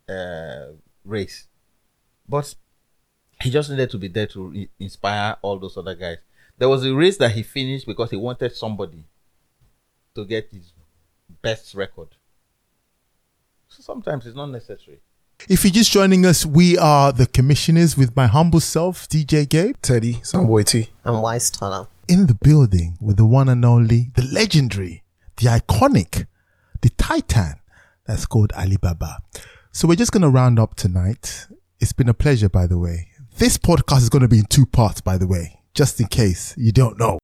uh, 0.08 0.68
race, 1.04 1.48
but 2.30 2.54
he 3.44 3.50
just 3.50 3.70
needed 3.70 3.90
to 3.92 3.98
be 3.98 4.08
there 4.08 4.28
to 4.28 4.54
i- 4.56 4.70
inspire 4.80 5.38
all 5.42 5.60
those 5.60 5.78
other 5.78 5.96
guys. 5.96 6.18
There 6.58 6.70
was 6.70 6.86
a 6.86 6.94
race 6.94 7.18
that 7.18 7.32
he 7.32 7.44
finished 7.44 7.86
because 7.86 8.10
he 8.12 8.18
wanted 8.18 8.56
somebody 8.56 9.04
to 10.16 10.26
get 10.26 10.50
his 10.52 10.72
best 11.42 11.74
record. 11.76 12.10
So 13.68 13.82
sometimes 13.82 14.26
it's 14.28 14.36
not 14.36 14.48
necessary. 14.48 15.00
If 15.50 15.64
you're 15.64 15.72
just 15.74 15.92
joining 15.92 16.26
us, 16.26 16.46
we 16.46 16.78
are 16.78 17.12
the 17.12 17.26
Kommissioners 17.26 17.98
with 17.98 18.16
my 18.16 18.28
humble 18.28 18.60
self, 18.60 19.10
DJ 19.10 19.50
Gabe, 19.50 19.76
Teddy, 19.82 20.16
Samboy 20.16 20.64
T. 20.66 20.90
And 21.04 21.22
Wise 21.22 21.50
Toller. 21.50 21.88
in 22.08 22.28
the 22.28 22.36
building 22.36 22.98
with 23.02 23.18
the 23.18 23.26
one 23.26 23.50
and 23.50 23.66
only, 23.66 24.12
the 24.16 24.22
legendary, 24.24 25.04
the 25.38 25.48
iconic, 25.48 26.28
the 26.82 26.90
titan 26.92 27.56
that's 28.06 28.26
called 28.26 28.52
Alibaba. 28.54 29.18
So 29.72 29.88
we're 29.88 29.96
just 29.96 30.12
going 30.12 30.22
to 30.22 30.30
round 30.30 30.60
up 30.60 30.76
tonight. 30.76 31.48
It's 31.80 31.94
been 31.94 32.10
a 32.10 32.14
pleasure, 32.14 32.50
by 32.50 32.68
the 32.68 32.78
way. 32.78 33.08
This 33.36 33.58
podcast 33.58 34.04
is 34.04 34.10
going 34.10 34.22
to 34.22 34.28
be 34.28 34.38
in 34.38 34.46
two 34.46 34.68
parts, 34.68 35.02
by 35.02 35.18
the 35.18 35.26
way, 35.26 35.60
just 35.74 36.00
in 36.00 36.06
case 36.06 36.54
you 36.56 36.72
don't 36.72 37.00
know. 37.00 37.18